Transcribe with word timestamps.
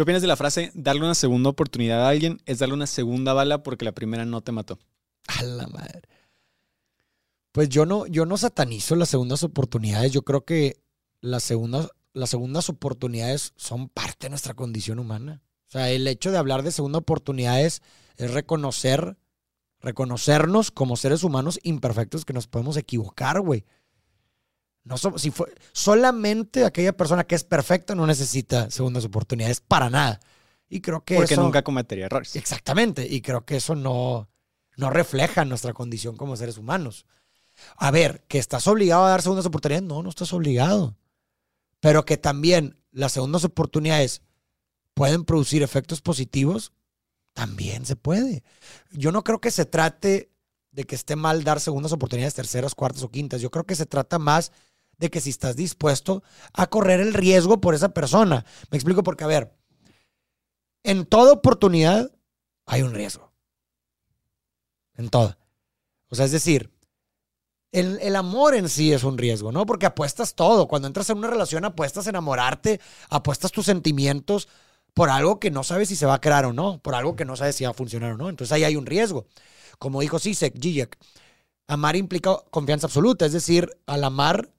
¿Qué 0.00 0.04
opinas 0.04 0.22
de 0.22 0.28
la 0.28 0.36
frase, 0.36 0.70
darle 0.72 1.02
una 1.02 1.14
segunda 1.14 1.50
oportunidad 1.50 2.06
a 2.06 2.08
alguien 2.08 2.40
es 2.46 2.58
darle 2.58 2.72
una 2.72 2.86
segunda 2.86 3.34
bala 3.34 3.62
porque 3.62 3.84
la 3.84 3.92
primera 3.92 4.24
no 4.24 4.40
te 4.40 4.50
mató? 4.50 4.78
A 5.26 5.42
la 5.42 5.66
madre. 5.66 6.00
Pues 7.52 7.68
yo 7.68 7.84
no, 7.84 8.06
yo 8.06 8.24
no 8.24 8.38
satanizo 8.38 8.96
las 8.96 9.10
segundas 9.10 9.42
oportunidades. 9.42 10.10
Yo 10.10 10.22
creo 10.22 10.46
que 10.46 10.80
las 11.20 11.42
segundas, 11.42 11.90
las 12.14 12.30
segundas 12.30 12.70
oportunidades 12.70 13.52
son 13.56 13.90
parte 13.90 14.24
de 14.24 14.30
nuestra 14.30 14.54
condición 14.54 15.00
humana. 15.00 15.42
O 15.68 15.72
sea, 15.72 15.90
el 15.90 16.08
hecho 16.08 16.30
de 16.30 16.38
hablar 16.38 16.62
de 16.62 16.72
segunda 16.72 16.96
oportunidades 16.96 17.82
es 18.16 18.30
reconocer, 18.30 19.18
reconocernos 19.80 20.70
como 20.70 20.96
seres 20.96 21.24
humanos 21.24 21.60
imperfectos 21.62 22.24
que 22.24 22.32
nos 22.32 22.46
podemos 22.46 22.78
equivocar, 22.78 23.42
güey. 23.42 23.66
No 24.84 24.96
si 24.96 25.30
fue, 25.30 25.54
solamente 25.72 26.64
aquella 26.64 26.96
persona 26.96 27.24
que 27.24 27.34
es 27.34 27.44
perfecta 27.44 27.94
no 27.94 28.06
necesita 28.06 28.70
segundas 28.70 29.04
oportunidades 29.04 29.60
para 29.60 29.90
nada. 29.90 30.20
Y 30.68 30.80
creo 30.80 31.04
que 31.04 31.16
Porque 31.16 31.36
nunca 31.36 31.62
cometería 31.62 32.06
errores. 32.06 32.36
Exactamente. 32.36 33.06
Y 33.08 33.20
creo 33.20 33.44
que 33.44 33.56
eso 33.56 33.74
no, 33.74 34.28
no 34.76 34.90
refleja 34.90 35.44
nuestra 35.44 35.74
condición 35.74 36.16
como 36.16 36.36
seres 36.36 36.58
humanos. 36.58 37.06
A 37.76 37.90
ver, 37.90 38.24
que 38.28 38.38
estás 38.38 38.66
obligado 38.68 39.04
a 39.04 39.10
dar 39.10 39.22
segundas 39.22 39.46
oportunidades. 39.46 39.86
No, 39.86 40.02
no 40.02 40.08
estás 40.08 40.32
obligado. 40.32 40.96
Pero 41.80 42.04
que 42.04 42.16
también 42.16 42.78
las 42.92 43.12
segundas 43.12 43.44
oportunidades 43.44 44.22
pueden 44.94 45.24
producir 45.24 45.62
efectos 45.62 46.00
positivos, 46.00 46.72
también 47.32 47.86
se 47.86 47.96
puede. 47.96 48.42
Yo 48.92 49.12
no 49.12 49.24
creo 49.24 49.40
que 49.40 49.50
se 49.50 49.64
trate 49.64 50.30
de 50.72 50.84
que 50.84 50.94
esté 50.94 51.16
mal 51.16 51.42
dar 51.42 51.60
segundas 51.60 51.92
oportunidades, 51.92 52.34
terceras, 52.34 52.74
cuartas 52.74 53.02
o 53.02 53.10
quintas. 53.10 53.40
Yo 53.40 53.50
creo 53.50 53.64
que 53.64 53.74
se 53.74 53.86
trata 53.86 54.18
más 54.18 54.52
de 55.00 55.10
que 55.10 55.20
si 55.20 55.30
estás 55.30 55.56
dispuesto 55.56 56.22
a 56.52 56.68
correr 56.68 57.00
el 57.00 57.14
riesgo 57.14 57.60
por 57.60 57.74
esa 57.74 57.88
persona. 57.88 58.44
Me 58.70 58.76
explico 58.76 59.02
porque, 59.02 59.24
a 59.24 59.28
ver, 59.28 59.52
en 60.84 61.06
toda 61.06 61.32
oportunidad 61.32 62.12
hay 62.66 62.82
un 62.82 62.92
riesgo. 62.92 63.32
En 64.94 65.08
toda. 65.08 65.38
O 66.10 66.14
sea, 66.14 66.26
es 66.26 66.32
decir, 66.32 66.70
el, 67.72 67.98
el, 68.02 68.14
amor 68.14 68.54
en 68.54 68.68
sí 68.68 68.92
es 68.92 69.02
un 69.02 69.16
riesgo, 69.16 69.52
¿no? 69.52 69.64
Porque 69.64 69.86
apuestas 69.86 70.34
todo. 70.34 70.68
Cuando 70.68 70.86
entras 70.86 71.08
en 71.08 71.18
una 71.18 71.28
relación, 71.28 71.64
apuestas 71.64 72.06
enamorarte, 72.06 72.80
apuestas 73.08 73.52
tus 73.52 73.66
sentimientos 73.66 74.48
por 74.92 75.08
algo 75.08 75.40
que 75.40 75.50
no 75.50 75.64
sabes 75.64 75.88
si 75.88 75.96
se 75.96 76.04
va 76.04 76.14
a 76.14 76.20
crear 76.20 76.44
o 76.44 76.52
no, 76.52 76.82
por 76.82 76.94
algo 76.94 77.16
que 77.16 77.24
no 77.24 77.36
sabes 77.36 77.56
si 77.56 77.64
va 77.64 77.70
a 77.70 77.74
funcionar 77.74 78.12
o 78.12 78.16
no. 78.18 78.28
Entonces 78.28 78.52
ahí 78.52 78.64
hay 78.64 78.76
un 78.76 78.86
riesgo. 78.86 79.26
Como 79.78 80.02
dijo 80.02 80.18
Sisek, 80.18 80.60
Zizek, 80.60 80.98
amar 81.68 81.96
implica 81.96 82.36
confianza 82.50 82.86
absoluta. 82.86 83.24
Es 83.24 83.32
decir, 83.32 83.70
al 83.86 84.04
amar, 84.04 84.50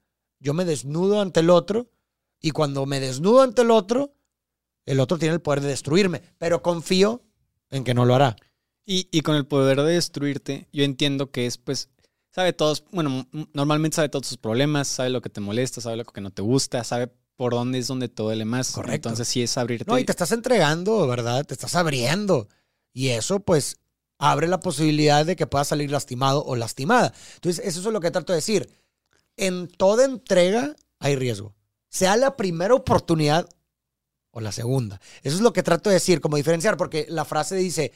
yo 0.42 0.53
me 0.53 0.66
desnudo 0.66 1.22
ante 1.22 1.39
el 1.39 1.50
otro 1.50 1.89
y 2.42 2.52
cuando 2.52 2.86
me 2.86 3.00
desnudo 3.00 3.42
ante 3.42 3.61
el 3.61 3.72
otro, 3.72 4.14
el 4.86 5.00
otro 5.00 5.17
tiene 5.17 5.36
el 5.36 5.42
poder 5.42 5.61
de 5.61 5.70
destruirme, 5.70 6.22
pero 6.38 6.61
confío 6.61 7.22
en 7.70 7.86
que 7.86 7.94
no 7.94 8.03
lo 8.03 8.16
hará. 8.16 8.36
Y, 8.86 9.08
y 9.11 9.22
con 9.22 9.36
el 9.38 9.45
poder 9.45 9.81
de 9.81 9.94
destruirte, 9.94 10.67
yo 10.73 10.83
entiendo 10.83 11.31
que 11.31 11.45
es 11.45 11.58
pues 11.58 11.89
sabe 12.31 12.53
todos, 12.53 12.83
bueno, 12.92 13.28
normalmente 13.53 13.95
sabe 13.95 14.09
todos 14.09 14.28
tus 14.28 14.38
problemas, 14.38 14.88
sabe 14.88 15.09
lo 15.09 15.22
que 15.22 15.30
te 15.30 15.42
molesta, 15.42 15.81
sabe 15.81 15.98
lo 15.98 16.06
que 16.06 16.22
no 16.22 16.31
te 16.31 16.42
gusta, 16.42 16.83
sabe 16.83 17.11
por 17.36 17.53
dónde 17.53 17.80
es 17.80 17.88
donde 17.88 18.09
todo 18.09 18.28
duele 18.28 18.45
más. 18.45 18.72
Correcto. 18.72 19.09
Entonces 19.09 19.28
sí 19.28 19.42
es 19.42 19.58
abrirte. 19.58 19.86
No, 19.88 19.98
y 19.98 20.05
te 20.05 20.11
estás 20.11 20.31
entregando, 20.31 21.08
¿verdad? 21.08 21.45
Te 21.45 21.53
estás 21.53 21.76
abriendo. 21.76 22.48
Y 22.94 23.09
eso, 23.09 23.39
pues, 23.39 23.78
abre 24.17 24.48
la 24.48 24.59
posibilidad 24.59 25.26
de 25.26 25.36
que 25.36 25.48
puedas 25.48 25.67
salir 25.67 25.92
lastimado 25.92 26.44
o 26.45 26.55
lastimada. 26.55 27.14
Entonces, 27.36 27.66
eso 27.66 27.80
es 27.80 27.86
lo 27.94 28.00
que 28.00 28.11
trato 28.11 28.33
de 28.33 28.38
decir. 28.38 28.70
En 29.37 29.67
toda 29.67 30.05
entrega 30.05 30.75
hay 30.99 31.15
riesgo. 31.15 31.55
Sea 31.89 32.15
la 32.17 32.37
primera 32.37 32.73
oportunidad 32.73 33.49
o 34.31 34.41
la 34.41 34.51
segunda. 34.51 34.99
Eso 35.23 35.35
es 35.35 35.41
lo 35.41 35.53
que 35.53 35.63
trato 35.63 35.89
de 35.89 35.95
decir, 35.95 36.21
como 36.21 36.37
diferenciar, 36.37 36.77
porque 36.77 37.05
la 37.09 37.25
frase 37.25 37.55
dice, 37.55 37.91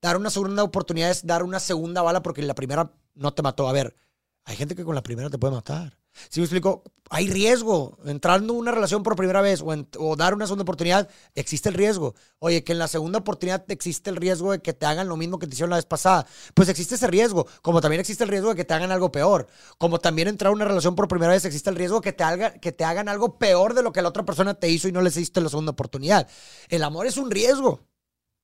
dar 0.00 0.16
una 0.16 0.30
segunda 0.30 0.62
oportunidad 0.62 1.10
es 1.10 1.26
dar 1.26 1.42
una 1.42 1.60
segunda 1.60 2.02
bala 2.02 2.22
porque 2.22 2.42
la 2.42 2.54
primera 2.54 2.92
no 3.14 3.34
te 3.34 3.42
mató. 3.42 3.68
A 3.68 3.72
ver, 3.72 3.96
hay 4.44 4.56
gente 4.56 4.74
que 4.74 4.84
con 4.84 4.94
la 4.94 5.02
primera 5.02 5.30
te 5.30 5.38
puede 5.38 5.54
matar. 5.54 5.99
Si 6.28 6.40
me 6.40 6.44
explico, 6.44 6.82
hay 7.08 7.28
riesgo. 7.28 7.98
Entrando 8.04 8.52
en 8.52 8.60
una 8.60 8.70
relación 8.70 9.02
por 9.02 9.16
primera 9.16 9.40
vez 9.40 9.62
o, 9.62 10.16
dar 10.16 10.34
una 10.34 10.46
segunda 10.46 10.62
oportunidad, 10.62 11.08
existe 11.34 11.68
el 11.68 11.74
riesgo. 11.74 12.14
Oye, 12.38 12.62
que 12.64 12.72
en 12.72 12.78
la 12.78 12.88
segunda 12.88 13.18
oportunidad 13.18 13.64
existe 13.70 14.10
el 14.10 14.16
riesgo 14.16 14.52
de 14.52 14.60
que 14.60 14.72
te 14.72 14.86
hagan 14.86 15.08
lo 15.08 15.16
mismo 15.16 15.38
que 15.38 15.46
te 15.46 15.54
hicieron 15.54 15.70
la 15.70 15.76
vez 15.76 15.86
pasada. 15.86 16.26
Pues 16.54 16.68
existe 16.68 16.94
ese 16.94 17.06
riesgo. 17.06 17.46
Como 17.62 17.80
también 17.80 18.00
existe 18.00 18.24
el 18.24 18.30
riesgo 18.30 18.50
de 18.50 18.56
que 18.56 18.64
te 18.64 18.74
hagan 18.74 18.92
algo 18.92 19.10
peor. 19.10 19.48
Como 19.78 19.98
también 19.98 20.28
entrar 20.28 20.50
en 20.50 20.56
una 20.56 20.64
relación 20.64 20.94
por 20.94 21.08
primera 21.08 21.32
vez, 21.32 21.44
existe 21.44 21.70
el 21.70 21.76
riesgo 21.76 22.00
de 22.00 22.04
que 22.04 22.12
te, 22.12 22.24
haga, 22.24 22.52
que 22.54 22.72
te 22.72 22.84
hagan 22.84 23.08
algo 23.08 23.38
peor 23.38 23.74
de 23.74 23.82
lo 23.82 23.92
que 23.92 24.02
la 24.02 24.08
otra 24.08 24.24
persona 24.24 24.54
te 24.54 24.68
hizo 24.68 24.88
y 24.88 24.92
no 24.92 25.02
les 25.02 25.16
hiciste 25.16 25.40
la 25.40 25.48
segunda 25.48 25.72
oportunidad. 25.72 26.28
El 26.68 26.84
amor 26.84 27.06
es 27.06 27.16
un 27.16 27.30
riesgo 27.30 27.80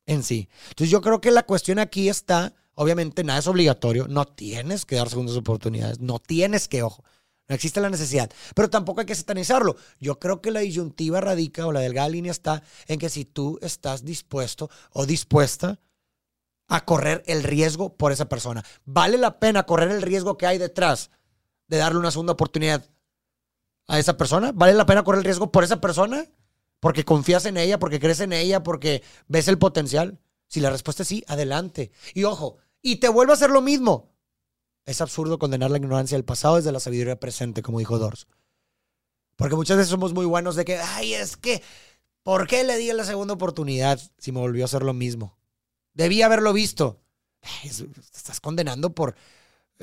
en 0.06 0.22
sí. 0.22 0.48
Entonces 0.68 0.90
yo 0.90 1.00
creo 1.00 1.20
que 1.20 1.30
la 1.30 1.44
cuestión 1.44 1.78
aquí 1.78 2.08
está 2.08 2.54
Obviamente 2.78 3.24
nada 3.24 3.38
es 3.38 3.46
obligatorio, 3.46 4.06
no 4.06 4.26
tienes 4.26 4.84
que 4.84 4.96
dar 4.96 5.08
segundas 5.08 5.34
oportunidades, 5.34 5.98
no 5.98 6.18
tienes 6.18 6.68
que, 6.68 6.82
ojo, 6.82 7.02
no 7.48 7.54
existe 7.54 7.80
la 7.80 7.90
necesidad, 7.90 8.30
pero 8.54 8.68
tampoco 8.68 9.00
hay 9.00 9.06
que 9.06 9.14
satanizarlo. 9.14 9.76
Yo 10.00 10.18
creo 10.18 10.40
que 10.40 10.50
la 10.50 10.60
disyuntiva 10.60 11.20
radica 11.20 11.66
o 11.66 11.72
la 11.72 11.80
delgada 11.80 12.08
línea 12.08 12.32
está 12.32 12.62
en 12.86 12.98
que 12.98 13.08
si 13.08 13.24
tú 13.24 13.58
estás 13.62 14.04
dispuesto 14.04 14.68
o 14.92 15.06
dispuesta 15.06 15.78
a 16.68 16.84
correr 16.84 17.22
el 17.26 17.44
riesgo 17.44 17.96
por 17.96 18.10
esa 18.10 18.28
persona, 18.28 18.64
vale 18.84 19.18
la 19.18 19.38
pena 19.38 19.64
correr 19.64 19.90
el 19.90 20.02
riesgo 20.02 20.36
que 20.36 20.46
hay 20.46 20.58
detrás 20.58 21.10
de 21.68 21.76
darle 21.76 22.00
una 22.00 22.10
segunda 22.10 22.32
oportunidad 22.32 22.84
a 23.86 23.98
esa 24.00 24.16
persona, 24.16 24.50
vale 24.52 24.74
la 24.74 24.86
pena 24.86 25.04
correr 25.04 25.18
el 25.18 25.24
riesgo 25.24 25.52
por 25.52 25.62
esa 25.62 25.80
persona, 25.80 26.26
porque 26.80 27.04
confías 27.04 27.46
en 27.46 27.56
ella, 27.56 27.78
porque 27.78 28.00
crees 28.00 28.20
en 28.20 28.32
ella, 28.32 28.62
porque 28.62 29.02
ves 29.28 29.48
el 29.48 29.58
potencial. 29.58 30.18
Si 30.48 30.60
la 30.60 30.70
respuesta 30.70 31.02
es 31.02 31.08
sí, 31.08 31.24
adelante. 31.26 31.90
Y 32.14 32.24
ojo, 32.24 32.58
y 32.82 32.96
te 32.96 33.08
vuelve 33.08 33.32
a 33.32 33.34
hacer 33.34 33.50
lo 33.50 33.62
mismo. 33.62 34.12
Es 34.86 35.00
absurdo 35.00 35.40
condenar 35.40 35.70
la 35.70 35.78
ignorancia 35.78 36.16
del 36.16 36.24
pasado 36.24 36.56
desde 36.56 36.70
la 36.70 36.78
sabiduría 36.78 37.18
presente, 37.18 37.60
como 37.60 37.80
dijo 37.80 37.98
Dors. 37.98 38.28
Porque 39.34 39.56
muchas 39.56 39.76
veces 39.76 39.90
somos 39.90 40.14
muy 40.14 40.24
buenos 40.24 40.54
de 40.54 40.64
que, 40.64 40.78
ay, 40.78 41.14
es 41.14 41.36
que, 41.36 41.62
¿por 42.22 42.46
qué 42.46 42.62
le 42.62 42.78
di 42.78 42.92
la 42.92 43.04
segunda 43.04 43.34
oportunidad 43.34 44.00
si 44.18 44.30
me 44.30 44.38
volvió 44.38 44.64
a 44.64 44.66
hacer 44.66 44.84
lo 44.84 44.94
mismo? 44.94 45.36
Debí 45.92 46.22
haberlo 46.22 46.52
visto. 46.52 47.00
te 47.62 48.00
estás 48.16 48.40
condenando 48.40 48.94
por, 48.94 49.16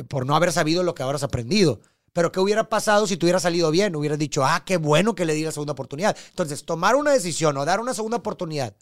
por 0.08 0.25
no 0.25 0.36
haber 0.36 0.53
sabido 0.53 0.84
lo 0.84 0.96
que 0.96 1.03
has 1.03 1.24
aprendido. 1.24 1.81
Pero 2.13 2.31
¿qué 2.31 2.40
hubiera 2.40 2.69
pasado 2.69 3.06
si 3.06 3.18
te 3.18 3.25
hubiera 3.25 3.40
salido 3.40 3.72
bien? 3.72 3.96
Hubieras 3.96 4.19
dicho, 4.19 4.46
ah, 4.46 4.63
qué 4.66 4.78
bueno 4.78 5.16
que 5.16 5.25
le 5.25 5.34
di 5.34 5.44
la 5.44 5.52
segunda 5.52 5.74
oportunidad. 5.74 6.16
Entonces, 6.30 6.63
tomar 6.63 6.96
una 6.96 7.12
decisión 7.12 7.58
o 7.58 7.66
dar 7.66 7.80
una 7.80 7.94
segunda 7.94 8.18
oportunidad 8.18 8.75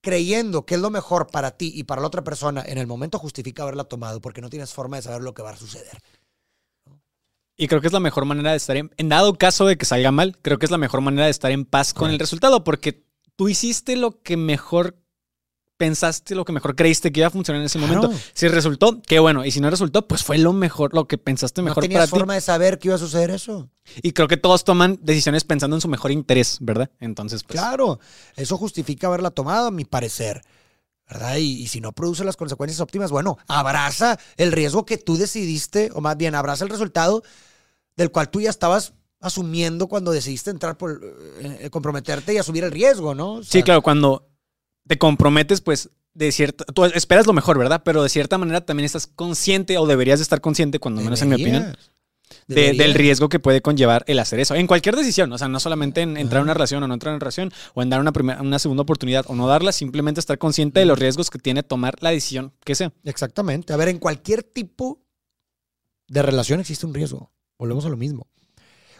creyendo 0.00 0.64
que 0.64 0.74
es 0.74 0.80
lo 0.80 0.90
mejor 0.90 1.28
para 1.28 1.56
ti 1.56 1.72
y 1.74 1.84
para 1.84 2.00
la 2.00 2.06
otra 2.06 2.24
persona, 2.24 2.62
en 2.66 2.78
el 2.78 2.86
momento 2.86 3.18
justifica 3.18 3.62
haberla 3.62 3.84
tomado 3.84 4.20
porque 4.20 4.40
no 4.40 4.50
tienes 4.50 4.72
forma 4.72 4.96
de 4.96 5.02
saber 5.02 5.22
lo 5.22 5.34
que 5.34 5.42
va 5.42 5.50
a 5.50 5.56
suceder. 5.56 5.98
Y 7.56 7.68
creo 7.68 7.80
que 7.80 7.88
es 7.88 7.92
la 7.92 8.00
mejor 8.00 8.24
manera 8.24 8.52
de 8.52 8.56
estar 8.56 8.76
en, 8.76 8.90
en 8.96 9.08
dado 9.10 9.34
caso 9.34 9.66
de 9.66 9.76
que 9.76 9.84
salga 9.84 10.10
mal, 10.10 10.38
creo 10.40 10.58
que 10.58 10.64
es 10.64 10.70
la 10.70 10.78
mejor 10.78 11.02
manera 11.02 11.26
de 11.26 11.30
estar 11.30 11.50
en 11.50 11.66
paz 11.66 11.92
con 11.92 12.10
el 12.10 12.18
resultado 12.18 12.64
porque 12.64 13.04
tú 13.36 13.48
hiciste 13.48 13.96
lo 13.96 14.22
que 14.22 14.36
mejor 14.36 14.99
pensaste, 15.80 16.34
lo 16.34 16.44
que 16.44 16.52
mejor 16.52 16.76
creíste 16.76 17.10
que 17.10 17.20
iba 17.20 17.28
a 17.28 17.30
funcionar 17.30 17.62
en 17.62 17.64
ese 17.64 17.78
momento. 17.78 18.12
Si 18.34 18.46
resultó, 18.48 19.00
qué 19.00 19.18
bueno. 19.18 19.46
Y 19.46 19.50
si 19.50 19.62
no 19.62 19.70
resultó, 19.70 20.06
pues 20.06 20.22
fue 20.22 20.36
lo 20.36 20.52
mejor, 20.52 20.92
lo 20.92 21.08
que 21.08 21.16
pensaste 21.16 21.62
mejor 21.62 21.82
no 21.82 21.88
tenías 21.88 22.10
forma 22.10 22.34
de 22.34 22.42
saber 22.42 22.78
que 22.78 22.88
iba 22.88 22.96
a 22.96 22.98
suceder 22.98 23.30
eso. 23.30 23.70
Y 24.02 24.12
creo 24.12 24.28
que 24.28 24.36
todos 24.36 24.62
toman 24.62 24.98
decisiones 25.00 25.44
pensando 25.44 25.78
en 25.78 25.80
su 25.80 25.88
mejor 25.88 26.10
interés, 26.10 26.58
¿verdad? 26.60 26.90
Entonces, 27.00 27.44
pues. 27.44 27.58
Claro, 27.58 27.98
eso 28.36 28.58
justifica 28.58 29.06
haberla 29.06 29.30
tomado, 29.30 29.68
a 29.68 29.70
mi 29.70 29.86
parecer. 29.86 30.42
¿Verdad? 31.10 31.38
Y, 31.38 31.62
y, 31.62 31.66
si 31.68 31.80
no 31.80 31.92
produce 31.92 32.24
las 32.24 32.36
consecuencias 32.36 32.78
óptimas, 32.80 33.10
bueno, 33.10 33.38
abraza 33.48 34.18
el 34.36 34.52
riesgo 34.52 34.84
que 34.84 34.98
tú 34.98 35.16
decidiste, 35.16 35.90
o 35.94 36.02
más 36.02 36.18
bien 36.18 36.34
abraza 36.34 36.64
el 36.64 36.70
resultado 36.70 37.22
del 37.96 38.10
cual 38.10 38.28
tú 38.28 38.42
ya 38.42 38.50
estabas 38.50 38.92
asumiendo 39.20 39.86
cuando 39.86 40.12
decidiste 40.12 40.50
entrar 40.50 40.76
por 40.76 41.00
eh, 41.40 41.68
comprometerte 41.70 42.34
y 42.34 42.38
asumir 42.38 42.64
el 42.64 42.70
riesgo, 42.70 43.14
¿no? 43.14 43.42
sí, 43.42 43.62
claro, 43.62 43.82
cuando 43.82 44.29
te 44.86 44.98
comprometes, 44.98 45.60
pues, 45.60 45.90
de 46.14 46.32
cierta. 46.32 46.64
Tú 46.64 46.84
esperas 46.84 47.26
lo 47.26 47.32
mejor, 47.32 47.58
¿verdad? 47.58 47.82
Pero 47.84 48.02
de 48.02 48.08
cierta 48.08 48.38
manera 48.38 48.64
también 48.64 48.84
estás 48.84 49.06
consciente, 49.06 49.78
o 49.78 49.86
deberías 49.86 50.18
de 50.18 50.24
estar 50.24 50.40
consciente, 50.40 50.78
cuando 50.78 51.02
menos 51.02 51.22
en 51.22 51.28
mi 51.28 51.36
opinión, 51.36 51.76
del 52.46 52.94
riesgo 52.94 53.28
que 53.28 53.38
puede 53.38 53.60
conllevar 53.60 54.04
el 54.06 54.18
hacer 54.18 54.40
eso. 54.40 54.54
En 54.54 54.66
cualquier 54.66 54.96
decisión, 54.96 55.32
o 55.32 55.38
sea, 55.38 55.48
no 55.48 55.60
solamente 55.60 56.00
en 56.00 56.16
entrar 56.16 56.40
en 56.40 56.44
una 56.44 56.54
relación 56.54 56.82
o 56.82 56.88
no 56.88 56.94
entrar 56.94 57.12
en 57.12 57.16
una 57.16 57.20
relación, 57.20 57.52
o 57.74 57.82
en 57.82 57.90
dar 57.90 58.00
una, 58.00 58.12
primera, 58.12 58.40
una 58.40 58.58
segunda 58.58 58.82
oportunidad 58.82 59.24
o 59.28 59.34
no 59.34 59.46
darla, 59.46 59.72
simplemente 59.72 60.20
estar 60.20 60.38
consciente 60.38 60.80
de 60.80 60.86
los 60.86 60.98
riesgos 60.98 61.30
que 61.30 61.38
tiene 61.38 61.62
tomar 61.62 61.96
la 62.00 62.10
decisión 62.10 62.52
que 62.64 62.74
sea. 62.74 62.92
Exactamente. 63.04 63.72
A 63.72 63.76
ver, 63.76 63.88
en 63.88 63.98
cualquier 63.98 64.42
tipo 64.42 65.00
de 66.08 66.22
relación 66.22 66.60
existe 66.60 66.86
un 66.86 66.94
riesgo. 66.94 67.30
Volvemos 67.58 67.84
a 67.84 67.88
lo 67.88 67.96
mismo. 67.96 68.26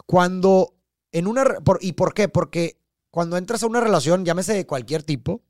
Cuando 0.07 0.75
en 1.13 1.27
una. 1.27 1.45
¿Y 1.81 1.93
por 1.93 2.15
qué? 2.15 2.29
Porque 2.29 2.79
cuando 3.11 3.37
entras 3.37 3.63
a 3.63 3.67
una 3.67 3.81
relación, 3.81 4.25
llámese 4.25 4.55
de 4.55 4.67
cualquier 4.67 5.03
tipo, 5.03 5.43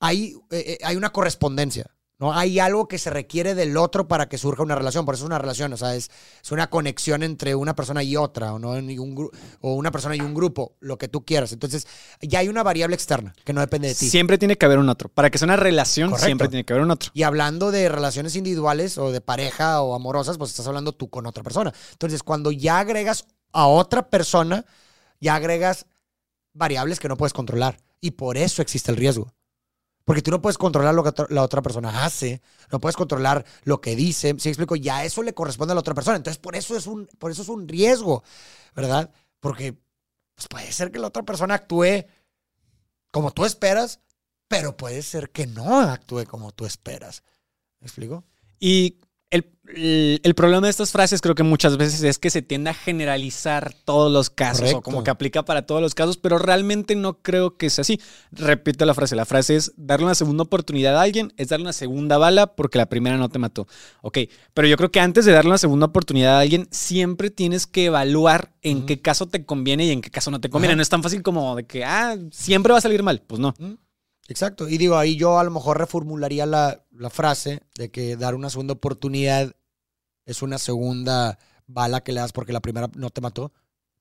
hay, 0.00 0.34
eh, 0.50 0.64
eh, 0.66 0.78
hay 0.84 0.96
una 0.96 1.10
correspondencia. 1.10 1.90
No 2.20 2.34
hay 2.34 2.58
algo 2.58 2.88
que 2.88 2.98
se 2.98 3.10
requiere 3.10 3.54
del 3.54 3.76
otro 3.76 4.08
para 4.08 4.28
que 4.28 4.38
surja 4.38 4.64
una 4.64 4.74
relación. 4.74 5.04
Por 5.04 5.14
eso 5.14 5.22
es 5.22 5.28
una 5.28 5.38
relación. 5.38 5.72
O 5.72 5.76
sea, 5.76 5.94
es, 5.94 6.10
es 6.42 6.50
una 6.50 6.68
conexión 6.68 7.22
entre 7.22 7.54
una 7.54 7.76
persona 7.76 8.02
y 8.02 8.16
otra, 8.16 8.54
o, 8.54 8.58
no 8.58 8.70
un 8.70 9.30
o 9.60 9.74
una 9.74 9.92
persona 9.92 10.16
y 10.16 10.20
un 10.20 10.34
grupo, 10.34 10.74
lo 10.80 10.98
que 10.98 11.06
tú 11.06 11.24
quieras. 11.24 11.52
Entonces, 11.52 11.86
ya 12.20 12.40
hay 12.40 12.48
una 12.48 12.64
variable 12.64 12.96
externa 12.96 13.34
que 13.44 13.52
no 13.52 13.60
depende 13.60 13.86
de 13.86 13.94
ti. 13.94 14.08
Siempre 14.08 14.36
tiene 14.36 14.58
que 14.58 14.66
haber 14.66 14.80
un 14.80 14.88
otro. 14.88 15.08
Para 15.08 15.30
que 15.30 15.38
sea 15.38 15.46
una 15.46 15.54
relación, 15.54 16.18
siempre 16.18 16.48
tiene 16.48 16.64
que 16.64 16.72
haber 16.72 16.84
un 16.84 16.90
otro. 16.90 17.12
Y 17.14 17.22
hablando 17.22 17.70
de 17.70 17.88
relaciones 17.88 18.34
individuales 18.34 18.98
o 18.98 19.12
de 19.12 19.20
pareja 19.20 19.80
o 19.82 19.94
amorosas, 19.94 20.38
pues 20.38 20.50
estás 20.50 20.66
hablando 20.66 20.90
tú 20.90 21.10
con 21.10 21.24
otra 21.24 21.44
persona. 21.44 21.72
Entonces, 21.92 22.24
cuando 22.24 22.50
ya 22.50 22.80
agregas 22.80 23.26
a 23.52 23.68
otra 23.68 24.10
persona, 24.10 24.64
ya 25.20 25.36
agregas 25.36 25.86
variables 26.52 26.98
que 26.98 27.06
no 27.06 27.16
puedes 27.16 27.32
controlar. 27.32 27.78
Y 28.00 28.12
por 28.12 28.36
eso 28.36 28.60
existe 28.60 28.90
el 28.90 28.96
riesgo. 28.96 29.32
Porque 30.08 30.22
tú 30.22 30.30
no 30.30 30.40
puedes 30.40 30.56
controlar 30.56 30.94
lo 30.94 31.04
que 31.04 31.12
la 31.28 31.42
otra 31.42 31.60
persona 31.60 32.06
hace, 32.06 32.40
no 32.72 32.80
puedes 32.80 32.96
controlar 32.96 33.44
lo 33.64 33.82
que 33.82 33.94
dice. 33.94 34.34
Si 34.38 34.48
explico, 34.48 34.74
ya 34.74 35.04
eso 35.04 35.22
le 35.22 35.34
corresponde 35.34 35.72
a 35.72 35.74
la 35.74 35.80
otra 35.80 35.94
persona. 35.94 36.16
Entonces, 36.16 36.38
por 36.38 36.56
eso 36.56 36.74
es 36.78 36.86
un, 36.86 37.06
por 37.18 37.30
eso 37.30 37.42
es 37.42 37.48
un 37.50 37.68
riesgo, 37.68 38.24
¿verdad? 38.74 39.10
Porque 39.38 39.74
pues, 40.34 40.48
puede 40.48 40.72
ser 40.72 40.90
que 40.90 40.98
la 40.98 41.08
otra 41.08 41.24
persona 41.24 41.56
actúe 41.56 42.06
como 43.10 43.32
tú 43.32 43.44
esperas, 43.44 44.00
pero 44.48 44.78
puede 44.78 45.02
ser 45.02 45.28
que 45.28 45.46
no 45.46 45.78
actúe 45.80 46.24
como 46.24 46.52
tú 46.52 46.64
esperas. 46.64 47.22
¿Me 47.78 47.88
explico? 47.88 48.24
Y 48.58 48.96
el, 49.74 50.34
problema 50.34 50.66
de 50.66 50.70
estas 50.70 50.92
frases 50.92 51.20
creo 51.20 51.34
que 51.34 51.42
muchas 51.42 51.76
veces 51.76 52.02
es 52.02 52.18
que 52.18 52.30
se 52.30 52.42
tiende 52.42 52.70
a 52.70 52.74
generalizar 52.74 53.74
todos 53.84 54.10
los 54.10 54.30
casos 54.30 54.72
o 54.72 54.80
como 54.80 55.04
que 55.04 55.10
aplica 55.10 55.44
para 55.44 55.62
todos 55.62 55.82
los 55.82 55.94
casos, 55.94 56.16
pero 56.16 56.38
realmente 56.38 56.96
no 56.96 57.18
creo 57.22 57.56
que 57.56 57.68
sea 57.70 57.82
así. 57.82 58.00
Repito 58.32 58.86
la 58.86 58.94
frase, 58.94 59.16
la 59.16 59.26
frase 59.26 59.56
es 59.56 59.72
darle 59.76 60.06
una 60.06 60.14
segunda 60.14 60.44
oportunidad 60.44 60.96
a 60.96 61.02
alguien, 61.02 61.32
es 61.36 61.48
darle 61.48 61.64
una 61.64 61.72
segunda 61.72 62.18
bala 62.18 62.54
porque 62.54 62.78
la 62.78 62.86
primera 62.86 63.16
no 63.18 63.28
te 63.28 63.38
mató. 63.38 63.66
Ok, 64.00 64.18
pero 64.54 64.68
yo 64.68 64.76
creo 64.76 64.90
que 64.90 65.00
antes 65.00 65.24
de 65.24 65.32
darle 65.32 65.50
una 65.50 65.58
segunda 65.58 65.86
oportunidad 65.86 66.36
a 66.36 66.40
alguien, 66.40 66.68
siempre 66.70 67.30
tienes 67.30 67.66
que 67.66 67.86
evaluar 67.86 68.52
en 68.62 68.86
qué 68.86 69.00
caso 69.00 69.26
te 69.26 69.44
conviene 69.44 69.84
y 69.84 69.90
en 69.90 70.00
qué 70.00 70.10
caso 70.10 70.30
no 70.30 70.40
te 70.40 70.50
conviene. 70.50 70.76
No 70.76 70.82
es 70.82 70.88
tan 70.88 71.02
fácil 71.02 71.22
como 71.22 71.56
de 71.56 71.66
que, 71.66 71.84
ah, 71.84 72.16
siempre 72.30 72.72
va 72.72 72.78
a 72.78 72.82
salir 72.82 73.02
mal. 73.02 73.22
Pues 73.26 73.40
no. 73.40 73.54
Exacto. 74.28 74.68
Y 74.68 74.76
digo, 74.76 74.96
ahí 74.96 75.16
yo 75.16 75.38
a 75.38 75.44
lo 75.44 75.50
mejor 75.50 75.78
reformularía 75.78 76.46
la, 76.46 76.84
frase 77.10 77.62
de 77.76 77.90
que 77.90 78.16
dar 78.16 78.34
una 78.34 78.50
segunda 78.50 78.74
oportunidad 78.74 79.52
es 80.28 80.42
una 80.42 80.58
segunda 80.58 81.38
bala 81.66 82.02
que 82.02 82.12
le 82.12 82.20
das 82.20 82.32
porque 82.32 82.52
la 82.52 82.60
primera 82.60 82.90
no 82.94 83.08
te 83.08 83.22
mató, 83.22 83.50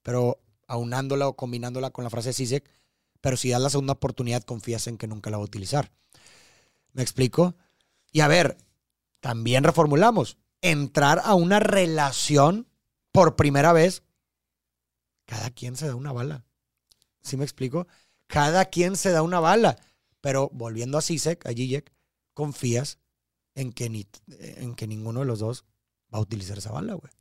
pero 0.03 0.41
aunándola 0.67 1.29
o 1.29 1.37
combinándola 1.37 1.91
con 1.91 2.03
la 2.03 2.09
frase 2.09 2.29
de 2.29 2.33
Sisek, 2.33 2.69
pero 3.21 3.37
si 3.37 3.49
das 3.49 3.61
la 3.61 3.69
segunda 3.69 3.93
oportunidad 3.93 4.43
confías 4.43 4.87
en 4.87 4.97
que 4.97 5.07
nunca 5.07 5.29
la 5.29 5.37
va 5.37 5.43
a 5.43 5.45
utilizar. 5.45 5.89
¿Me 6.91 7.01
explico? 7.01 7.55
Y 8.11 8.19
a 8.19 8.27
ver, 8.27 8.57
también 9.21 9.63
reformulamos, 9.63 10.37
entrar 10.61 11.21
a 11.23 11.33
una 11.33 11.61
relación 11.61 12.67
por 13.13 13.37
primera 13.37 13.71
vez, 13.71 14.03
cada 15.25 15.49
quien 15.49 15.77
se 15.77 15.87
da 15.87 15.95
una 15.95 16.11
bala. 16.11 16.43
¿Sí 17.21 17.37
me 17.37 17.45
explico? 17.45 17.87
Cada 18.27 18.65
quien 18.65 18.97
se 18.97 19.11
da 19.11 19.21
una 19.21 19.39
bala. 19.39 19.77
Pero 20.19 20.49
volviendo 20.51 20.97
a 20.97 21.01
Sisek, 21.01 21.45
a 21.45 21.53
Zizek, 21.53 21.93
confías 22.33 22.99
en 23.55 23.71
que, 23.71 23.89
ni, 23.89 24.05
en 24.27 24.75
que 24.75 24.87
ninguno 24.87 25.21
de 25.21 25.25
los 25.25 25.39
dos 25.39 25.63
va 26.13 26.19
a 26.19 26.21
utilizar 26.21 26.57
esa 26.57 26.71
bala, 26.71 26.93
güey. 26.93 27.11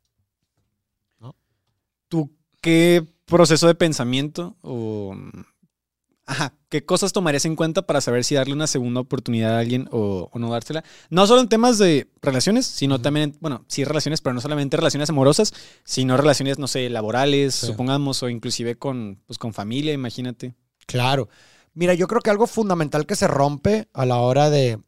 ¿No? 1.20 1.34
¿Tú 2.08 2.30
qué 2.60 3.06
proceso 3.24 3.66
de 3.66 3.74
pensamiento 3.74 4.56
o... 4.62 5.14
Ajá, 6.28 6.54
¿qué 6.68 6.84
cosas 6.84 7.12
tomarías 7.12 7.44
en 7.44 7.54
cuenta 7.54 7.82
para 7.82 8.00
saber 8.00 8.24
si 8.24 8.34
darle 8.34 8.52
una 8.52 8.66
segunda 8.66 9.00
oportunidad 9.00 9.54
a 9.54 9.60
alguien 9.60 9.88
o, 9.92 10.28
no 10.34 10.50
dársela? 10.50 10.82
No 11.08 11.24
solo 11.28 11.40
en 11.40 11.48
temas 11.48 11.78
de 11.78 12.10
relaciones, 12.20 12.66
sino 12.66 13.00
también, 13.00 13.30
en, 13.30 13.38
bueno, 13.40 13.64
sí 13.68 13.84
relaciones, 13.84 14.20
pero 14.20 14.34
no 14.34 14.40
solamente 14.40 14.76
relaciones 14.76 15.08
amorosas, 15.08 15.54
sino 15.84 16.16
relaciones, 16.16 16.58
no 16.58 16.66
sé, 16.66 16.90
laborales, 16.90 17.54
supongamos, 17.54 18.24
o 18.24 18.28
inclusive 18.28 18.76
con, 18.76 19.22
pues, 19.26 19.38
con 19.38 19.54
familia, 19.54 19.92
imagínate. 19.92 20.56
Claro. 20.86 21.28
Mira, 21.74 21.94
yo 21.94 22.08
creo 22.08 22.20
que 22.20 22.30
algo 22.30 22.48
fundamental 22.48 23.06
que 23.06 23.14
se 23.14 23.28
rompe 23.28 23.86
a 23.92 24.04
la 24.04 24.16
hora 24.16 24.50
de, 24.50 24.80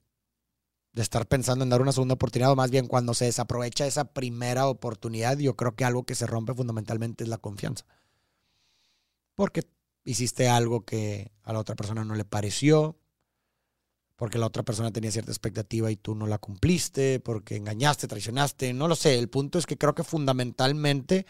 estar 0.94 1.26
pensando 1.26 1.64
en 1.64 1.70
dar 1.70 1.80
una 1.80 1.92
segunda 1.92 2.14
oportunidad, 2.14 2.52
o 2.52 2.56
más 2.56 2.70
bien 2.70 2.86
cuando 2.86 3.14
se 3.14 3.26
desaprovecha 3.26 3.86
esa 3.86 4.12
primera 4.12 4.66
oportunidad, 4.66 5.38
yo 5.38 5.56
creo 5.56 5.74
que 5.76 5.84
algo 5.84 6.04
que 6.04 6.14
se 6.14 6.26
rompe 6.26 6.54
fundamentalmente 6.54 7.24
es 7.24 7.30
la 7.30 7.38
confianza. 7.38 7.84
Porque 9.34 9.62
hiciste 10.04 10.48
algo 10.48 10.84
que 10.84 11.30
a 11.42 11.52
la 11.52 11.60
otra 11.60 11.76
persona 11.76 12.04
no 12.04 12.14
le 12.14 12.24
pareció, 12.24 12.98
porque 14.16 14.38
la 14.38 14.46
otra 14.46 14.64
persona 14.64 14.90
tenía 14.90 15.12
cierta 15.12 15.30
expectativa 15.30 15.90
y 15.90 15.96
tú 15.96 16.14
no 16.16 16.26
la 16.26 16.38
cumpliste, 16.38 17.20
porque 17.20 17.56
engañaste, 17.56 18.08
traicionaste, 18.08 18.72
no 18.72 18.88
lo 18.88 18.96
sé. 18.96 19.16
El 19.18 19.28
punto 19.28 19.58
es 19.58 19.66
que 19.66 19.78
creo 19.78 19.94
que 19.94 20.02
fundamentalmente 20.02 21.26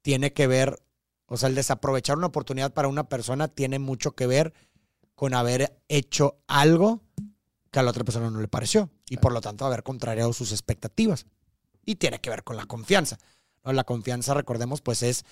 tiene 0.00 0.32
que 0.32 0.46
ver 0.46 0.82
o 1.32 1.38
sea, 1.38 1.48
el 1.48 1.54
desaprovechar 1.54 2.18
una 2.18 2.26
oportunidad 2.26 2.74
para 2.74 2.88
una 2.88 3.08
persona 3.08 3.48
tiene 3.48 3.78
mucho 3.78 4.12
que 4.12 4.26
ver 4.26 4.52
con 5.14 5.32
haber 5.32 5.80
hecho 5.88 6.36
algo 6.46 7.00
que 7.72 7.80
a 7.80 7.82
la 7.82 7.90
otra 7.90 8.04
persona 8.04 8.30
no 8.30 8.40
le 8.40 8.48
pareció 8.48 8.90
y 9.08 9.16
por 9.16 9.32
lo 9.32 9.40
tanto 9.40 9.64
haber 9.64 9.82
contrariado 9.82 10.32
sus 10.32 10.52
expectativas. 10.52 11.26
Y 11.84 11.96
tiene 11.96 12.20
que 12.20 12.30
ver 12.30 12.44
con 12.44 12.56
la 12.56 12.66
confianza. 12.66 13.18
La 13.64 13.84
confianza, 13.84 14.34
recordemos, 14.34 14.82
pues 14.82 15.02
es 15.02 15.24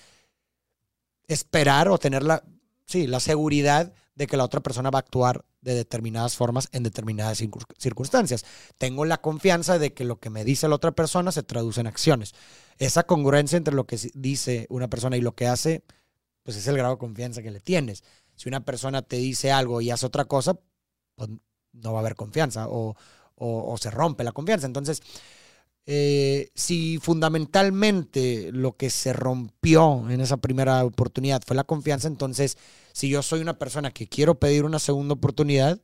esperar 1.27 1.87
o 1.87 1.97
tener 1.97 2.23
la, 2.23 2.43
sí, 2.85 3.07
la 3.07 3.19
seguridad 3.19 3.93
de 4.15 4.27
que 4.27 4.37
la 4.37 4.43
otra 4.43 4.59
persona 4.59 4.89
va 4.89 4.99
a 4.99 5.01
actuar 5.01 5.45
de 5.61 5.75
determinadas 5.75 6.35
formas 6.35 6.67
en 6.71 6.83
determinadas 6.83 7.41
circunstancias. 7.77 8.43
Tengo 8.77 9.05
la 9.05 9.21
confianza 9.21 9.77
de 9.77 9.93
que 9.93 10.03
lo 10.03 10.19
que 10.19 10.31
me 10.31 10.43
dice 10.43 10.67
la 10.67 10.75
otra 10.75 10.91
persona 10.91 11.31
se 11.31 11.43
traduce 11.43 11.79
en 11.79 11.87
acciones. 11.87 12.33
Esa 12.79 13.03
congruencia 13.03 13.57
entre 13.57 13.75
lo 13.75 13.85
que 13.85 13.97
dice 14.15 14.65
una 14.69 14.89
persona 14.89 15.15
y 15.15 15.21
lo 15.21 15.35
que 15.35 15.47
hace, 15.47 15.83
pues 16.41 16.57
es 16.57 16.67
el 16.67 16.77
grado 16.77 16.95
de 16.95 16.99
confianza 16.99 17.43
que 17.43 17.51
le 17.51 17.59
tienes. 17.59 18.03
Si 18.35 18.49
una 18.49 18.65
persona 18.65 19.03
te 19.03 19.17
dice 19.17 19.51
algo 19.51 19.81
y 19.81 19.91
hace 19.91 20.07
otra 20.07 20.25
cosa, 20.25 20.59
pues 21.15 21.29
no 21.73 21.93
va 21.93 21.99
a 21.99 22.01
haber 22.01 22.15
confianza 22.15 22.67
o, 22.69 22.95
se 23.79 23.89
rompe 23.89 24.23
la 24.23 24.31
confianza. 24.31 24.67
Entonces, 24.67 25.01
eh, 25.85 26.51
si 26.53 26.99
fundamentalmente 26.99 28.51
lo 28.51 28.77
que 28.77 28.89
se 28.89 29.13
rompió 29.13 30.09
en 30.09 30.21
esa 30.21 30.37
primera 30.37 30.85
oportunidad 30.85 31.41
fue 31.45 31.55
la 31.55 31.63
confianza, 31.63 32.07
entonces 32.07 32.57
si 32.93 33.09
yo 33.09 33.23
soy 33.23 33.41
una 33.41 33.57
persona 33.57 33.91
que 33.91 34.07
quiero 34.07 34.35
pedir 34.39 34.63
una 34.63 34.77
segunda 34.77 35.15
oportunidad, 35.15 35.79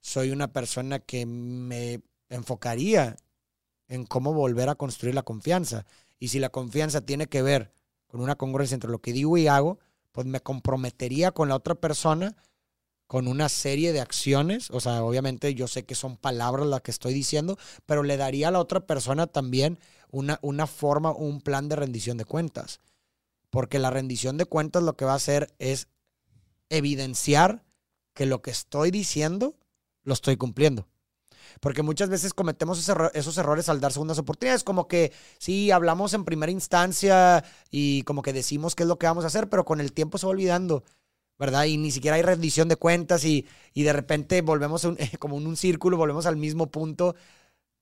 soy 0.00 0.30
una 0.30 0.52
persona 0.52 1.00
que 1.00 1.26
me 1.26 2.02
enfocaría 2.28 3.16
en 3.88 4.04
cómo 4.04 4.32
volver 4.32 4.68
a 4.68 4.74
construir 4.76 5.14
la 5.14 5.22
confianza. 5.22 5.86
Y 6.18 6.28
si 6.28 6.38
la 6.38 6.50
confianza 6.50 7.00
tiene 7.00 7.26
que 7.26 7.42
ver 7.42 7.72
con 8.06 8.20
una 8.20 8.36
congruencia 8.36 8.74
entre 8.74 8.90
lo 8.90 9.00
que 9.00 9.12
digo 9.12 9.36
y 9.36 9.48
hago, 9.48 9.78
pues 10.12 10.26
me 10.26 10.40
comprometería 10.40 11.32
con 11.32 11.48
la 11.48 11.56
otra 11.56 11.74
persona 11.74 12.36
con 13.06 13.28
una 13.28 13.48
serie 13.48 13.92
de 13.92 14.00
acciones. 14.00 14.70
O 14.70 14.80
sea, 14.80 15.02
obviamente 15.02 15.54
yo 15.54 15.68
sé 15.68 15.84
que 15.84 15.94
son 15.94 16.16
palabras 16.16 16.66
las 16.66 16.82
que 16.82 16.90
estoy 16.90 17.14
diciendo, 17.14 17.58
pero 17.86 18.02
le 18.02 18.16
daría 18.16 18.48
a 18.48 18.50
la 18.50 18.60
otra 18.60 18.80
persona 18.80 19.26
también 19.26 19.78
una, 20.10 20.38
una 20.42 20.66
forma, 20.66 21.12
un 21.12 21.40
plan 21.40 21.68
de 21.68 21.76
rendición 21.76 22.16
de 22.16 22.24
cuentas. 22.24 22.80
Porque 23.50 23.78
la 23.78 23.90
rendición 23.90 24.36
de 24.36 24.44
cuentas 24.44 24.82
lo 24.82 24.96
que 24.96 25.04
va 25.04 25.12
a 25.12 25.16
hacer 25.16 25.54
es 25.58 25.88
evidenciar 26.68 27.64
que 28.14 28.26
lo 28.26 28.42
que 28.42 28.50
estoy 28.50 28.90
diciendo 28.90 29.56
lo 30.02 30.14
estoy 30.14 30.36
cumpliendo. 30.36 30.88
Porque 31.60 31.82
muchas 31.82 32.08
veces 32.08 32.34
cometemos 32.34 32.78
esos, 32.78 33.38
errores 33.38 33.68
al 33.68 33.80
dar 33.80 33.92
segundas 33.92 34.18
oportunidades, 34.18 34.64
como 34.64 34.88
que 34.88 35.12
sí, 35.38 35.70
hablamos 35.70 36.12
en 36.14 36.24
primera 36.24 36.52
instancia 36.52 37.44
y 37.70 38.02
como 38.02 38.22
que 38.22 38.32
decimos 38.32 38.74
qué 38.74 38.82
es 38.82 38.88
lo 38.88 38.98
que 38.98 39.06
vamos 39.06 39.24
a 39.24 39.28
hacer, 39.28 39.48
pero 39.48 39.64
con 39.64 39.80
el 39.80 39.92
tiempo 39.92 40.18
se 40.18 40.26
va 40.26 40.32
olvidando, 40.32 40.84
¿verdad? 41.38 41.64
Y 41.64 41.76
ni 41.76 41.90
siquiera 41.90 42.16
hay 42.16 42.22
rendición 42.22 42.68
de 42.68 42.76
cuentas 42.76 43.24
y, 43.24 43.46
de 43.74 43.92
repente 43.92 44.40
volvemos 44.42 44.86
como 45.18 45.38
en 45.38 45.46
un 45.46 45.56
círculo, 45.56 45.96
volvemos 45.96 46.26
al 46.26 46.36
mismo 46.36 46.68
punto 46.68 47.14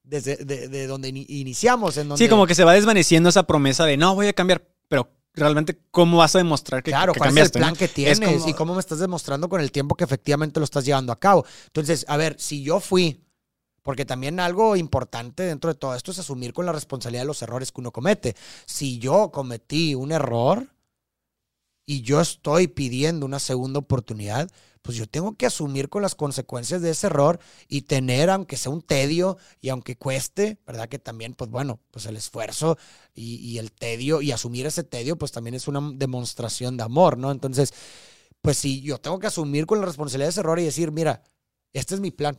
desde 0.03 0.37
de, 0.37 0.87
donde 0.87 1.09
iniciamos. 1.09 1.97
En 1.97 2.17
Sí, 2.17 2.29
como 2.29 2.47
que 2.47 2.55
se 2.55 2.65
va 2.65 2.75
desvaneciendo 2.75 3.29
esa 3.29 3.45
promesa 3.45 3.85
de 3.85 3.97
no 3.97 4.15
voy 4.15 4.27
a 4.29 4.33
cambiar, 4.33 4.67
pero 4.89 5.09
realmente 5.35 5.79
cómo 5.91 6.19
vas 6.19 6.35
a 6.35 6.39
demostrar 6.39 6.83
que, 6.83 6.91
claro, 6.91 7.13
cuál 7.17 7.37
es 7.37 7.45
el 7.47 7.51
plan 7.51 7.75
que 7.75 7.89
tienes 7.89 8.47
y 8.47 8.55
cómo 8.55 8.75
me 8.75 8.81
estás 8.81 8.99
demostrando 8.99 9.49
con 9.49 9.61
el 9.61 9.73
tiempo 9.73 9.95
que 9.95 10.05
efectivamente 10.05 10.61
lo 10.61 10.65
estás 10.65 10.85
llevando 10.85 11.13
a 11.13 11.19
cabo. 11.19 11.45
Entonces, 11.67 12.05
a 12.09 12.17
ver, 12.17 12.37
si 12.39 12.63
yo 12.63 12.81
fui, 12.81 13.21
porque 13.83 14.05
también 14.05 14.41
algo 14.41 14.77
importante 14.77 15.43
dentro 15.43 15.73
de 15.73 15.79
todo 15.79 15.95
esto 15.95 16.11
es 16.11 16.19
asumir 16.19 16.53
con 16.53 16.67
la 16.67 16.73
responsabilidad 16.73 17.23
de 17.23 17.27
los 17.27 17.43
errores 17.43 17.73
que 17.73 17.81
uno 17.81 17.93
comete. 17.93 18.37
Si 18.67 18.99
yo 18.99 19.31
cometí 19.31 19.95
un 19.95 20.13
error 20.13 20.74
y 21.87 22.03
yo 22.03 22.21
estoy 22.21 22.69
pidiendo 22.69 23.27
una 23.27 23.39
segunda 23.39 23.79
oportunidad, 23.79 24.51
pues 24.85 24.99
yo 24.99 25.07
tengo 25.07 25.35
que 25.37 25.47
asumir 25.47 25.89
con 25.89 26.03
las 26.03 26.15
consecuencias 26.15 26.83
de 26.83 26.91
ese 26.91 27.07
error 27.07 27.41
y 27.69 27.83
tener, 27.83 28.29
aunque 28.29 28.59
sea 28.59 28.71
un 28.71 28.83
tedio 28.83 29.39
y 29.63 29.71
aunque 29.71 29.97
cueste, 29.97 30.59
¿verdad? 30.67 30.91
Que 30.91 30.99
también, 30.99 31.35
pues 31.35 31.51
bueno, 31.51 31.81
pues 31.91 32.05
el 32.05 32.17
esfuerzo 32.17 32.77
y, 33.15 33.57
el 33.57 33.73
tedio 33.73 34.21
y 34.21 34.31
asumir 34.31 34.67
ese 34.67 34.85
tedio, 34.85 35.17
pues 35.17 35.33
también 35.33 35.55
es 35.55 35.69
una 35.69 35.81
demostración 35.95 36.77
de 36.77 36.83
amor, 36.83 37.17
¿no? 37.17 37.31
Entonces, 37.31 37.73
pues 38.43 38.59
si 38.59 38.83
yo 38.83 38.99
tengo 38.99 39.19
que 39.19 39.27
asumir 39.27 39.65
con 39.65 39.81
la 39.81 39.87
responsabilidad 39.87 40.27
de 40.27 40.33
ese 40.33 40.41
error 40.41 40.61
y 40.61 40.65
decir, 40.65 40.93
mira, 40.93 41.23
este 41.73 41.95
es 41.95 42.01
mi 42.03 42.11
plan, 42.11 42.37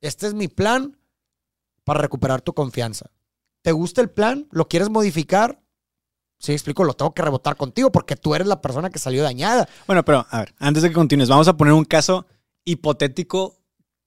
este 0.00 0.26
es 0.26 0.34
mi 0.34 0.48
plan 0.48 0.98
para 1.84 2.00
recuperar 2.00 2.42
tu 2.42 2.52
confianza. 2.52 3.12
¿Te 3.62 3.70
gusta 3.70 4.00
el 4.00 4.10
plan? 4.10 4.48
¿Lo 4.50 4.66
quieres 4.66 4.90
modificar? 4.90 5.62
Sí, 6.38 6.52
explico, 6.52 6.84
lo 6.84 6.94
tengo 6.94 7.14
que 7.14 7.22
rebotar 7.22 7.56
contigo 7.56 7.90
porque 7.90 8.16
tú 8.16 8.34
eres 8.34 8.46
la 8.46 8.60
persona 8.60 8.90
que 8.90 8.98
salió 8.98 9.22
dañada. 9.22 9.68
Bueno, 9.86 10.04
pero 10.04 10.26
a 10.30 10.40
ver, 10.40 10.54
antes 10.58 10.82
de 10.82 10.90
que 10.90 10.94
continúes, 10.94 11.28
vamos 11.28 11.48
a 11.48 11.56
poner 11.56 11.72
un 11.72 11.84
caso 11.84 12.26
hipotético 12.64 13.56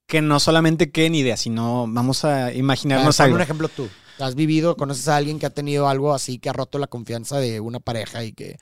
que 0.05 0.21
no 0.21 0.39
solamente 0.39 0.91
quede 0.91 1.09
ni 1.09 1.19
idea, 1.19 1.37
sino 1.37 1.85
vamos 1.87 2.25
a 2.25 2.53
imaginarnos 2.53 3.19
A 3.19 3.23
ver, 3.23 3.27
algo. 3.29 3.35
un 3.37 3.41
ejemplo 3.41 3.69
tú. 3.69 3.87
Has 4.19 4.35
vivido, 4.35 4.75
conoces 4.75 5.07
a 5.07 5.15
alguien 5.15 5.39
que 5.39 5.45
ha 5.45 5.49
tenido 5.51 5.87
algo 5.87 6.13
así 6.13 6.39
que 6.39 6.49
ha 6.49 6.53
roto 6.53 6.77
la 6.77 6.87
confianza 6.87 7.39
de 7.39 7.59
una 7.59 7.79
pareja 7.79 8.23
y 8.23 8.33
que. 8.33 8.57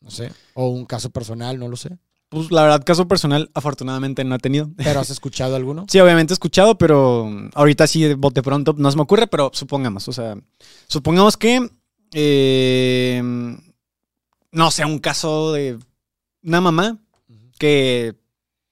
No 0.00 0.10
sé. 0.10 0.30
O 0.54 0.68
un 0.68 0.84
caso 0.84 1.10
personal, 1.10 1.58
no 1.58 1.68
lo 1.68 1.76
sé. 1.76 1.98
Pues 2.28 2.50
la 2.50 2.62
verdad, 2.62 2.84
caso 2.84 3.06
personal, 3.08 3.50
afortunadamente 3.54 4.24
no 4.24 4.34
he 4.34 4.38
tenido. 4.38 4.70
Pero 4.76 5.00
has 5.00 5.10
escuchado 5.10 5.56
alguno. 5.56 5.86
Sí, 5.88 5.98
obviamente 6.00 6.32
he 6.32 6.34
escuchado, 6.34 6.76
pero 6.76 7.30
ahorita 7.54 7.86
sí, 7.86 8.14
bote 8.14 8.42
pronto, 8.42 8.74
no 8.76 8.90
se 8.90 8.96
me 8.96 9.02
ocurre, 9.02 9.26
pero 9.26 9.50
supongamos, 9.52 10.08
o 10.08 10.12
sea, 10.12 10.36
supongamos 10.88 11.36
que, 11.36 11.68
eh, 12.12 13.22
no 14.52 14.70
sé, 14.70 14.84
un 14.84 14.98
caso 14.98 15.52
de 15.52 15.78
una 16.42 16.60
mamá 16.60 16.98
que, 17.58 18.14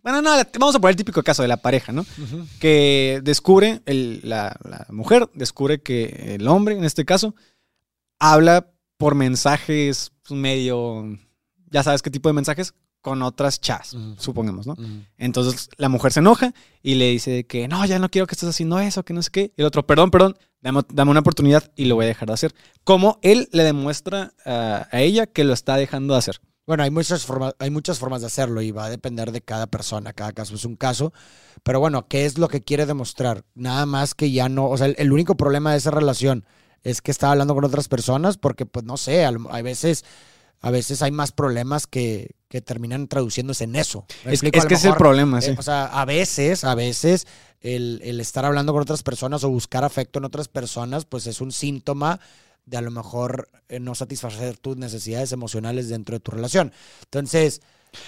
bueno, 0.02 0.22
no, 0.22 0.30
vamos 0.58 0.74
a 0.74 0.78
poner 0.80 0.92
el 0.92 0.96
típico 0.96 1.22
caso 1.22 1.42
de 1.42 1.48
la 1.48 1.56
pareja, 1.58 1.92
¿no? 1.92 2.04
Que 2.60 3.20
descubre, 3.22 3.80
el- 3.86 4.20
la, 4.22 4.56
la 4.68 4.86
mujer 4.90 5.28
descubre 5.34 5.80
que 5.82 6.34
el 6.36 6.46
hombre, 6.48 6.76
en 6.76 6.84
este 6.84 7.04
caso, 7.04 7.34
habla 8.18 8.70
por 8.96 9.14
mensajes 9.14 10.12
medio, 10.30 11.18
ya 11.70 11.82
sabes 11.82 12.02
qué 12.02 12.10
tipo 12.10 12.28
de 12.28 12.34
mensajes, 12.34 12.74
con 13.04 13.20
otras 13.22 13.60
chas, 13.60 13.94
supongamos, 14.16 14.66
¿no? 14.66 14.76
Entonces 15.18 15.68
la 15.76 15.90
mujer 15.90 16.10
se 16.10 16.20
enoja 16.20 16.54
y 16.82 16.94
le 16.94 17.10
dice 17.10 17.44
que 17.44 17.68
no, 17.68 17.84
ya 17.84 17.98
no 17.98 18.08
quiero 18.08 18.26
que 18.26 18.32
estés 18.34 18.48
haciendo 18.48 18.80
eso, 18.80 19.04
que 19.04 19.12
no 19.12 19.22
sé 19.22 19.28
qué. 19.30 19.52
Y 19.56 19.60
el 19.60 19.66
otro, 19.66 19.86
perdón, 19.86 20.10
perdón, 20.10 20.38
dame, 20.62 20.80
dame 20.88 21.10
una 21.10 21.20
oportunidad 21.20 21.70
y 21.76 21.84
lo 21.84 21.96
voy 21.96 22.06
a 22.06 22.08
dejar 22.08 22.28
de 22.28 22.32
hacer. 22.34 22.54
Como 22.82 23.18
él 23.20 23.50
le 23.52 23.62
demuestra 23.62 24.32
a, 24.46 24.88
a 24.90 25.00
ella 25.02 25.26
que 25.26 25.44
lo 25.44 25.52
está 25.52 25.76
dejando 25.76 26.14
de 26.14 26.18
hacer. 26.20 26.40
Bueno, 26.66 26.82
hay 26.82 26.90
muchas, 26.90 27.26
formas, 27.26 27.54
hay 27.58 27.68
muchas 27.68 27.98
formas 27.98 28.22
de 28.22 28.28
hacerlo 28.28 28.62
y 28.62 28.70
va 28.70 28.86
a 28.86 28.90
depender 28.90 29.32
de 29.32 29.42
cada 29.42 29.66
persona, 29.66 30.14
cada 30.14 30.32
caso 30.32 30.54
es 30.54 30.64
un 30.64 30.76
caso. 30.76 31.12
Pero 31.62 31.78
bueno, 31.80 32.08
¿qué 32.08 32.24
es 32.24 32.38
lo 32.38 32.48
que 32.48 32.62
quiere 32.62 32.86
demostrar? 32.86 33.44
Nada 33.54 33.84
más 33.84 34.14
que 34.14 34.30
ya 34.32 34.48
no, 34.48 34.70
o 34.70 34.76
sea, 34.78 34.86
el, 34.86 34.94
el 34.98 35.12
único 35.12 35.36
problema 35.36 35.72
de 35.72 35.76
esa 35.78 35.90
relación 35.90 36.46
es 36.82 37.02
que 37.02 37.10
está 37.10 37.30
hablando 37.30 37.54
con 37.54 37.64
otras 37.66 37.88
personas 37.88 38.38
porque, 38.38 38.64
pues 38.64 38.86
no 38.86 38.96
sé, 38.96 39.26
al- 39.26 39.46
hay 39.50 39.62
veces, 39.62 40.06
a 40.64 40.70
veces 40.70 41.02
hay 41.02 41.10
más 41.10 41.30
problemas 41.30 41.86
que, 41.86 42.36
que 42.48 42.62
terminan 42.62 43.06
traduciéndose 43.06 43.64
en 43.64 43.76
eso. 43.76 44.06
¿Me 44.24 44.32
Es, 44.32 44.40
que 44.40 44.48
es 44.74 44.84
el 44.86 44.94
problema, 44.94 45.40
eh, 45.40 45.42
sí. 45.42 45.54
o 45.58 45.62
sea, 45.62 45.84
a 45.84 46.06
veces, 46.06 46.64
a 46.64 46.74
veces 46.74 47.26
el, 47.60 48.00
el 48.02 48.18
estar 48.18 48.46
hablando 48.46 48.72
con 48.72 48.80
otras 48.80 49.02
personas 49.02 49.44
o 49.44 49.50
buscar 49.50 49.84
afecto 49.84 50.20
en 50.20 50.24
otras 50.24 50.48
personas, 50.48 51.04
pues 51.04 51.26
es 51.26 51.42
un 51.42 51.52
síntoma 51.52 52.18
de 52.64 52.78
a 52.78 52.80
lo 52.80 52.90
mejor 52.90 53.50
eh, 53.68 53.78
no 53.78 53.94
satisfacer 53.94 54.56
tus 54.56 54.78
necesidades 54.78 55.32
emocionales 55.32 55.90
dentro 55.90 56.14
de 56.14 56.20
tu 56.20 56.30
relación. 56.30 56.72
Entonces, 57.02 57.60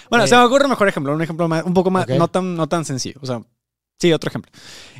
Bueno, 0.09 0.25
eh, 0.25 0.27
se 0.27 0.35
me 0.35 0.41
ocurre 0.41 0.63
un 0.63 0.71
mejor 0.71 0.87
ejemplo, 0.87 1.13
un 1.13 1.21
ejemplo 1.21 1.47
más, 1.47 1.63
un 1.63 1.75
poco 1.75 1.91
más, 1.91 2.07
no, 2.07 2.27
tan, 2.27 2.55
no 2.55 2.67
tan 2.67 2.85
sencillo. 2.85 3.19
O 3.21 3.27
sea, 3.27 3.43
sí, 3.99 4.11
otro 4.13 4.29
ejemplo. 4.29 4.51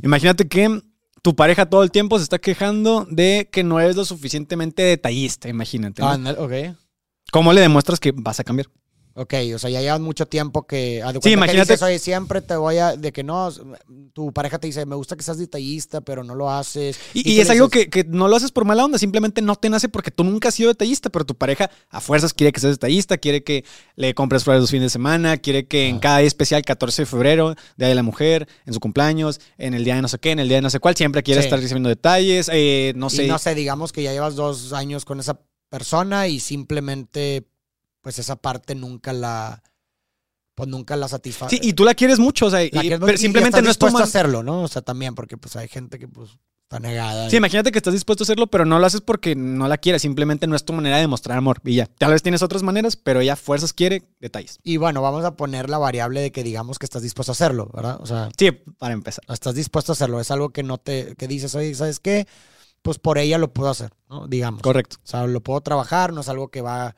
Imagínate 0.03 0.47
que 0.47 0.79
tu 1.23 1.35
pareja 1.35 1.67
todo 1.67 1.81
el 1.81 1.89
tiempo 1.89 2.19
se 2.19 2.23
está 2.23 2.37
quejando 2.37 3.07
de 3.09 3.49
que 3.51 3.63
no 3.63 3.79
eres 3.79 3.95
lo 3.95 4.05
suficientemente 4.05 4.83
detallista, 4.83 5.49
imagínate. 5.49 6.03
¿no? 6.03 6.09
ah, 6.09 6.35
ok. 6.37 6.77
¿Cómo 7.31 7.53
le 7.53 7.61
demuestras 7.61 7.99
que 7.99 8.11
vas 8.15 8.39
a 8.39 8.43
cambiar? 8.43 8.67
Ok, 9.19 9.33
o 9.55 9.57
sea, 9.57 9.71
ya 9.71 9.81
llevan 9.81 10.03
mucho 10.03 10.27
tiempo 10.27 10.67
que. 10.67 11.01
Sí, 11.15 11.19
que 11.21 11.29
imagínate- 11.31 11.73
dices, 11.73 11.81
Oye, 11.81 11.97
siempre 11.97 12.39
te 12.39 12.55
voy 12.55 12.77
a. 12.77 12.95
De 12.95 13.11
que 13.11 13.23
no, 13.23 13.49
tu 14.13 14.31
pareja 14.31 14.59
te 14.59 14.67
dice, 14.67 14.85
me 14.85 14.95
gusta 14.95 15.15
que 15.15 15.23
seas 15.23 15.39
detallista, 15.39 16.01
pero 16.01 16.23
no 16.23 16.35
lo 16.35 16.51
haces. 16.51 16.99
Y, 17.15 17.39
es 17.39 17.49
algo 17.49 17.67
que, 17.67 17.89
que 17.89 18.03
no 18.03 18.27
lo 18.27 18.35
haces 18.35 18.51
por 18.51 18.63
mala 18.65 18.85
onda, 18.85 18.99
simplemente 18.99 19.41
no 19.41 19.55
te 19.55 19.71
nace 19.71 19.89
porque 19.89 20.11
tú 20.11 20.23
nunca 20.23 20.49
has 20.49 20.53
sido 20.53 20.69
detallista, 20.69 21.09
pero 21.09 21.25
tu 21.25 21.33
pareja 21.33 21.71
a 21.89 21.99
fuerzas 21.99 22.31
quiere 22.31 22.51
que 22.51 22.59
seas 22.59 22.73
detallista, 22.75 23.17
quiere 23.17 23.43
que 23.43 23.65
le 23.95 24.13
compres 24.13 24.43
flores 24.43 24.61
los 24.61 24.69
fines 24.69 24.85
de 24.85 24.89
semana, 24.91 25.37
quiere 25.37 25.65
que 25.65 25.87
en 25.87 25.95
Ah. 25.95 25.99
cada 25.99 26.17
día 26.19 26.27
especial, 26.27 26.61
14 26.61 27.01
de 27.01 27.05
febrero, 27.07 27.55
Día 27.75 27.87
de 27.87 27.95
la 27.95 28.03
Mujer, 28.03 28.47
en 28.67 28.73
su 28.75 28.79
cumpleaños, 28.79 29.41
en 29.57 29.73
el 29.73 29.83
día 29.83 29.95
de 29.95 30.03
no 30.03 30.09
sé 30.09 30.19
qué, 30.19 30.29
en 30.29 30.37
el 30.37 30.47
día 30.47 30.57
de 30.57 30.61
no 30.61 30.69
sé 30.69 30.79
cuál, 30.79 30.95
siempre 30.95 31.23
quiere 31.23 31.41
Sí. 31.41 31.47
estar 31.47 31.59
recibiendo 31.59 31.89
detalles, 31.89 32.51
eh, 32.53 32.93
no 32.95 33.09
sé. 33.09 33.25
Y 33.25 33.27
no 33.29 33.39
sé, 33.39 33.55
digamos 33.55 33.91
que 33.93 34.03
ya 34.03 34.11
llevas 34.11 34.35
dos 34.35 34.73
años 34.73 35.05
con 35.05 35.19
esa 35.19 35.39
persona 35.69 36.27
y 36.27 36.39
simplemente, 36.39 37.47
pues 38.01 38.19
esa 38.19 38.35
parte 38.35 38.75
nunca 38.75 39.13
la. 39.13 39.63
Pues 40.55 40.67
nunca 40.69 40.95
la 40.95 41.07
satisface. 41.07 41.55
Sí, 41.57 41.61
y 41.69 41.73
tú 41.73 41.83
la 41.85 41.93
quieres 41.93 42.17
mucho, 42.17 42.47
o 42.47 42.49
sea, 42.49 42.63
y- 42.63 42.71
quieres 42.71 42.99
pero 42.99 43.15
simplemente 43.17 43.57
estás 43.59 43.63
no 43.63 43.69
es 43.69 43.77
tu 43.77 43.85
dispuesto 43.85 43.97
a 43.97 44.01
man- 44.01 44.07
hacerlo, 44.09 44.41
¿no? 44.43 44.63
O 44.63 44.67
sea, 44.67 44.81
también, 44.81 45.13
porque 45.13 45.37
pues 45.37 45.55
hay 45.55 45.67
gente 45.67 45.99
que 45.99 46.07
pues 46.07 46.31
está 46.63 46.79
negada. 46.79 47.29
Sí, 47.29 47.35
y- 47.35 47.37
imagínate 47.37 47.71
que 47.71 47.77
estás 47.77 47.93
dispuesto 47.93 48.23
a 48.23 48.25
hacerlo, 48.25 48.47
pero 48.47 48.65
no 48.65 48.79
lo 48.79 48.85
haces 48.87 49.01
porque 49.01 49.35
no 49.35 49.67
la 49.67 49.77
quieres, 49.77 50.01
simplemente 50.01 50.47
no 50.47 50.55
es 50.55 50.65
tu 50.65 50.73
manera 50.73 50.95
de 50.95 51.03
demostrar 51.03 51.37
amor. 51.37 51.61
Y 51.63 51.75
ya, 51.75 51.85
tal 51.85 52.11
vez 52.11 52.23
tienes 52.23 52.41
otras 52.41 52.63
maneras, 52.63 52.95
pero 52.95 53.21
ella 53.21 53.35
fuerzas 53.35 53.71
quiere 53.71 54.09
detalles. 54.19 54.57
Y 54.63 54.77
bueno, 54.77 55.03
vamos 55.03 55.23
a 55.25 55.35
poner 55.35 55.69
la 55.69 55.77
variable 55.77 56.21
de 56.21 56.31
que 56.31 56.41
digamos 56.43 56.79
que 56.79 56.87
estás 56.87 57.03
dispuesto 57.03 57.31
a 57.31 57.33
hacerlo, 57.33 57.69
¿verdad? 57.71 57.99
O 58.01 58.07
sea, 58.07 58.29
Sí, 58.35 58.49
para 58.51 58.95
empezar. 58.95 59.23
estás 59.31 59.53
dispuesto 59.53 59.91
a 59.91 59.93
hacerlo. 59.93 60.19
Es 60.19 60.31
algo 60.31 60.49
que 60.49 60.63
no 60.63 60.79
te, 60.79 61.13
que 61.17 61.27
dices, 61.27 61.53
oye, 61.53 61.75
¿sabes 61.75 61.99
qué? 61.99 62.25
Pues 62.81 62.99
por 62.99 63.17
ella 63.17 63.37
lo 63.37 63.51
puedo 63.53 63.69
hacer, 63.69 63.91
¿no? 64.09 64.27
Digamos. 64.27 64.61
Correcto. 64.61 64.97
O 65.03 65.07
sea, 65.07 65.27
lo 65.27 65.41
puedo 65.41 65.61
trabajar, 65.61 66.13
no 66.13 66.21
es 66.21 66.29
algo 66.29 66.49
que 66.49 66.61
va, 66.61 66.95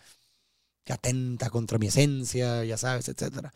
que 0.83 0.93
atenta 0.93 1.49
contra 1.49 1.79
mi 1.79 1.87
esencia, 1.87 2.63
ya 2.65 2.77
sabes, 2.77 3.09
etcétera. 3.09 3.53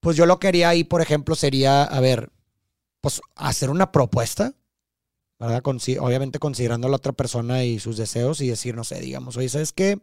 Pues 0.00 0.16
yo 0.16 0.26
lo 0.26 0.38
que 0.38 0.48
haría 0.48 0.70
ahí, 0.70 0.84
por 0.84 1.02
ejemplo, 1.02 1.34
sería, 1.34 1.82
a 1.84 2.00
ver, 2.00 2.30
pues 3.00 3.20
hacer 3.36 3.70
una 3.70 3.92
propuesta, 3.92 4.54
¿verdad? 5.38 5.62
Obviamente 6.00 6.38
considerando 6.38 6.86
a 6.88 6.90
la 6.90 6.96
otra 6.98 7.12
persona 7.12 7.64
y 7.64 7.78
sus 7.80 7.96
deseos 7.96 8.40
y 8.40 8.48
decir, 8.48 8.74
no 8.76 8.84
sé, 8.84 9.00
digamos, 9.00 9.36
oye, 9.36 9.48
¿sabes 9.48 9.72
qué? 9.72 10.00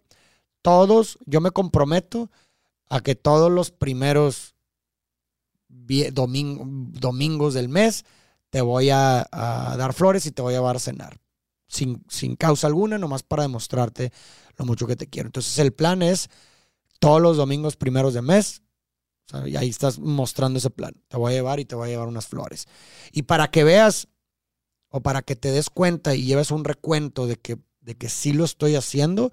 Todos, 0.61 1.19
yo 1.25 1.41
me 1.41 1.51
comprometo 1.51 2.31
a 2.89 3.01
que 3.01 3.15
todos 3.15 3.51
los 3.51 3.71
primeros 3.71 4.55
vie- 5.69 6.11
domin- 6.11 6.91
domingos 6.91 7.53
del 7.53 7.69
mes 7.69 8.05
te 8.49 8.61
voy 8.61 8.89
a, 8.89 9.27
dar 9.31 9.93
flores 9.93 10.25
y 10.25 10.31
te 10.31 10.41
voy 10.41 10.53
a 10.53 10.57
llevar 10.57 10.75
a 10.77 10.79
cenar. 10.79 11.19
Sin, 11.67 12.03
sin 12.07 12.35
causa 12.37 12.67
alguna, 12.67 12.97
nomás 12.97 13.23
para 13.23 13.43
demostrarte 13.43 14.13
lo 14.57 14.65
mucho 14.65 14.87
que 14.87 14.95
te 14.95 15.07
quiero. 15.07 15.27
Entonces 15.27 15.57
el 15.59 15.73
plan 15.73 16.01
es 16.01 16.29
todos 16.99 17.21
los 17.21 17.37
domingos 17.37 17.75
primeros 17.75 18.13
de 18.13 18.21
mes. 18.21 18.61
y 19.45 19.57
ahí 19.57 19.69
estás 19.69 19.99
mostrando 19.99 20.59
ese 20.59 20.69
plan. 20.69 20.93
Te 21.09 21.17
voy 21.17 21.33
a 21.33 21.35
llevar 21.35 21.59
y 21.59 21.65
te 21.65 21.75
voy 21.75 21.87
a 21.87 21.91
llevar 21.91 22.07
unas 22.07 22.27
flores. 22.27 22.67
Y 23.11 23.23
para 23.23 23.49
que 23.51 23.63
veas 23.63 24.07
o 24.89 25.01
para 25.01 25.21
que 25.21 25.35
te 25.35 25.51
des 25.51 25.69
cuenta 25.69 26.15
y 26.15 26.23
lleves 26.23 26.51
un 26.51 26.63
recuento 26.63 27.27
de 27.27 27.35
que, 27.37 27.57
de 27.81 27.95
que 27.95 28.09
sí 28.09 28.33
lo 28.33 28.45
estoy 28.45 28.75
haciendo 28.75 29.31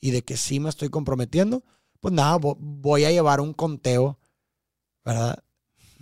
y 0.00 0.12
de 0.12 0.22
que 0.22 0.36
sí 0.36 0.60
me 0.60 0.68
estoy 0.68 0.88
comprometiendo, 0.90 1.64
pues 2.00 2.14
nada, 2.14 2.36
vo- 2.38 2.56
voy 2.58 3.04
a 3.04 3.10
llevar 3.10 3.40
un 3.40 3.52
conteo, 3.52 4.18
¿verdad? 5.04 5.42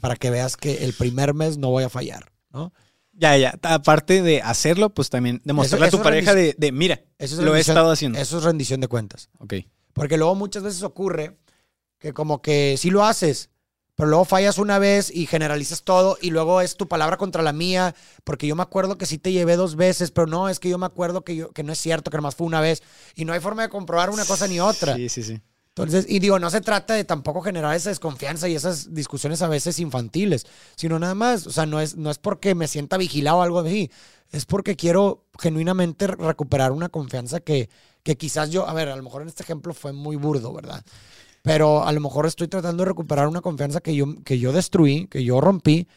Para 0.00 0.16
que 0.16 0.30
veas 0.30 0.56
que 0.56 0.84
el 0.84 0.94
primer 0.94 1.34
mes 1.34 1.58
no 1.58 1.70
voy 1.70 1.84
a 1.84 1.88
fallar, 1.90 2.32
¿no? 2.52 2.72
Ya, 3.12 3.36
ya. 3.36 3.58
Aparte 3.62 4.22
de 4.22 4.40
hacerlo, 4.40 4.90
pues 4.94 5.10
también 5.10 5.42
demostrarle 5.44 5.88
Eso- 5.88 5.96
a 5.96 6.00
tu 6.00 6.02
es 6.02 6.04
pareja 6.04 6.34
de, 6.34 6.54
de, 6.56 6.72
mira, 6.72 7.00
Eso 7.18 7.42
lo 7.42 7.54
he 7.56 7.60
estado 7.60 7.90
haciendo. 7.90 8.18
Eso 8.18 8.38
es 8.38 8.44
rendición 8.44 8.80
de 8.80 8.88
cuentas. 8.88 9.28
Ok. 9.38 9.54
Porque 9.92 10.16
luego 10.16 10.34
muchas 10.34 10.62
veces 10.62 10.82
ocurre 10.82 11.36
que 11.98 12.12
como 12.14 12.40
que 12.40 12.76
sí 12.78 12.90
lo 12.90 13.04
haces, 13.04 13.50
pero 13.96 14.08
luego 14.08 14.24
fallas 14.24 14.56
una 14.56 14.78
vez 14.78 15.14
y 15.14 15.26
generalizas 15.26 15.82
todo 15.82 16.16
y 16.22 16.30
luego 16.30 16.62
es 16.62 16.76
tu 16.76 16.88
palabra 16.88 17.18
contra 17.18 17.42
la 17.42 17.52
mía, 17.52 17.94
porque 18.24 18.46
yo 18.46 18.56
me 18.56 18.62
acuerdo 18.62 18.96
que 18.96 19.04
sí 19.04 19.18
te 19.18 19.32
llevé 19.32 19.56
dos 19.56 19.76
veces, 19.76 20.10
pero 20.10 20.26
no, 20.26 20.48
es 20.48 20.58
que 20.60 20.70
yo 20.70 20.78
me 20.78 20.86
acuerdo 20.86 21.22
que, 21.22 21.36
yo, 21.36 21.50
que 21.50 21.62
no 21.62 21.72
es 21.72 21.78
cierto, 21.78 22.10
que 22.10 22.16
nomás 22.16 22.36
fue 22.36 22.46
una 22.46 22.62
vez 22.62 22.82
y 23.16 23.26
no 23.26 23.34
hay 23.34 23.40
forma 23.40 23.62
de 23.62 23.68
comprobar 23.68 24.08
una 24.08 24.24
cosa 24.24 24.46
ni 24.46 24.60
otra. 24.60 24.94
Sí, 24.96 25.08
sí, 25.10 25.22
sí. 25.22 25.40
Y 26.08 26.18
digo, 26.18 26.38
no 26.38 26.50
se 26.50 26.60
trata 26.60 26.94
de 26.94 27.04
tampoco 27.04 27.40
generar 27.42 27.74
esa 27.74 27.90
desconfianza 27.90 28.48
y 28.48 28.54
esas 28.54 28.94
discusiones 28.94 29.42
a 29.42 29.48
veces 29.48 29.78
infantiles, 29.78 30.46
sino 30.76 30.98
nada 30.98 31.14
más, 31.14 31.46
o 31.46 31.50
sea, 31.50 31.66
no 31.66 31.80
es, 31.80 31.96
no 31.96 32.10
es 32.10 32.18
porque 32.18 32.54
me 32.54 32.68
sienta 32.68 32.96
vigilado 32.96 33.38
o 33.38 33.42
algo 33.42 33.60
así, 33.60 33.90
es 34.30 34.46
porque 34.46 34.76
quiero 34.76 35.24
genuinamente 35.38 36.06
recuperar 36.06 36.72
una 36.72 36.88
confianza 36.88 37.40
que, 37.40 37.68
que 38.02 38.16
quizás 38.16 38.50
yo, 38.50 38.68
a 38.68 38.74
ver, 38.74 38.88
a 38.88 38.96
lo 38.96 39.02
mejor 39.02 39.22
en 39.22 39.28
este 39.28 39.42
ejemplo 39.42 39.74
fue 39.74 39.92
muy 39.92 40.16
burdo, 40.16 40.52
¿verdad? 40.52 40.84
Pero 41.42 41.84
a 41.84 41.92
lo 41.92 42.00
mejor 42.00 42.26
estoy 42.26 42.48
tratando 42.48 42.82
de 42.82 42.88
recuperar 42.88 43.28
una 43.28 43.40
confianza 43.40 43.80
que 43.80 43.94
yo, 43.94 44.22
que 44.24 44.38
yo 44.38 44.52
destruí, 44.52 45.06
que 45.06 45.24
yo 45.24 45.40
rompí, 45.40 45.88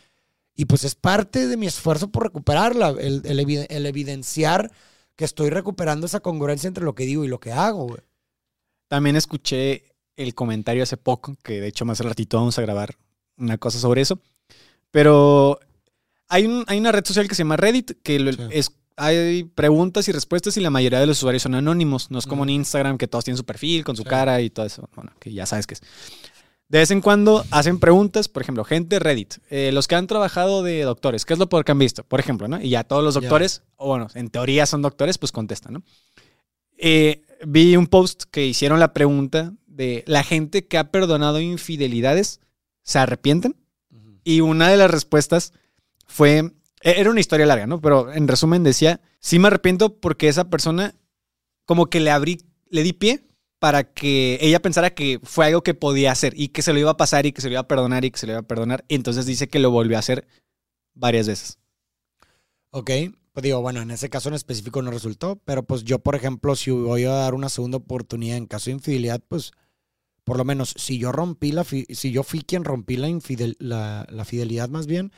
y 0.56 0.66
pues 0.66 0.84
es 0.84 0.96
parte 0.96 1.48
de 1.48 1.58
mi 1.58 1.68
esfuerzo 1.68 2.10
por 2.12 2.24
recuperarla, 2.24 2.90
el, 3.00 3.22
el 3.26 3.86
evidenciar 3.86 4.72
que 5.16 5.26
estoy 5.26 5.50
recuperando 5.50 6.06
esa 6.06 6.22
congruencia 6.22 6.68
entre 6.68 6.84
lo 6.84 6.96
que 6.96 7.06
digo 7.06 7.24
y 7.24 7.28
lo 7.28 7.40
que 7.40 7.52
hago, 7.52 7.88
güey. 7.88 8.02
También 8.88 9.16
escuché 9.16 9.84
el 10.16 10.36
comentario 10.36 10.84
hace 10.84 10.98
poco, 10.98 11.36
que 11.44 11.60
de 11.62 11.68
hecho 11.68 11.86
más 11.86 12.00
al 12.02 12.08
ratito 12.08 12.38
vamos 12.38 12.58
a 12.60 12.62
grabar 12.62 12.96
una 13.38 13.58
cosa 13.58 13.80
sobre 13.80 14.02
eso. 14.02 14.20
Pero 14.92 15.60
hay, 16.30 16.46
un, 16.46 16.64
hay 16.68 16.78
una 16.80 16.92
red 16.92 17.04
social 17.06 17.28
que 17.28 17.36
se 17.36 17.40
llama 17.44 17.58
Reddit, 17.58 17.94
que 18.04 18.20
lo- 18.20 18.32
Sí. 18.34 18.40
es, 18.52 18.72
hay 18.96 19.44
preguntas 19.44 20.08
y 20.08 20.12
respuestas 20.12 20.56
y 20.58 20.62
la 20.62 20.70
mayoría 20.70 21.00
de 21.00 21.08
los 21.08 21.18
usuarios 21.18 21.42
son 21.44 21.56
anónimos. 21.56 22.12
No 22.12 22.20
es 22.20 22.28
como 22.28 22.44
en. 22.44 22.50
Instagram, 22.52 22.98
que 23.00 23.08
todos 23.08 23.24
tienen 23.26 23.38
su 23.38 23.46
perfil 23.46 23.84
con 23.84 23.96
su 23.96 24.04
Sí. 24.04 24.10
cara 24.10 24.40
y 24.42 24.50
todo 24.52 24.66
eso. 24.68 24.88
Bueno, 24.96 25.12
que 25.20 25.34
ya 25.34 25.46
sabes 25.48 25.66
que 25.66 25.74
es. 25.74 25.82
De 26.70 26.78
vez 26.80 26.92
en 26.92 27.02
cuando 27.02 27.44
hacen 27.52 27.80
preguntas, 27.80 28.28
por 28.30 28.42
ejemplo, 28.42 28.64
gente 28.64 28.98
Reddit, 29.00 29.36
eh, 29.50 29.72
los 29.74 29.88
que 29.88 29.96
han 29.96 30.08
trabajado 30.08 30.64
de 30.64 30.82
doctores, 30.84 31.26
¿qué 31.26 31.34
es 31.34 31.40
lo 31.40 31.50
peor 31.50 31.66
que 31.66 31.72
han 31.72 31.80
visto? 31.80 32.04
Por 32.04 32.20
ejemplo, 32.20 32.48
¿no? 32.48 32.60
Y 32.62 32.70
ya 32.70 32.84
todos 32.84 33.04
los 33.04 33.14
doctores, 33.16 33.64
o 33.76 33.88
bueno, 33.88 34.08
en 34.16 34.30
teoría 34.30 34.66
son 34.66 34.82
doctores, 34.82 35.18
pues 35.18 35.32
contestan, 35.32 35.74
¿no? 35.74 35.84
Eh, 36.78 37.22
vi 37.46 37.76
un 37.76 37.88
post 37.88 38.24
que 38.32 38.46
hicieron 38.46 38.80
la 38.80 38.94
pregunta 38.94 39.54
de 39.68 40.04
la 40.08 40.24
gente 40.24 40.68
que 40.68 40.78
ha 40.78 40.92
perdonado 40.92 41.40
infidelidades, 41.42 42.40
¿se 42.84 43.00
arrepienten? 43.00 43.56
Y 44.24 44.42
una 44.42 44.70
de 44.70 44.78
las 44.78 44.90
respuestas 44.90 45.54
fue, 46.08 46.54
e-, 46.82 47.00
era 47.00 47.10
una 47.10 47.20
historia 47.20 47.46
larga, 47.46 47.68
¿no? 47.68 47.82
Pero 47.82 48.12
en 48.14 48.28
resumen 48.28 48.64
decía, 48.64 49.02
sí 49.20 49.40
me 49.40 49.48
arrepiento 49.48 49.98
porque 50.00 50.28
esa 50.28 50.50
persona 50.50 50.96
como 51.66 51.88
que 51.88 52.00
le 52.00 52.12
abrí, 52.12 52.42
le 52.70 52.84
di 52.84 52.94
pie 52.94 53.24
para 53.60 53.94
que 53.94 54.38
ella 54.42 54.62
pensara 54.62 54.94
que 54.94 55.20
fue 55.24 55.46
algo 55.46 55.64
que 55.64 55.74
podía 55.74 56.12
hacer 56.12 56.34
y 56.36 56.50
que 56.50 56.62
se 56.62 56.74
lo 56.74 56.80
iba 56.80 56.92
a 56.92 56.98
pasar 56.98 57.26
y 57.26 57.32
que 57.32 57.42
se 57.42 57.48
lo 57.48 57.54
iba 57.54 57.62
a 57.62 57.68
perdonar 57.68 58.04
y 58.04 58.12
que 58.12 58.20
se 58.20 58.28
lo 58.28 58.34
iba 58.34 58.42
a 58.42 58.48
perdonar. 58.48 58.84
Entonces 58.90 59.26
dice 59.26 59.48
que 59.48 59.60
lo 59.60 59.72
volvió 59.72 59.96
a 59.96 60.00
hacer 60.00 60.28
varias 60.94 61.28
veces. 61.28 61.60
Ok, 62.72 62.92
pues 63.34 63.44
digo, 63.44 63.62
bueno, 63.62 63.82
en 63.82 63.92
ese 63.92 64.10
caso 64.10 64.30
en 64.30 64.36
específico 64.36 64.82
no 64.82 64.92
resultó, 64.92 65.38
pero 65.44 65.64
pues 65.64 65.84
yo, 65.84 66.00
por 66.00 66.16
ejemplo, 66.16 66.56
si 66.56 66.72
voy 66.72 67.04
a 67.06 67.12
dar 67.12 67.34
una 67.34 67.50
segunda 67.50 67.78
oportunidad 67.78 68.38
en 68.38 68.46
caso 68.46 68.66
de 68.66 68.76
infidelidad, 68.76 69.22
pues 69.28 69.52
por 70.24 70.38
lo 70.38 70.46
menos 70.46 70.74
si 70.78 71.00
yo 71.00 71.12
rompí 71.12 71.52
la, 71.52 71.64
si 71.64 72.12
yo 72.12 72.24
fui 72.24 72.42
quien 72.42 72.64
rompí 72.64 72.96
la, 72.96 73.10
infidel, 73.10 73.58
la, 73.60 74.06
la 74.10 74.24
fidelidad 74.24 74.70
más 74.70 74.86
bien, 74.86 75.12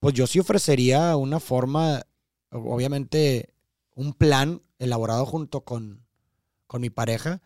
pues 0.00 0.14
yo 0.14 0.26
sí 0.26 0.40
ofrecería 0.40 1.16
una 1.16 1.40
forma, 1.40 2.02
obviamente, 2.50 3.54
un 3.94 4.12
plan 4.12 4.62
elaborado 4.78 5.24
junto 5.24 5.62
con, 5.62 6.04
con 6.66 6.82
mi 6.82 6.90
pareja 6.90 7.40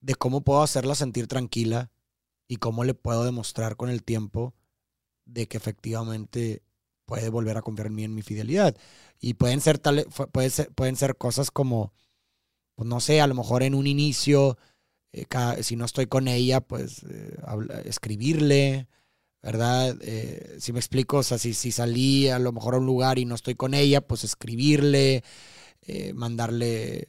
de 0.00 0.16
cómo 0.16 0.42
puedo 0.42 0.62
hacerla 0.62 0.94
sentir 0.96 1.28
tranquila 1.28 1.90
y 2.48 2.56
cómo 2.56 2.84
le 2.84 2.94
puedo 2.94 3.24
demostrar 3.24 3.76
con 3.76 3.88
el 3.88 4.02
tiempo 4.02 4.54
de 5.24 5.46
que 5.46 5.56
efectivamente 5.56 6.62
puede 7.12 7.28
volver 7.28 7.58
a 7.58 7.60
confiar 7.60 7.88
en 7.88 7.94
mí 7.94 8.04
en 8.04 8.14
mi 8.14 8.22
fidelidad. 8.22 8.74
Y 9.20 9.34
pueden 9.34 9.60
ser, 9.60 9.78
tal, 9.78 10.06
puede 10.32 10.48
ser, 10.48 10.70
pueden 10.70 10.96
ser 10.96 11.14
cosas 11.16 11.50
como, 11.50 11.92
pues 12.74 12.88
no 12.88 13.00
sé, 13.00 13.20
a 13.20 13.26
lo 13.26 13.34
mejor 13.34 13.62
en 13.62 13.74
un 13.74 13.86
inicio, 13.86 14.56
eh, 15.12 15.26
si 15.60 15.76
no 15.76 15.84
estoy 15.84 16.06
con 16.06 16.26
ella, 16.26 16.62
pues 16.62 17.04
eh, 17.10 17.36
escribirle, 17.84 18.88
¿verdad? 19.42 19.94
Eh, 20.00 20.56
si 20.58 20.72
me 20.72 20.78
explico, 20.78 21.18
o 21.18 21.22
sea, 21.22 21.36
si, 21.36 21.52
si, 21.52 21.70
salí 21.70 22.30
a 22.30 22.38
lo 22.38 22.50
mejor 22.50 22.76
a 22.76 22.78
un 22.78 22.86
lugar 22.86 23.18
y 23.18 23.26
no 23.26 23.34
estoy 23.34 23.56
con 23.56 23.74
ella, 23.74 24.00
pues 24.00 24.24
escribirle, 24.24 25.22
mandarle 26.14 27.08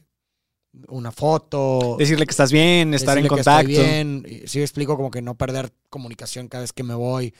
una 0.88 1.12
foto. 1.12 1.96
Decirle 1.98 2.26
que 2.26 2.32
estás 2.32 2.52
bien, 2.52 2.92
estar 2.92 3.16
en 3.16 3.26
contacto. 3.26 3.68
Que 3.68 3.72
estoy 3.72 3.94
bien. 3.94 4.42
Sí, 4.44 4.60
explico 4.60 4.96
como 4.96 5.10
que 5.10 5.22
no 5.22 5.34
perder 5.34 5.72
comunicación 5.88 6.48
cada 6.48 6.60
vez 6.60 6.74
que 6.74 6.82
me 6.82 6.94
voy. 6.94 7.32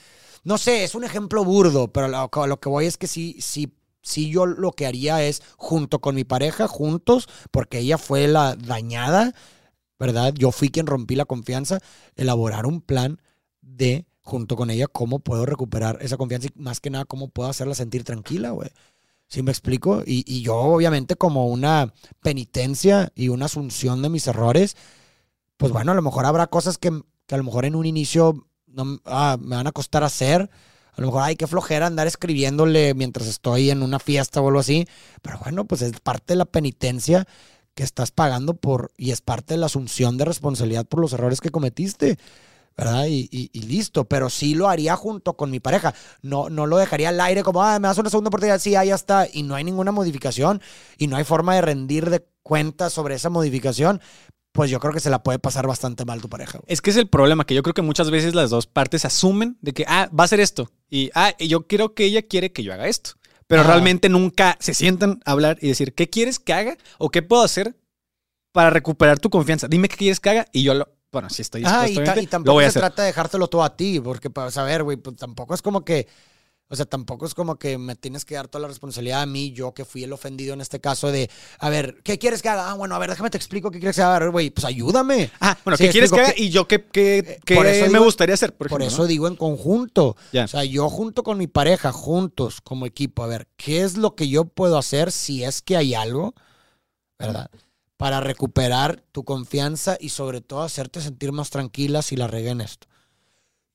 No 0.45 0.59
sé, 0.59 0.85
es 0.85 0.95
un 0.95 1.05
ejemplo 1.05 1.43
burdo, 1.43 1.89
pero 1.89 2.09
lo, 2.09 2.61
que 2.61 2.69
voy 2.69 2.85
es 2.87 2.99
que 2.99 3.07
sí, 3.07 3.37
sí, 3.41 3.75
sí 4.03 4.31
yo 4.31 4.45
lo 4.45 4.73
que 4.73 4.87
haría 4.87 5.25
es, 5.25 5.43
junto 5.57 6.01
con 6.01 6.15
mi 6.15 6.25
pareja, 6.25 6.69
juntos, 6.69 7.29
porque 7.51 7.79
ella 7.79 7.97
fue 7.97 8.29
la 8.29 8.55
dañada, 8.55 9.35
¿verdad? 9.99 10.35
Yo 10.35 10.53
fui 10.53 10.69
quien 10.69 10.87
rompí 10.87 11.17
la 11.17 11.25
confianza, 11.25 11.79
elaborar 12.15 12.67
un 12.67 12.83
plan 12.83 13.23
de, 13.63 14.05
junto 14.21 14.55
con 14.57 14.71
ella, 14.71 14.87
cómo 14.87 15.21
puedo 15.21 15.47
recuperar 15.47 15.99
esa 16.03 16.19
confianza 16.19 16.49
y 16.49 16.61
más 16.61 16.81
que 16.81 16.91
nada, 16.91 17.07
cómo 17.07 17.29
puedo 17.29 17.49
hacerla 17.49 17.75
sentir 17.75 18.05
tranquila, 18.05 18.51
güey. 18.51 18.71
¿Sí 19.29 19.43
me 19.43 19.51
explico? 19.51 20.03
Y, 20.07 20.43
yo, 20.43 20.57
obviamente, 20.57 21.17
como 21.17 21.47
una 21.49 21.93
penitencia 22.23 23.11
y 23.15 23.31
una 23.31 23.47
asunción 23.47 24.03
de 24.03 24.11
mis 24.11 24.27
errores, 24.27 24.77
pues 25.57 25.73
bueno, 25.73 25.93
a 25.93 25.95
lo 25.95 26.03
mejor 26.03 26.27
habrá 26.27 26.49
cosas 26.49 26.79
que, 26.79 26.89
a 26.89 27.37
lo 27.37 27.45
mejor 27.45 27.65
en 27.65 27.75
un 27.75 27.87
inicio 27.87 28.47
no, 28.75 29.00
ah, 29.04 29.37
me 29.40 29.57
van 29.57 29.66
a 29.66 29.73
costar 29.73 30.04
hacer. 30.04 30.50
A 30.93 31.00
lo 31.00 31.09
mejor, 31.09 31.23
hay 31.23 31.37
que 31.37 31.47
flojera 31.47 31.87
andar 31.87 32.07
escribiéndole 32.07 32.95
mientras 32.95 33.26
estoy 33.26 33.71
en 33.71 33.83
una 33.83 33.99
fiesta 33.99 34.40
o 34.40 34.49
algo 34.49 34.61
así. 34.61 34.87
Pero 35.23 35.38
bueno, 35.43 35.64
pues 35.64 35.83
es 35.83 35.99
parte 36.00 36.35
de 36.35 36.37
la 36.37 36.45
penitencia 36.45 37.26
que 37.75 37.83
estás 37.83 38.12
pagando 38.12 38.54
por 38.54 38.93
y 38.97 39.11
es 39.11 39.21
parte 39.21 39.54
de 39.54 39.59
la 39.59 39.66
asunción 39.66 40.16
de 40.16 40.25
responsabilidad 40.25 40.87
por 40.87 41.00
los 41.00 41.12
errores 41.12 41.40
que 41.40 41.50
cometiste. 41.50 42.19
¿verdad? 42.76 43.07
Y, 43.09 43.50
listo, 43.66 44.04
pero 44.04 44.28
sí 44.28 44.54
lo 44.54 44.69
haría 44.69 44.97
junto 44.97 45.37
con 45.37 45.51
mi 45.51 45.61
pareja. 45.61 45.94
No, 46.22 46.51
no 46.51 46.66
lo 46.66 46.77
dejaría 46.77 47.11
al 47.11 47.20
aire 47.20 47.42
como, 47.42 47.62
ah, 47.62 47.79
me 47.79 47.88
das 47.88 47.99
una 47.99 48.11
segunda 48.11 48.29
oportunidad, 48.29 48.59
sí, 48.59 48.75
ahí 48.75 48.90
está. 48.90 49.29
Y 49.33 49.44
no 49.44 49.55
hay 49.55 49.64
ninguna 49.64 49.92
modificación 49.92 50.61
y 50.99 51.07
no 51.07 51.16
hay 51.16 51.25
forma 51.25 51.55
de 51.55 51.61
rendir 51.61 52.11
de 52.11 52.27
cuentas 52.42 52.92
sobre 52.92 53.14
esa 53.14 53.31
modificación. 53.31 54.01
Pues 54.55 54.71
yo 54.71 54.79
creo 54.79 54.93
que 54.93 55.01
se 55.01 55.11
la 55.11 55.25
puede 55.25 55.40
pasar 55.40 55.67
bastante 55.67 56.05
mal 56.05 56.23
tu 56.23 56.29
pareja. 56.29 56.61
Es 56.69 56.81
que 56.81 56.90
es 56.90 56.97
el 56.97 57.09
problema, 57.09 57.45
que 57.45 57.57
yo 57.57 57.64
creo 57.64 57.75
que 57.75 57.83
muchas 57.83 58.12
veces 58.12 58.37
las 58.37 58.51
dos 58.51 58.69
partes 58.69 59.05
asumen 59.05 59.59
de 59.62 59.73
que, 59.73 59.85
ah, 59.88 60.09
va 60.17 60.23
a 60.23 60.29
ser 60.29 60.38
esto. 60.38 60.71
Y, 60.88 61.11
ah, 61.17 61.35
yo 61.40 61.67
creo 61.67 61.93
que 61.93 62.05
ella 62.05 62.23
quiere 62.23 62.53
que 62.53 62.62
yo 62.62 62.73
haga 62.73 62.87
esto. 62.87 63.14
Pero 63.49 63.64
realmente 63.64 64.09
nunca 64.09 64.57
se 64.61 64.73
sientan 64.73 65.21
a 65.25 65.33
hablar 65.33 65.59
y 65.61 65.67
decir, 65.67 65.93
¿qué 65.93 66.09
quieres 66.09 66.38
que 66.38 66.53
haga? 66.53 66.77
¿O 66.99 67.11
qué 67.11 67.21
puedo 67.21 67.43
hacer 67.43 67.75
para 68.53 68.71
recuperar 68.71 69.19
tu 69.19 69.29
confianza? 69.29 69.67
Dime 69.67 69.88
qué 69.88 69.97
quieres 69.97 70.21
que 70.21 70.31
haga 70.31 70.47
y 70.53 70.62
yo 70.62 70.75
lo, 70.75 70.88
bueno, 71.11 71.29
si 71.31 71.43
estoy 71.43 71.62
dispuesto, 71.62 72.01
ah, 72.01 72.21
y, 72.21 72.27
tampoco 72.29 72.61
se 72.62 72.79
trata 72.79 73.03
de 73.03 73.09
dejártelo 73.09 73.49
todo 73.49 73.64
a 73.64 73.77
ti, 73.77 73.99
porque 73.99 74.31
para 74.31 74.53
saber, 74.53 74.85
güey, 74.85 74.99
pues 74.99 75.17
tampoco 75.17 75.55
es 75.55 75.62
como 75.62 75.85
que, 75.85 76.07
o 76.68 76.77
sea, 76.77 76.87
tampoco 76.87 77.27
es 77.27 77.35
como 77.35 77.57
que 77.57 77.79
me 77.79 77.94
tienes 77.94 78.24
que 78.24 78.35
dar 78.35 78.48
toda 78.48 78.62
la 78.62 78.68
responsabilidad 78.68 79.22
a 79.22 79.27
mí, 79.27 79.53
yo 79.53 79.74
que 79.74 79.85
fui 79.85 80.05
el 80.05 80.12
ofendido 80.12 80.55
en 80.55 80.61
este 80.61 80.81
caso 80.81 81.12
de, 81.12 81.31
a 81.59 81.68
ver, 81.68 82.00
¿qué 82.03 82.18
quieres 82.18 82.42
que 82.42 82.48
haga? 82.48 82.70
Ah, 82.70 82.74
bueno, 82.74 82.94
a 82.94 82.98
ver, 82.98 83.11
déjame 83.11 83.31
te 83.31 83.37
explico 83.37 83.70
qué 83.70 83.79
quieres 83.79 83.96
que 83.96 84.03
haga, 84.03 84.27
güey, 84.29 84.50
pues 84.50 84.64
ayúdame. 84.64 85.31
Ah, 85.40 85.57
bueno, 85.64 85.77
¿qué 85.77 85.90
quieres 85.90 86.11
que 86.11 86.20
haga? 86.20 86.35
y 86.37 86.50
yo 86.50 86.66
qué, 86.66 86.85
qué, 86.85 87.40
qué 87.44 87.88
me 87.90 87.98
gustaría 87.98 88.35
hacer, 88.35 88.55
por, 88.55 88.83
eso 88.83 89.07
digo 89.07 89.29
en 89.29 89.37
conjunto. 89.37 90.16
O 90.33 90.48
sea, 90.48 90.64
yo 90.64 90.88
junto 90.88 91.22
con 91.22 91.38
mi 91.38 91.46
pareja, 91.46 91.92
juntos 91.92 92.61
como 92.61 92.87
equipo, 92.87 93.22
a 93.22 93.27
ver, 93.27 93.46
¿qué 93.57 93.83
es 93.83 93.96
lo 93.96 94.14
que 94.14 94.29
yo 94.29 94.44
puedo 94.46 94.79
hacer 94.79 95.12
si 95.12 95.44
es 95.44 95.62
que 95.62 95.77
hay 95.77 95.94
algo? 95.94 96.35
¿Verdad? 97.18 97.50
para 97.96 98.20
recuperar 98.20 99.03
tu 99.12 99.24
confianza 99.24 99.96
y 100.00 100.11
sobre 100.11 100.40
todo 100.40 100.62
hacerte 100.62 101.00
sentir 101.00 101.33
más 101.33 101.50
tranquila 101.50 102.03
si 102.03 102.16
la 102.16 102.27
regué 102.27 102.50
en 102.50 102.61
esto. 102.61 102.87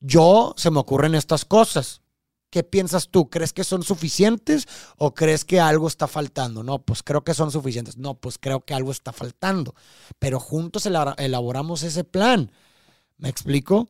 Yo 0.00 0.54
se 0.56 0.70
me 0.70 0.78
ocurren 0.78 1.14
estas 1.14 1.44
cosas. 1.44 1.99
¿Qué 2.50 2.64
piensas 2.64 3.08
tú? 3.08 3.30
¿Crees 3.30 3.52
que 3.52 3.62
son 3.62 3.84
suficientes 3.84 4.66
o 4.96 5.14
crees 5.14 5.44
que 5.44 5.60
algo 5.60 5.86
está 5.86 6.08
faltando? 6.08 6.64
No, 6.64 6.80
pues 6.80 7.02
creo 7.04 7.22
que 7.22 7.32
son 7.32 7.52
suficientes. 7.52 7.96
No, 7.96 8.14
pues 8.14 8.38
creo 8.38 8.64
que 8.64 8.74
algo 8.74 8.90
está 8.90 9.12
faltando. 9.12 9.74
Pero 10.18 10.40
juntos 10.40 10.84
elaboramos 10.86 11.84
ese 11.84 12.02
plan. 12.02 12.50
¿Me 13.18 13.28
explico? 13.28 13.88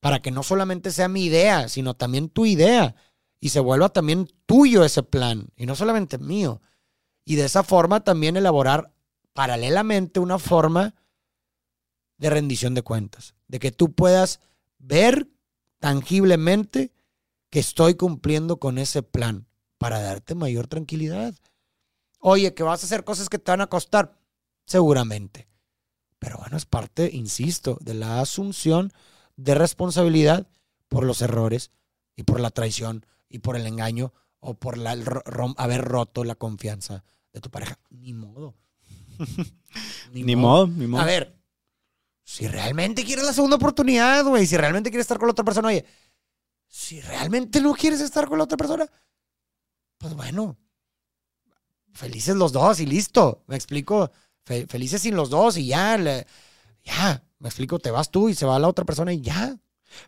Para 0.00 0.20
que 0.20 0.32
no 0.32 0.42
solamente 0.42 0.90
sea 0.90 1.08
mi 1.08 1.24
idea, 1.24 1.68
sino 1.68 1.94
también 1.94 2.28
tu 2.28 2.46
idea. 2.46 2.96
Y 3.38 3.50
se 3.50 3.60
vuelva 3.60 3.90
también 3.90 4.28
tuyo 4.44 4.84
ese 4.84 5.04
plan. 5.04 5.46
Y 5.56 5.66
no 5.66 5.76
solamente 5.76 6.18
mío. 6.18 6.60
Y 7.24 7.36
de 7.36 7.44
esa 7.44 7.62
forma 7.62 8.02
también 8.02 8.36
elaborar 8.36 8.92
paralelamente 9.34 10.18
una 10.18 10.38
forma 10.38 10.94
de 12.18 12.30
rendición 12.30 12.74
de 12.74 12.82
cuentas, 12.82 13.34
de 13.48 13.58
que 13.58 13.72
tú 13.72 13.92
puedas 13.92 14.40
ver 14.78 15.28
tangiblemente 15.78 16.92
que 17.54 17.60
estoy 17.60 17.94
cumpliendo 17.94 18.56
con 18.56 18.78
ese 18.78 19.04
plan 19.04 19.46
para 19.78 20.00
darte 20.00 20.34
mayor 20.34 20.66
tranquilidad. 20.66 21.36
Oye, 22.18 22.52
que 22.52 22.64
vas 22.64 22.82
a 22.82 22.86
hacer 22.86 23.04
cosas 23.04 23.28
que 23.28 23.38
te 23.38 23.52
van 23.52 23.60
a 23.60 23.68
costar, 23.68 24.18
seguramente. 24.66 25.46
Pero 26.18 26.38
bueno, 26.38 26.56
es 26.56 26.66
parte, 26.66 27.10
insisto, 27.12 27.78
de 27.80 27.94
la 27.94 28.20
asunción 28.20 28.92
de 29.36 29.54
responsabilidad 29.54 30.48
por 30.88 31.04
los 31.04 31.22
errores 31.22 31.70
y 32.16 32.24
por 32.24 32.40
la 32.40 32.50
traición 32.50 33.06
y 33.28 33.38
por 33.38 33.54
el 33.54 33.68
engaño 33.68 34.12
o 34.40 34.54
por 34.54 34.76
la, 34.76 34.96
haber 35.56 35.84
roto 35.84 36.24
la 36.24 36.34
confianza 36.34 37.04
de 37.32 37.40
tu 37.40 37.50
pareja. 37.50 37.78
Ni 37.88 38.14
modo. 38.14 38.56
ni, 40.12 40.34
modo. 40.34 40.66
ni 40.66 40.88
modo. 40.88 41.02
A 41.02 41.06
ver, 41.06 41.38
si 42.24 42.48
realmente 42.48 43.04
quieres 43.04 43.24
la 43.24 43.32
segunda 43.32 43.54
oportunidad, 43.54 44.24
güey, 44.24 44.44
si 44.44 44.56
realmente 44.56 44.90
quieres 44.90 45.04
estar 45.04 45.18
con 45.18 45.28
la 45.28 45.32
otra 45.32 45.44
persona, 45.44 45.68
oye, 45.68 45.84
si 46.74 47.00
realmente 47.00 47.60
no 47.60 47.72
quieres 47.72 48.00
estar 48.00 48.26
con 48.26 48.36
la 48.36 48.44
otra 48.44 48.56
persona, 48.56 48.90
pues 49.96 50.12
bueno, 50.14 50.56
felices 51.92 52.34
los 52.34 52.50
dos 52.50 52.80
y 52.80 52.86
listo. 52.86 53.44
Me 53.46 53.54
explico, 53.54 54.10
felices 54.42 55.02
sin 55.02 55.14
los 55.14 55.30
dos 55.30 55.56
y 55.56 55.68
ya, 55.68 55.96
ya, 56.82 57.22
me 57.38 57.48
explico, 57.48 57.78
te 57.78 57.92
vas 57.92 58.10
tú 58.10 58.28
y 58.28 58.34
se 58.34 58.44
va 58.44 58.58
la 58.58 58.66
otra 58.66 58.84
persona 58.84 59.12
y 59.12 59.20
ya. 59.20 59.56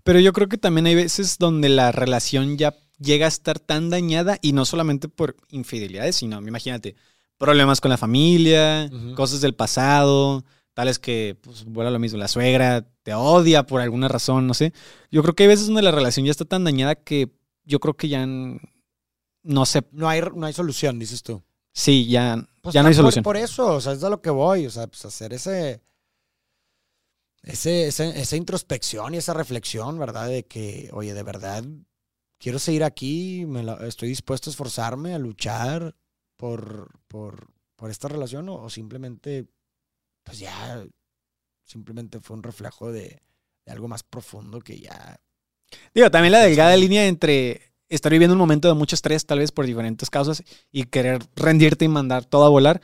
Pero 0.02 0.18
yo 0.18 0.32
creo 0.32 0.48
que 0.48 0.58
también 0.58 0.86
hay 0.86 0.96
veces 0.96 1.38
donde 1.38 1.68
la 1.68 1.92
relación 1.92 2.58
ya 2.58 2.76
llega 2.98 3.26
a 3.26 3.28
estar 3.28 3.60
tan 3.60 3.88
dañada 3.88 4.36
y 4.42 4.52
no 4.52 4.64
solamente 4.64 5.08
por 5.08 5.36
infidelidades, 5.50 6.16
sino, 6.16 6.40
imagínate, 6.40 6.96
problemas 7.38 7.80
con 7.80 7.92
la 7.92 7.96
familia, 7.96 8.90
cosas 9.14 9.40
del 9.40 9.54
pasado, 9.54 10.44
tales 10.76 10.98
que, 10.98 11.38
pues, 11.40 11.64
vuelve 11.64 11.90
lo 11.90 11.98
mismo, 11.98 12.18
la 12.18 12.28
suegra 12.28 12.86
te 13.02 13.14
odia 13.14 13.64
por 13.64 13.80
alguna 13.80 14.08
razón, 14.08 14.46
no 14.46 14.52
sé. 14.52 14.74
Yo 15.10 15.22
creo 15.22 15.34
que 15.34 15.44
hay 15.44 15.48
veces 15.48 15.68
donde 15.68 15.80
la 15.80 15.90
relación 15.90 16.26
ya 16.26 16.30
está 16.30 16.44
tan 16.44 16.64
dañada 16.64 16.96
que 16.96 17.32
yo 17.64 17.80
creo 17.80 17.94
que 17.94 18.08
ya 18.10 18.26
no 18.26 19.64
sé. 19.64 19.84
No 19.92 20.06
hay, 20.06 20.20
no 20.34 20.44
hay 20.44 20.52
solución, 20.52 20.98
dices 20.98 21.22
tú. 21.22 21.42
Sí, 21.72 22.06
ya, 22.06 22.46
pues 22.60 22.74
ya 22.74 22.82
no 22.82 22.88
hay 22.88 22.94
solución. 22.94 23.22
Por, 23.22 23.38
eso, 23.38 23.76
o 23.76 23.80
sea, 23.80 23.94
es 23.94 24.04
a 24.04 24.10
lo 24.10 24.20
que 24.20 24.28
voy, 24.28 24.66
o 24.66 24.70
sea, 24.70 24.86
pues 24.86 25.02
hacer 25.06 25.32
ese 25.32 25.80
ese, 27.42 27.88
esa 27.88 28.36
introspección 28.36 29.14
y 29.14 29.16
esa 29.16 29.32
reflexión, 29.32 29.98
¿verdad? 29.98 30.28
De 30.28 30.44
que, 30.44 30.90
oye, 30.92 31.14
de 31.14 31.22
verdad, 31.22 31.64
quiero 32.38 32.58
seguir 32.58 32.84
aquí, 32.84 33.46
me 33.46 33.64
estoy 33.88 34.10
dispuesto 34.10 34.50
a 34.50 34.52
esforzarme, 34.52 35.14
a 35.14 35.18
luchar 35.18 35.96
por, 36.36 37.00
por, 37.08 37.48
por 37.76 37.90
esta 37.90 38.08
relación 38.08 38.50
o, 38.50 38.68
simplemente, 38.68 39.46
pues 40.26 40.40
ya, 40.40 40.84
simplemente 41.62 42.20
fue 42.20 42.36
un 42.36 42.42
reflejo 42.42 42.90
de, 42.90 43.22
de 43.64 43.72
algo 43.72 43.88
más 43.88 44.02
profundo 44.02 44.60
que 44.60 44.80
ya... 44.80 45.20
Digo, 45.94 46.10
también 46.10 46.32
la 46.32 46.40
delgada 46.40 46.76
línea 46.76 47.06
entre 47.06 47.72
estar 47.88 48.10
viviendo 48.10 48.34
un 48.34 48.38
momento 48.38 48.68
de 48.68 48.74
mucho 48.74 48.96
estrés, 48.96 49.24
tal 49.24 49.38
vez 49.38 49.52
por 49.52 49.66
diferentes 49.66 50.10
causas, 50.10 50.42
y 50.72 50.84
querer 50.84 51.22
rendirte 51.36 51.84
y 51.84 51.88
mandar 51.88 52.24
todo 52.24 52.44
a 52.44 52.48
volar. 52.48 52.82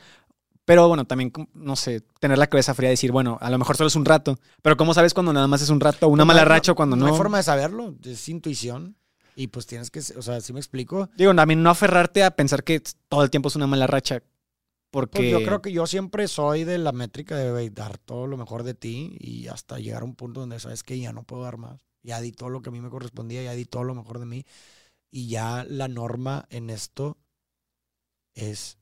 Pero 0.65 0.87
bueno, 0.87 1.05
también, 1.05 1.33
no 1.53 1.75
sé, 1.75 2.01
tener 2.21 2.37
la 2.37 2.47
cabeza 2.47 2.73
fría 2.73 2.89
y 2.89 2.93
decir, 2.93 3.11
bueno, 3.11 3.37
a 3.41 3.49
lo 3.49 3.57
mejor 3.57 3.75
solo 3.75 3.89
es 3.89 3.95
un 3.97 4.05
rato. 4.05 4.39
Pero 4.61 4.77
¿cómo 4.77 4.93
sabes 4.93 5.13
cuando 5.13 5.33
nada 5.33 5.47
más 5.47 5.61
es 5.61 5.69
un 5.69 5.81
rato? 5.81 6.07
Una 6.07 6.23
mala 6.23 6.45
racha 6.45 6.73
cuando 6.73 6.95
no. 6.95 7.05
No 7.05 7.11
hay 7.11 7.17
forma 7.17 7.37
de 7.37 7.43
saberlo, 7.43 7.95
es 8.03 8.29
intuición. 8.29 8.95
Y 9.35 9.47
pues 9.47 9.65
tienes 9.65 9.91
que, 9.91 9.99
o 9.99 10.21
sea, 10.21 10.39
¿sí 10.39 10.53
me 10.53 10.59
explico? 10.59 11.09
Digo, 11.17 11.35
también 11.35 11.63
no 11.63 11.69
aferrarte 11.69 12.23
a 12.23 12.31
pensar 12.31 12.63
que 12.63 12.81
todo 13.09 13.23
el 13.23 13.29
tiempo 13.29 13.49
es 13.49 13.55
una 13.55 13.67
mala 13.67 13.87
racha. 13.87 14.21
Porque... 14.93 15.17
Pues 15.17 15.31
yo 15.31 15.43
creo 15.43 15.59
que 15.59 15.71
yo 15.71 15.87
siempre 15.87 16.27
soy 16.27 16.65
de 16.65 16.77
la 16.77 16.91
métrica 16.91 17.35
de 17.35 17.69
dar 17.71 17.97
todo 17.97 18.27
lo 18.27 18.37
mejor 18.37 18.61
de 18.61 18.75
ti 18.75 19.17
y 19.19 19.47
hasta 19.47 19.79
llegar 19.79 20.03
a 20.03 20.05
un 20.05 20.13
punto 20.13 20.41
donde 20.41 20.59
sabes 20.59 20.83
que 20.83 20.99
ya 20.99 21.11
no 21.11 21.23
puedo 21.23 21.41
dar 21.41 21.57
más. 21.57 21.83
Ya 22.03 22.21
di 22.21 22.31
todo 22.31 22.49
lo 22.49 22.61
que 22.61 22.69
a 22.69 22.71
mí 22.71 22.79
me 22.79 22.91
correspondía, 22.91 23.41
ya 23.41 23.53
di 23.53 23.65
todo 23.65 23.83
lo 23.83 23.95
mejor 23.95 24.19
de 24.19 24.27
mí. 24.27 24.45
Y 25.09 25.29
ya 25.29 25.65
la 25.67 25.87
norma 25.87 26.45
en 26.51 26.69
esto 26.69 27.17
es 28.35 28.77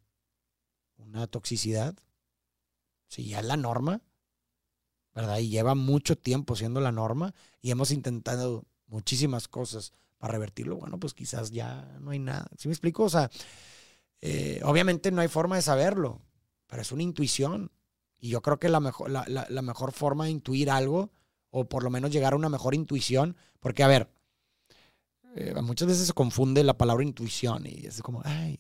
una 0.97 1.27
toxicidad. 1.27 1.95
Sí, 3.07 3.29
ya 3.29 3.39
es 3.39 3.45
la 3.45 3.55
norma, 3.55 4.01
¿verdad? 5.15 5.37
Y 5.37 5.47
lleva 5.47 5.75
mucho 5.75 6.17
tiempo 6.17 6.57
siendo 6.57 6.81
la 6.81 6.91
norma 6.91 7.33
y 7.61 7.71
hemos 7.71 7.89
intentado 7.89 8.65
muchísimas 8.87 9.47
cosas 9.47 9.93
para 10.17 10.33
revertirlo. 10.33 10.75
Bueno, 10.75 10.99
pues 10.99 11.13
quizás 11.13 11.51
ya 11.51 11.97
no 12.01 12.11
hay 12.11 12.19
nada. 12.19 12.49
¿Sí 12.57 12.67
me 12.67 12.73
explico? 12.73 13.03
O 13.03 13.09
sea, 13.09 13.31
eh, 14.21 14.61
obviamente 14.63 15.11
no 15.11 15.21
hay 15.21 15.27
forma 15.27 15.55
de 15.55 15.61
saberlo, 15.61 16.21
pero 16.67 16.81
es 16.81 16.91
una 16.91 17.03
intuición. 17.03 17.71
Y 18.17 18.29
yo 18.29 18.41
creo 18.41 18.59
que 18.59 18.69
la 18.69 18.79
mejor, 18.79 19.09
la, 19.09 19.25
la 19.27 19.61
mejor 19.61 19.91
forma 19.91 20.25
de 20.25 20.31
intuir 20.31 20.69
algo, 20.69 21.11
o 21.49 21.67
por 21.67 21.83
lo 21.83 21.89
menos 21.89 22.11
llegar 22.11 22.33
a 22.33 22.35
una 22.35 22.49
mejor 22.49 22.75
intuición, 22.75 23.35
porque 23.59 23.83
a 23.83 23.87
ver, 23.87 24.09
eh, 25.35 25.53
muchas 25.61 25.87
veces 25.87 26.07
se 26.07 26.13
confunde 26.13 26.63
la 26.63 26.77
palabra 26.77 27.03
intuición 27.03 27.65
y 27.65 27.85
es 27.85 28.01
como, 28.01 28.21
ay, 28.25 28.59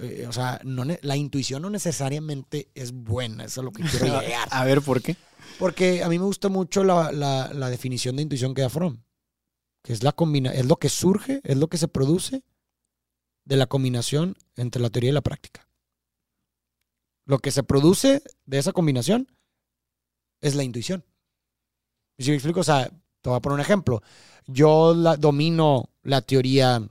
eh, 0.00 0.26
o 0.26 0.32
sea, 0.32 0.60
no, 0.64 0.84
la 0.84 1.16
intuición 1.16 1.62
no 1.62 1.70
necesariamente 1.70 2.70
es 2.74 2.92
buena, 2.92 3.44
eso 3.44 3.60
es 3.60 3.64
lo 3.64 3.72
que 3.72 3.84
quiero 3.84 4.06
llegar. 4.20 4.48
a 4.50 4.64
ver, 4.64 4.80
¿por 4.82 5.02
qué? 5.02 5.16
Porque 5.58 6.02
a 6.02 6.08
mí 6.08 6.18
me 6.18 6.24
gusta 6.24 6.48
mucho 6.48 6.82
la, 6.82 7.12
la, 7.12 7.70
definición 7.70 8.16
de 8.16 8.22
intuición 8.22 8.54
que 8.54 8.62
da 8.62 8.70
Fromm, 8.70 9.02
que 9.82 9.92
es, 9.92 10.02
la 10.02 10.12
combina 10.12 10.52
es 10.52 10.66
lo 10.66 10.76
que 10.76 10.88
surge, 10.88 11.40
es 11.44 11.56
lo 11.56 11.68
que 11.68 11.78
se 11.78 11.88
produce 11.88 12.42
de 13.44 13.56
la 13.56 13.66
combinación 13.66 14.36
entre 14.56 14.82
la 14.82 14.90
teoría 14.90 15.10
y 15.10 15.14
la 15.14 15.20
práctica. 15.20 15.68
Lo 17.24 17.38
que 17.38 17.50
se 17.50 17.62
produce 17.62 18.22
de 18.46 18.58
esa 18.58 18.72
combinación 18.72 19.28
es 20.40 20.54
la 20.54 20.64
intuición. 20.64 21.04
¿Y 22.16 22.24
si 22.24 22.30
me 22.30 22.36
explico? 22.36 22.60
O 22.60 22.64
sea, 22.64 22.88
te 22.88 23.30
voy 23.30 23.36
a 23.36 23.40
poner 23.40 23.54
un 23.54 23.60
ejemplo. 23.60 24.02
Yo 24.46 24.94
domino 24.94 25.90
la 26.02 26.22
teoría 26.22 26.82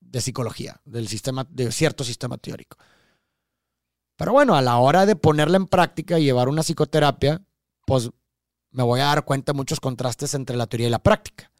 de 0.00 0.20
psicología, 0.20 0.80
del 0.84 1.08
sistema, 1.08 1.46
de 1.50 1.70
cierto 1.72 2.04
sistema 2.04 2.38
teórico. 2.38 2.78
Pero 4.16 4.32
bueno, 4.32 4.54
a 4.54 4.62
la 4.62 4.78
hora 4.78 5.06
de 5.06 5.16
ponerla 5.16 5.56
en 5.56 5.66
práctica 5.66 6.18
y 6.18 6.24
llevar 6.24 6.48
una 6.48 6.62
psicoterapia, 6.62 7.42
pues 7.84 8.10
me 8.70 8.82
voy 8.82 9.00
a 9.00 9.06
dar 9.06 9.24
cuenta 9.24 9.52
de 9.52 9.56
muchos 9.56 9.80
contrastes 9.80 10.34
entre 10.34 10.56
la 10.56 10.66
teoría 10.66 10.86
y 10.86 10.90
la 10.90 11.02
práctica. 11.02 11.50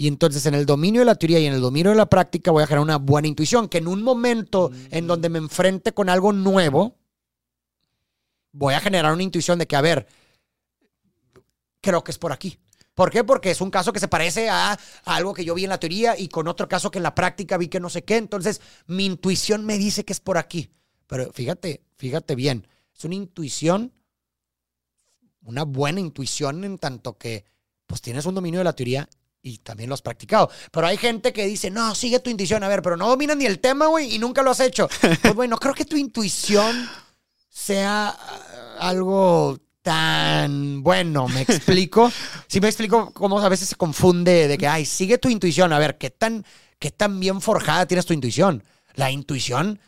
Y 0.00 0.06
entonces 0.06 0.46
en 0.46 0.54
el 0.54 0.64
dominio 0.64 1.00
de 1.00 1.06
la 1.06 1.16
teoría 1.16 1.40
y 1.40 1.46
en 1.46 1.54
el 1.54 1.60
dominio 1.60 1.90
de 1.90 1.96
la 1.96 2.08
práctica 2.08 2.52
voy 2.52 2.62
a 2.62 2.68
generar 2.68 2.84
una 2.84 2.98
buena 2.98 3.26
intuición, 3.26 3.68
que 3.68 3.78
en 3.78 3.88
un 3.88 4.04
momento 4.04 4.70
en 4.92 5.04
mm. 5.04 5.08
donde 5.08 5.28
me 5.28 5.38
enfrente 5.38 5.92
con 5.92 6.08
algo 6.08 6.32
nuevo, 6.32 6.94
voy 8.52 8.74
a 8.74 8.80
generar 8.80 9.12
una 9.12 9.24
intuición 9.24 9.58
de 9.58 9.66
que, 9.66 9.74
a 9.74 9.80
ver, 9.80 10.06
creo 11.80 12.04
que 12.04 12.12
es 12.12 12.18
por 12.18 12.30
aquí. 12.30 12.60
¿Por 12.94 13.10
qué? 13.10 13.24
Porque 13.24 13.50
es 13.50 13.60
un 13.60 13.72
caso 13.72 13.92
que 13.92 13.98
se 13.98 14.06
parece 14.06 14.48
a, 14.48 14.78
algo 15.04 15.34
que 15.34 15.44
yo 15.44 15.56
vi 15.56 15.64
en 15.64 15.70
la 15.70 15.80
teoría 15.80 16.16
y 16.16 16.28
con 16.28 16.46
otro 16.46 16.68
caso 16.68 16.92
que 16.92 17.00
en 17.00 17.02
la 17.02 17.16
práctica 17.16 17.58
vi 17.58 17.66
que 17.66 17.80
no 17.80 17.90
sé 17.90 18.04
qué. 18.04 18.18
Entonces, 18.18 18.60
mi 18.86 19.04
intuición 19.04 19.66
me 19.66 19.78
dice 19.78 20.04
que 20.04 20.12
es 20.12 20.20
por 20.20 20.38
aquí. 20.38 20.70
Pero 21.08 21.32
fíjate, 21.32 21.82
fíjate 21.96 22.36
bien, 22.36 22.68
es 22.96 23.04
una 23.04 23.16
intuición, 23.16 23.92
una 25.42 25.64
buena 25.64 25.98
intuición 25.98 26.62
en 26.62 26.78
tanto 26.78 27.18
que 27.18 27.46
pues 27.88 28.00
tienes 28.00 28.26
un 28.26 28.36
dominio 28.36 28.60
de 28.60 28.64
la 28.64 28.74
teoría 28.74 29.08
y 29.48 29.58
también 29.58 29.88
lo 29.88 29.94
has 29.94 30.02
practicado. 30.02 30.50
Pero 30.70 30.86
hay 30.86 30.96
gente 30.96 31.32
que 31.32 31.46
dice, 31.46 31.70
no, 31.70 31.94
sigue 31.94 32.20
tu 32.20 32.30
intuición. 32.30 32.62
A 32.62 32.68
ver, 32.68 32.82
pero 32.82 32.96
no 32.96 33.08
dominas 33.08 33.36
ni 33.36 33.46
el 33.46 33.60
tema, 33.60 33.86
güey, 33.86 34.14
y 34.14 34.18
nunca 34.18 34.42
lo 34.42 34.50
has 34.50 34.60
hecho. 34.60 34.88
Pues 35.22 35.34
bueno, 35.34 35.56
creo 35.58 35.74
que 35.74 35.84
tu 35.84 35.96
intuición 35.96 36.88
sea 37.48 38.08
ah, 38.08 38.76
algo 38.80 39.58
tan 39.82 40.82
bueno, 40.82 41.28
me 41.28 41.42
explico. 41.42 42.12
sí 42.46 42.60
me 42.60 42.68
explico 42.68 43.12
cómo 43.12 43.40
a 43.40 43.48
veces 43.48 43.70
se 43.70 43.76
confunde 43.76 44.48
de 44.48 44.58
que, 44.58 44.68
ay, 44.68 44.84
sigue 44.84 45.18
tu 45.18 45.28
intuición. 45.28 45.72
A 45.72 45.78
ver, 45.78 45.98
¿qué 45.98 46.10
tan, 46.10 46.44
qué 46.78 46.90
tan 46.90 47.18
bien 47.20 47.40
forjada 47.40 47.86
tienes 47.86 48.06
tu 48.06 48.12
intuición? 48.12 48.62
La 48.94 49.10
intuición 49.10 49.80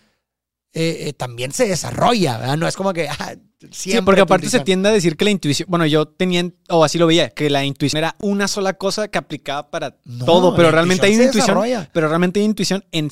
eh, 0.73 1.09
eh, 1.09 1.13
también 1.13 1.53
se 1.53 1.67
desarrolla, 1.67 2.39
¿verdad? 2.39 2.57
No 2.57 2.69
es 2.69 2.77
como 2.77 2.93
que... 2.93 3.09
Ah, 3.21 3.35
sí, 3.73 3.93
porque 4.03 4.23
aparte 4.23 4.49
se 4.49 4.61
tiende 4.61 4.89
a 4.89 4.93
decir 4.93 5.19
que 5.19 5.27
la 5.27 5.31
intuición, 5.31 5.69
bueno, 5.69 5.85
yo 5.85 6.09
tenía, 6.09 6.51
o 6.71 6.83
así 6.83 6.97
lo 6.97 7.07
veía, 7.07 7.29
que 7.29 7.51
la 7.51 7.63
intuición 7.63 7.99
era 7.99 8.17
una 8.21 8.49
sola 8.49 8.73
cosa 8.73 9.09
que 9.09 9.19
aplicaba 9.19 9.71
para 9.71 9.99
todo, 10.25 10.57
pero 10.57 10.71
realmente 10.71 11.05
hay 11.05 11.17
una 11.17 11.25
intuición, 11.25 11.59
pero 11.93 12.09
realmente 12.09 12.41
hay 12.41 12.47
intuición 12.47 12.83
en 12.91 13.11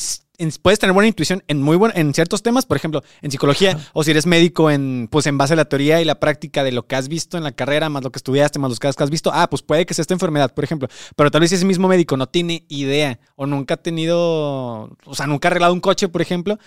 puedes 0.63 0.79
tener 0.79 0.95
buena 0.95 1.09
intuición 1.09 1.43
en 1.49 1.61
muy 1.61 1.79
en 1.95 2.15
ciertos 2.15 2.43
temas, 2.43 2.65
por 2.65 2.77
ejemplo, 2.77 3.03
en 3.23 3.31
psicología, 3.31 3.77
o 3.93 4.05
si 4.05 4.13
eres 4.13 4.27
médico, 4.27 4.71
en, 4.71 5.09
pues 5.11 5.27
en 5.27 5.37
base 5.37 5.55
a 5.55 5.57
la 5.57 5.65
teoría 5.65 6.01
y 6.01 6.05
la 6.05 6.21
práctica 6.21 6.63
de 6.63 6.71
lo 6.71 6.87
que 6.87 6.95
has 6.95 7.09
visto 7.09 7.37
en 7.37 7.45
la 7.45 7.53
carrera, 7.53 7.89
más 7.89 8.05
lo 8.05 8.13
que 8.13 8.19
estudiaste, 8.19 8.59
más 8.59 8.71
los 8.71 8.79
casos 8.79 8.97
que 8.97 9.05
has 9.05 9.11
visto, 9.11 9.33
ah, 9.35 9.51
pues 9.51 9.63
puede 9.63 9.85
que 9.85 9.95
sea 9.95 10.03
esta 10.03 10.15
enfermedad, 10.15 10.55
por 10.55 10.63
ejemplo. 10.63 10.89
Pero 11.17 11.31
tal 11.31 11.41
vez 11.41 11.53
ese 11.53 11.65
mismo 11.65 11.89
médico 11.89 12.17
no 12.17 12.29
tiene 12.29 12.65
idea, 12.69 13.19
o 13.35 13.47
nunca 13.47 13.75
ha 13.75 13.77
tenido, 13.79 14.97
o 15.05 15.15
sea, 15.15 15.27
nunca 15.27 15.49
ha 15.49 15.51
arreglado 15.51 15.73
un 15.73 15.81
coche, 15.81 16.09
por 16.09 16.23
ejemplo, 16.23 16.59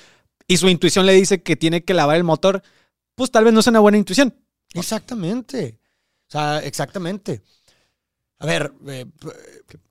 y 0.48 0.58
su 0.58 0.68
intuición 0.70 1.06
le 1.06 1.14
dice 1.14 1.42
que 1.42 1.56
tiene 1.56 1.84
que 1.84 1.94
lavar 1.94 2.18
el 2.18 2.24
motor, 2.24 2.62
pues 3.16 3.32
tal 3.32 3.44
vez 3.44 3.54
no 3.54 3.62
sea 3.62 3.72
una 3.72 3.80
buena 3.80 3.98
intuición. 3.98 4.36
Exactamente. 4.74 5.80
O 6.28 6.32
sea, 6.32 6.60
exactamente. 6.60 7.42
A 8.40 8.46
ver, 8.46 8.74
eh, 8.88 9.06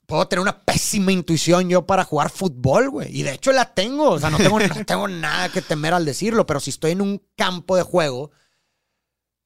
puedo 0.07 0.27
tener 0.27 0.41
una 0.41 0.65
pésima 0.65 1.13
intuición 1.13 1.69
yo 1.69 1.87
para 1.87 2.05
jugar 2.05 2.31
fútbol, 2.31 2.91
güey. 2.91 3.17
Y 3.17 3.23
de 3.23 3.35
hecho 3.35 3.53
la 3.53 3.75
tengo. 3.75 4.11
O 4.11 4.19
sea, 4.19 4.31
no 4.31 4.39
tengo, 4.39 4.59
no 4.59 4.85
tengo 4.85 5.09
nada 5.09 5.49
que 5.51 5.63
temer 5.63 5.95
al 5.95 6.05
decirlo. 6.05 6.47
Pero 6.47 6.61
si 6.61 6.71
estoy 6.71 6.93
en 6.93 7.01
un 7.01 7.23
campo 7.37 7.77
de 7.77 7.83
juego 7.83 8.33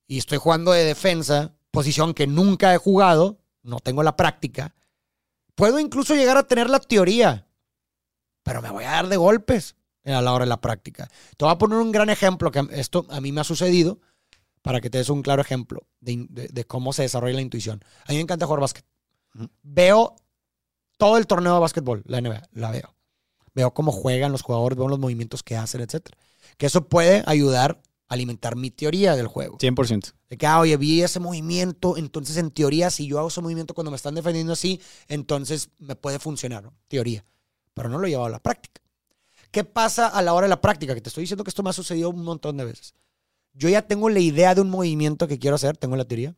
y 0.07 0.19
estoy 0.19 0.39
jugando 0.39 0.73
de 0.73 0.85
defensa, 0.85 1.55
posición 1.71 2.15
que 2.15 2.27
nunca 2.27 2.73
he 2.73 2.79
jugado, 2.79 3.41
no 3.63 3.81
tengo 3.81 4.03
la 4.03 4.17
práctica, 4.17 4.75
puedo 5.55 5.79
incluso 5.79 6.15
llegar 6.15 6.37
a 6.37 6.47
tener 6.47 6.71
la 6.71 6.81
teoría. 6.81 7.47
Pero 8.43 8.63
me 8.63 8.71
voy 8.71 8.85
a 8.85 8.91
dar 8.91 9.09
de 9.09 9.17
golpes 9.17 9.77
a 10.05 10.21
la 10.21 10.33
hora 10.33 10.45
de 10.45 10.49
la 10.49 10.61
práctica. 10.61 11.09
Te 11.37 11.45
voy 11.45 11.53
a 11.53 11.59
poner 11.59 11.79
un 11.79 11.93
gran 11.93 12.11
ejemplo 12.11 12.51
que 12.51 12.67
esto 12.73 13.07
a 13.11 13.21
mí 13.21 13.33
me 13.33 13.41
ha 13.41 13.45
sucedido 13.45 14.01
para 14.63 14.81
que 14.81 14.91
te 14.91 14.99
des 14.99 15.11
un 15.11 15.23
claro 15.23 15.43
ejemplo 15.43 15.87
de, 16.01 16.27
de 16.29 16.65
cómo 16.65 16.93
se 16.93 17.03
desarrolla 17.03 17.35
la 17.35 17.43
intuición. 17.43 17.85
A 18.07 18.13
mí 18.13 18.17
me 18.17 18.23
encanta 18.23 18.47
jugar 18.47 18.61
básquet. 18.61 18.85
Veo 19.63 20.17
todo 20.97 21.19
el 21.19 21.27
torneo 21.27 21.55
de 21.55 21.61
básquetbol, 21.61 22.03
la 22.07 22.21
NBA, 22.21 22.43
la 22.53 22.71
veo. 22.71 22.95
Veo 23.55 23.73
cómo 23.73 23.93
juegan 23.93 24.33
los 24.33 24.43
jugadores, 24.43 24.77
veo 24.77 24.89
los 24.89 24.99
movimientos 24.99 25.43
que 25.43 25.57
hacen, 25.57 25.81
etc. 25.81 26.09
Que 26.57 26.67
eso 26.67 26.89
puede 26.89 27.23
ayudar 27.27 27.81
a 28.09 28.15
alimentar 28.15 28.57
mi 28.57 28.71
teoría 28.71 29.17
del 29.17 29.27
juego. 29.27 29.59
100%. 29.59 30.13
De 30.29 30.37
que, 30.37 30.47
ah, 30.47 30.61
oye, 30.61 30.77
vi 30.77 31.03
ese 31.03 31.21
movimiento, 31.21 31.97
entonces 31.97 32.37
en 32.37 32.51
teoría, 32.51 32.91
si 32.91 33.07
yo 33.07 33.19
hago 33.19 33.29
ese 33.29 33.41
movimiento 33.41 33.75
cuando 33.75 33.91
me 33.91 33.97
están 33.97 34.15
defendiendo 34.15 34.53
así, 34.53 34.81
entonces 35.09 35.71
me 35.79 35.95
puede 35.95 36.19
funcionar, 36.19 36.65
¿no? 36.65 36.75
Teoría. 36.89 37.25
Pero 37.75 37.89
no 37.89 37.99
lo 37.99 38.07
he 38.07 38.11
llevado 38.11 38.27
a 38.27 38.31
la 38.31 38.43
práctica. 38.43 38.81
¿Qué 39.55 39.63
pasa 39.63 40.09
a 40.09 40.21
la 40.21 40.35
hora 40.35 40.47
de 40.47 40.49
la 40.49 40.61
práctica? 40.61 40.97
Que 40.97 41.01
te 41.01 41.11
estoy 41.11 41.23
diciendo 41.23 41.45
que 41.45 41.51
esto 41.51 41.63
me 41.63 41.71
ha 41.71 41.73
sucedido 41.73 42.11
un 42.11 42.25
montón 42.25 42.57
de 42.57 42.65
veces. 42.65 42.93
Yo 43.53 43.69
ya 43.69 43.83
tengo 43.83 44.11
la 44.11 44.19
idea 44.19 44.53
de 44.53 44.61
un 44.61 44.69
movimiento 44.69 45.29
que 45.29 45.39
quiero 45.39 45.55
hacer, 45.55 45.77
tengo 45.77 45.95
la 45.95 46.05
teoría. 46.05 46.35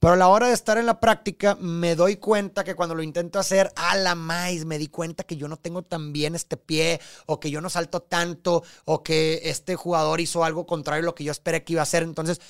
Pero 0.00 0.14
a 0.14 0.16
la 0.16 0.28
hora 0.28 0.48
de 0.48 0.54
estar 0.54 0.78
en 0.78 0.86
la 0.86 0.98
práctica, 0.98 1.54
me 1.60 1.96
doy 1.96 2.16
cuenta 2.16 2.64
que 2.64 2.74
cuando 2.74 2.94
lo 2.94 3.02
intento 3.02 3.38
hacer, 3.38 3.70
a 3.76 3.94
la 3.96 4.14
más, 4.14 4.64
me 4.64 4.78
di 4.78 4.86
cuenta 4.86 5.22
que 5.24 5.36
yo 5.36 5.48
no 5.48 5.58
tengo 5.58 5.82
tan 5.82 6.14
bien 6.14 6.34
este 6.34 6.56
pie, 6.56 6.98
o 7.26 7.40
que 7.40 7.50
yo 7.50 7.60
no 7.60 7.68
salto 7.68 8.00
tanto, 8.00 8.64
o 8.86 9.02
que 9.02 9.42
este 9.44 9.76
jugador 9.76 10.22
hizo 10.22 10.42
algo 10.42 10.64
contrario 10.64 11.02
a 11.02 11.04
lo 11.04 11.14
que 11.14 11.24
yo 11.24 11.32
esperé 11.32 11.62
que 11.62 11.74
iba 11.74 11.82
a 11.82 11.84
hacer. 11.84 12.04
Entonces, 12.04 12.40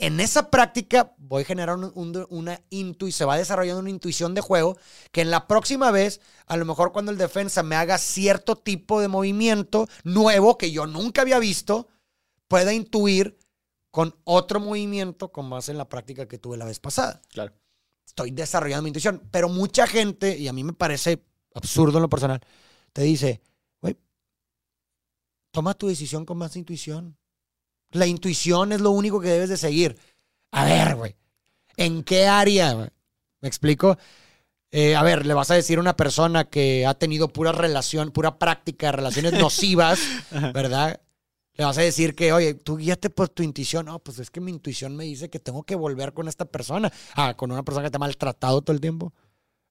en 0.00 0.18
esa 0.18 0.50
práctica 0.50 1.14
voy 1.18 1.42
a 1.42 1.46
generar 1.46 1.76
una 1.76 2.60
intuición, 2.70 3.18
se 3.18 3.24
va 3.26 3.36
desarrollando 3.36 3.80
una 3.80 3.90
intuición 3.90 4.34
de 4.34 4.40
juego 4.40 4.78
que 5.12 5.20
en 5.20 5.30
la 5.30 5.46
próxima 5.46 5.90
vez, 5.90 6.22
a 6.46 6.56
lo 6.56 6.64
mejor 6.64 6.92
cuando 6.92 7.12
el 7.12 7.18
defensa 7.18 7.62
me 7.62 7.76
haga 7.76 7.98
cierto 7.98 8.56
tipo 8.56 9.00
de 9.00 9.08
movimiento 9.08 9.88
nuevo 10.02 10.56
que 10.56 10.72
yo 10.72 10.86
nunca 10.86 11.20
había 11.20 11.38
visto, 11.38 11.88
pueda 12.48 12.72
intuir 12.72 13.38
con 13.90 14.16
otro 14.24 14.58
movimiento 14.58 15.32
con 15.32 15.46
más 15.48 15.68
en 15.68 15.76
la 15.76 15.88
práctica 15.88 16.26
que 16.26 16.38
tuve 16.38 16.56
la 16.56 16.64
vez 16.64 16.80
pasada. 16.80 17.20
Claro. 17.28 17.52
Estoy 18.06 18.30
desarrollando 18.30 18.84
mi 18.84 18.88
intuición. 18.88 19.28
Pero 19.30 19.50
mucha 19.50 19.86
gente, 19.86 20.38
y 20.38 20.48
a 20.48 20.52
mí 20.54 20.64
me 20.64 20.72
parece 20.72 21.22
absurdo 21.54 21.98
en 21.98 22.02
lo 22.02 22.08
personal, 22.08 22.40
te 22.94 23.02
dice, 23.02 23.42
güey, 23.82 23.98
toma 25.50 25.74
tu 25.74 25.88
decisión 25.88 26.24
con 26.24 26.38
más 26.38 26.56
intuición. 26.56 27.18
La 27.92 28.06
intuición 28.06 28.72
es 28.72 28.80
lo 28.80 28.90
único 28.90 29.20
que 29.20 29.28
debes 29.28 29.48
de 29.48 29.56
seguir. 29.56 29.96
A 30.52 30.64
ver, 30.64 30.96
güey, 30.96 31.16
¿en 31.76 32.02
qué 32.02 32.26
área? 32.26 32.74
¿Me 33.40 33.48
explico? 33.48 33.96
Eh, 34.72 34.94
a 34.94 35.02
ver, 35.02 35.26
le 35.26 35.34
vas 35.34 35.50
a 35.50 35.54
decir 35.54 35.78
a 35.78 35.80
una 35.80 35.96
persona 35.96 36.44
que 36.44 36.86
ha 36.86 36.94
tenido 36.94 37.28
pura 37.28 37.50
relación, 37.52 38.12
pura 38.12 38.38
práctica 38.38 38.86
de 38.86 38.92
relaciones 38.92 39.32
nocivas, 39.32 40.00
¿verdad? 40.54 41.00
Le 41.54 41.64
vas 41.64 41.76
a 41.78 41.82
decir 41.82 42.14
que, 42.14 42.32
oye, 42.32 42.54
tú 42.54 42.76
guíate 42.76 43.10
por 43.10 43.28
tu 43.28 43.42
intuición. 43.42 43.86
No, 43.86 43.98
pues 43.98 44.18
es 44.20 44.30
que 44.30 44.40
mi 44.40 44.52
intuición 44.52 44.96
me 44.96 45.04
dice 45.04 45.28
que 45.28 45.40
tengo 45.40 45.64
que 45.64 45.74
volver 45.74 46.12
con 46.12 46.28
esta 46.28 46.44
persona. 46.44 46.92
Ah, 47.14 47.34
con 47.36 47.50
una 47.50 47.64
persona 47.64 47.84
que 47.84 47.90
te 47.90 47.96
ha 47.96 48.00
maltratado 48.00 48.62
todo 48.62 48.72
el 48.72 48.80
tiempo. 48.80 49.12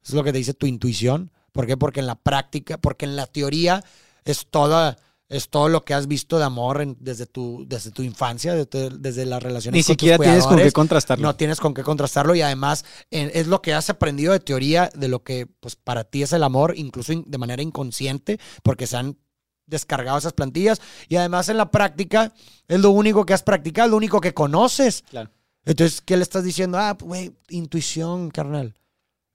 Eso 0.04 0.12
es 0.12 0.16
lo 0.16 0.24
que 0.24 0.32
te 0.32 0.38
dice 0.38 0.54
tu 0.54 0.68
intuición. 0.68 1.32
¿Por 1.52 1.66
qué? 1.66 1.78
Porque 1.78 2.02
en 2.02 2.08
la 2.08 2.16
práctica, 2.16 2.78
porque 2.78 3.06
en 3.06 3.16
la 3.16 3.26
teoría 3.26 3.84
es 4.24 4.48
toda 4.50 4.98
es 5.30 5.50
todo 5.50 5.70
lo 5.70 5.86
que 5.86 5.94
has 5.94 6.08
visto 6.08 6.38
de 6.40 6.44
amor 6.44 6.82
en- 6.82 6.98
desde, 7.00 7.26
tu, 7.28 7.64
desde 7.68 7.92
tu 7.92 8.02
infancia, 8.02 8.56
desde, 8.56 8.90
desde 8.98 9.26
las 9.28 9.42
relaciones 9.44 9.78
Ni 9.78 9.84
con 9.84 9.96
tus 9.96 10.02
siquiera 10.02 10.18
tienes 10.18 10.46
con 10.46 10.58
qué 10.58 10.72
contrastarlo. 10.72 11.22
No 11.28 11.36
tienes 11.36 11.60
con 11.60 11.74
qué 11.76 11.84
contrastarlo 11.84 12.34
y 12.36 12.42
además 12.42 12.84
eh, 13.12 13.30
es 13.36 13.46
lo 13.48 13.62
que 13.62 13.74
has 13.74 13.90
aprendido 13.90 14.34
de 14.34 14.40
teoría 14.40 14.90
de 14.96 15.08
lo 15.08 15.24
que 15.24 15.46
pues 15.60 15.76
para 15.76 16.04
ti 16.04 16.24
es 16.24 16.34
el 16.34 16.44
amor, 16.44 16.74
incluso 16.76 17.14
in- 17.14 17.24
de 17.28 17.38
manera 17.38 17.62
inconsciente, 17.62 18.40
porque 18.64 18.88
se 18.88 18.98
han 18.98 19.18
descargado 19.68 20.18
esas 20.18 20.34
plantillas 20.34 20.82
y 21.08 21.16
además 21.18 21.48
en 21.50 21.58
la 21.58 21.70
práctica 21.70 22.34
es 22.68 22.80
lo 22.80 22.90
único 22.90 23.24
que 23.26 23.34
has 23.36 23.44
practicado, 23.44 23.90
lo 23.90 23.98
único 23.98 24.20
que 24.20 24.34
conoces. 24.34 25.04
Claro. 25.12 25.30
Entonces, 25.64 26.02
¿qué 26.02 26.18
le 26.18 26.24
estás 26.24 26.44
diciendo? 26.44 26.80
Ah, 26.80 26.98
pues, 26.98 27.08
güey, 27.08 27.32
intuición, 27.50 28.32
carnal. 28.32 28.74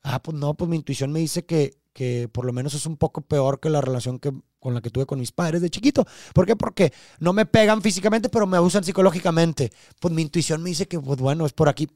Ah, 0.02 0.20
pues 0.20 0.36
no, 0.36 0.54
pues 0.54 0.68
mi 0.68 0.74
intuición 0.76 1.12
me 1.12 1.20
dice 1.20 1.44
que, 1.44 1.76
que 1.94 2.28
por 2.28 2.44
lo 2.44 2.52
menos 2.52 2.74
es 2.74 2.84
un 2.84 2.98
poco 2.98 3.22
peor 3.22 3.60
que 3.60 3.70
la 3.70 3.80
relación 3.80 4.18
que, 4.18 4.32
con 4.60 4.74
la 4.74 4.82
que 4.82 4.90
tuve 4.90 5.06
con 5.06 5.18
mis 5.18 5.32
padres 5.32 5.62
de 5.62 5.70
chiquito. 5.70 6.04
¿Por 6.34 6.44
qué? 6.44 6.56
Porque 6.56 6.92
no 7.20 7.32
me 7.32 7.46
pegan 7.46 7.80
físicamente, 7.80 8.28
pero 8.28 8.46
me 8.46 8.58
abusan 8.58 8.84
psicológicamente. 8.84 9.72
Pues 10.00 10.12
mi 10.12 10.20
intuición 10.20 10.62
me 10.62 10.68
dice 10.70 10.86
que, 10.86 11.00
pues 11.00 11.18
bueno, 11.20 11.46
es 11.46 11.52
por 11.54 11.70
aquí. 11.70 11.88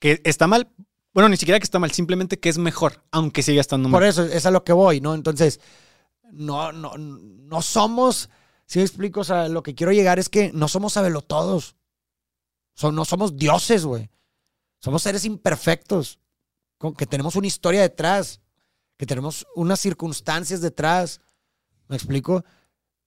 Que 0.00 0.20
está 0.24 0.46
mal. 0.46 0.68
Bueno, 1.14 1.28
ni 1.30 1.36
siquiera 1.36 1.58
que 1.58 1.64
está 1.64 1.78
mal, 1.78 1.90
simplemente 1.92 2.38
que 2.38 2.48
es 2.50 2.58
mejor, 2.58 3.02
aunque 3.12 3.42
siga 3.42 3.60
estando 3.60 3.88
mal. 3.88 3.98
Por 4.00 4.06
eso 4.06 4.24
es 4.24 4.44
a 4.44 4.50
lo 4.50 4.62
que 4.62 4.72
voy, 4.72 5.00
¿no? 5.00 5.14
Entonces, 5.14 5.60
no, 6.30 6.70
no, 6.72 6.98
no 6.98 7.62
somos, 7.62 8.28
si 8.66 8.78
me 8.78 8.84
explico, 8.84 9.20
o 9.20 9.24
sea, 9.24 9.48
lo 9.48 9.62
que 9.62 9.74
quiero 9.74 9.92
llegar 9.92 10.18
es 10.18 10.28
que 10.28 10.52
no 10.52 10.68
somos 10.68 10.92
sabelotodos. 10.92 11.76
So- 12.74 12.92
no 12.92 13.04
somos 13.04 13.36
dioses, 13.36 13.84
güey. 13.84 14.10
Somos 14.80 15.02
seres 15.02 15.24
imperfectos, 15.24 16.20
con, 16.76 16.94
que 16.94 17.06
tenemos 17.06 17.34
una 17.34 17.48
historia 17.48 17.80
detrás, 17.80 18.40
que 18.98 19.06
tenemos 19.06 19.46
unas 19.54 19.80
circunstancias 19.80 20.60
detrás. 20.60 21.20
¿Me 21.88 21.96
explico? 21.96 22.44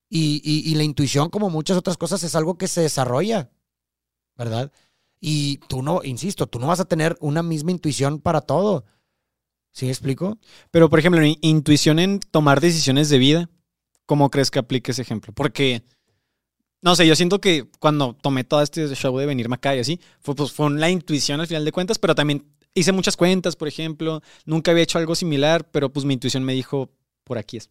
Y, 0.10 0.42
y- 0.44 0.76
la 0.76 0.84
intuición, 0.84 1.30
como 1.30 1.50
muchas 1.50 1.78
otras 1.78 1.98
cosas, 1.98 2.24
es 2.24 2.36
algo 2.36 2.58
que 2.58 2.68
se 2.68 2.82
desarrolla, 2.82 3.50
¿verdad? 4.38 4.72
Y 5.22 5.58
tú 5.70 5.84
no, 5.84 6.04
insisto, 6.04 6.48
tú 6.48 6.60
no 6.60 6.68
vas 6.68 6.80
a 6.80 6.86
tener 6.86 7.16
una 7.22 7.44
misma 7.44 7.72
intuición 7.72 8.20
para 8.20 8.42
todo. 8.42 8.86
¿Sí 9.72 9.86
me 9.86 9.92
explico? 9.92 10.38
Pero, 10.72 10.90
por 10.90 11.00
ejemplo, 11.00 11.24
in- 11.24 11.38
intuición 11.42 12.00
en 12.00 12.20
tomar 12.20 12.60
decisiones 12.60 13.10
de 13.10 13.20
vida, 13.20 13.50
¿cómo 14.06 14.30
crees 14.32 14.52
que 14.52 14.60
aplique 14.60 14.92
ese 14.92 15.04
ejemplo? 15.04 15.32
Porque, 15.34 15.84
no 16.82 16.96
sé, 16.96 17.06
yo 17.08 17.16
siento 17.16 17.40
que 17.40 17.70
cuando 17.80 18.14
tomé 18.16 18.44
todo 18.44 18.62
este 18.62 18.94
show 18.96 19.18
de 19.18 19.26
venirme 19.26 19.56
acá 19.56 19.76
y 19.76 19.80
así, 19.80 20.00
fue, 20.20 20.36
pues, 20.36 20.52
fue 20.52 20.70
la 20.72 20.90
intuición 20.90 21.40
al 21.40 21.48
final 21.48 21.64
de 21.64 21.72
cuentas, 21.72 22.00
pero 22.00 22.16
también 22.16 22.46
hice 22.74 22.92
muchas 22.92 23.18
cuentas, 23.18 23.56
por 23.56 23.68
ejemplo, 23.68 24.22
nunca 24.46 24.72
había 24.72 24.84
hecho 24.84 24.98
algo 24.98 25.16
similar, 25.16 25.70
pero 25.72 25.92
pues 25.92 26.06
mi 26.06 26.14
intuición 26.14 26.44
me 26.44 26.54
dijo, 26.54 26.90
por 27.24 27.38
aquí 27.38 27.58
es. 27.58 27.70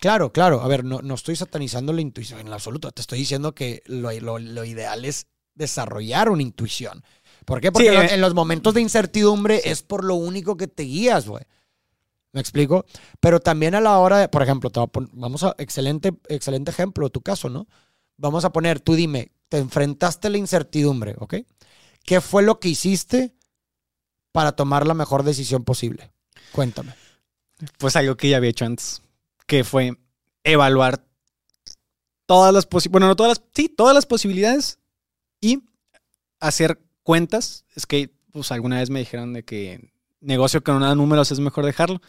Claro, 0.00 0.32
claro. 0.32 0.60
A 0.62 0.68
ver, 0.68 0.84
no, 0.84 1.00
no 1.02 1.14
estoy 1.14 1.34
satanizando 1.36 1.92
la 1.92 2.00
intuición 2.00 2.40
en 2.40 2.52
absoluto. 2.52 2.90
Te 2.92 3.00
estoy 3.00 3.18
diciendo 3.18 3.54
que 3.54 3.82
lo, 3.86 4.12
lo- 4.20 4.38
lo 4.38 4.64
ideal 4.64 5.04
es 5.04 5.26
desarrollar 5.54 6.30
una 6.30 6.42
intuición. 6.42 7.02
¿Por 7.44 7.60
qué? 7.60 7.72
Porque 7.72 7.88
Sí, 7.90 7.94
eh. 7.96 8.14
en 8.14 8.20
los 8.20 8.34
momentos 8.34 8.74
de 8.74 8.80
incertidumbre 8.80 9.60
es 9.64 9.82
por 9.82 10.04
lo 10.04 10.14
único 10.14 10.56
que 10.56 10.68
te 10.68 10.84
guías, 10.84 11.26
güey. 11.28 11.44
¿Me 12.32 12.40
explico? 12.40 12.84
Pero 13.20 13.40
también 13.40 13.74
a 13.74 13.80
la 13.80 13.98
hora 13.98 14.18
de, 14.18 14.28
por 14.28 14.42
ejemplo, 14.42 14.70
te 14.70 14.78
voy 14.78 14.88
a 14.94 15.08
vamos 15.12 15.42
a, 15.42 15.54
excelente, 15.58 16.12
excelente 16.28 16.70
ejemplo, 16.70 17.08
tu 17.10 17.22
caso, 17.22 17.48
¿no? 17.48 17.66
Vamos 18.18 18.44
a 18.44 18.52
poner, 18.52 18.80
tú 18.80 18.94
dime, 18.94 19.32
te 19.48 19.58
enfrentaste 19.58 20.28
a 20.28 20.30
la 20.30 20.38
incertidumbre, 20.38 21.16
¿ok? 21.18 21.36
¿Qué 22.04 22.20
fue 22.20 22.42
lo 22.42 22.60
que 22.60 22.68
hiciste 22.68 23.34
para 24.38 24.52
tomar 24.52 24.86
la 24.86 24.94
mejor 24.94 25.24
decisión 25.24 25.64
posible? 25.64 26.12
Cuéntame. 26.52 26.94
Pues 27.76 27.96
algo 27.96 28.16
que 28.16 28.28
ya 28.28 28.36
había 28.36 28.50
hecho 28.50 28.66
antes, 28.66 29.02
que 29.48 29.64
fue 29.64 29.98
evaluar 30.44 31.04
todas 32.24 32.54
las 32.54 32.64
posibilidades, 32.66 32.92
bueno, 32.92 33.06
no 33.08 33.16
todas 33.16 33.30
las, 33.36 33.42
sí, 33.52 33.68
todas 33.68 33.96
las 33.96 34.06
posibilidades 34.06 34.78
y 35.40 35.64
hacer 36.38 36.78
cuentas. 37.02 37.64
Es 37.74 37.84
que, 37.84 38.10
pues 38.30 38.52
alguna 38.52 38.78
vez 38.78 38.90
me 38.90 39.00
dijeron 39.00 39.32
de 39.32 39.42
que 39.42 39.90
negocio 40.20 40.62
que 40.62 40.70
no 40.70 40.78
da 40.78 40.94
números 40.94 41.32
es 41.32 41.40
mejor 41.40 41.64
dejarlo. 41.66 42.00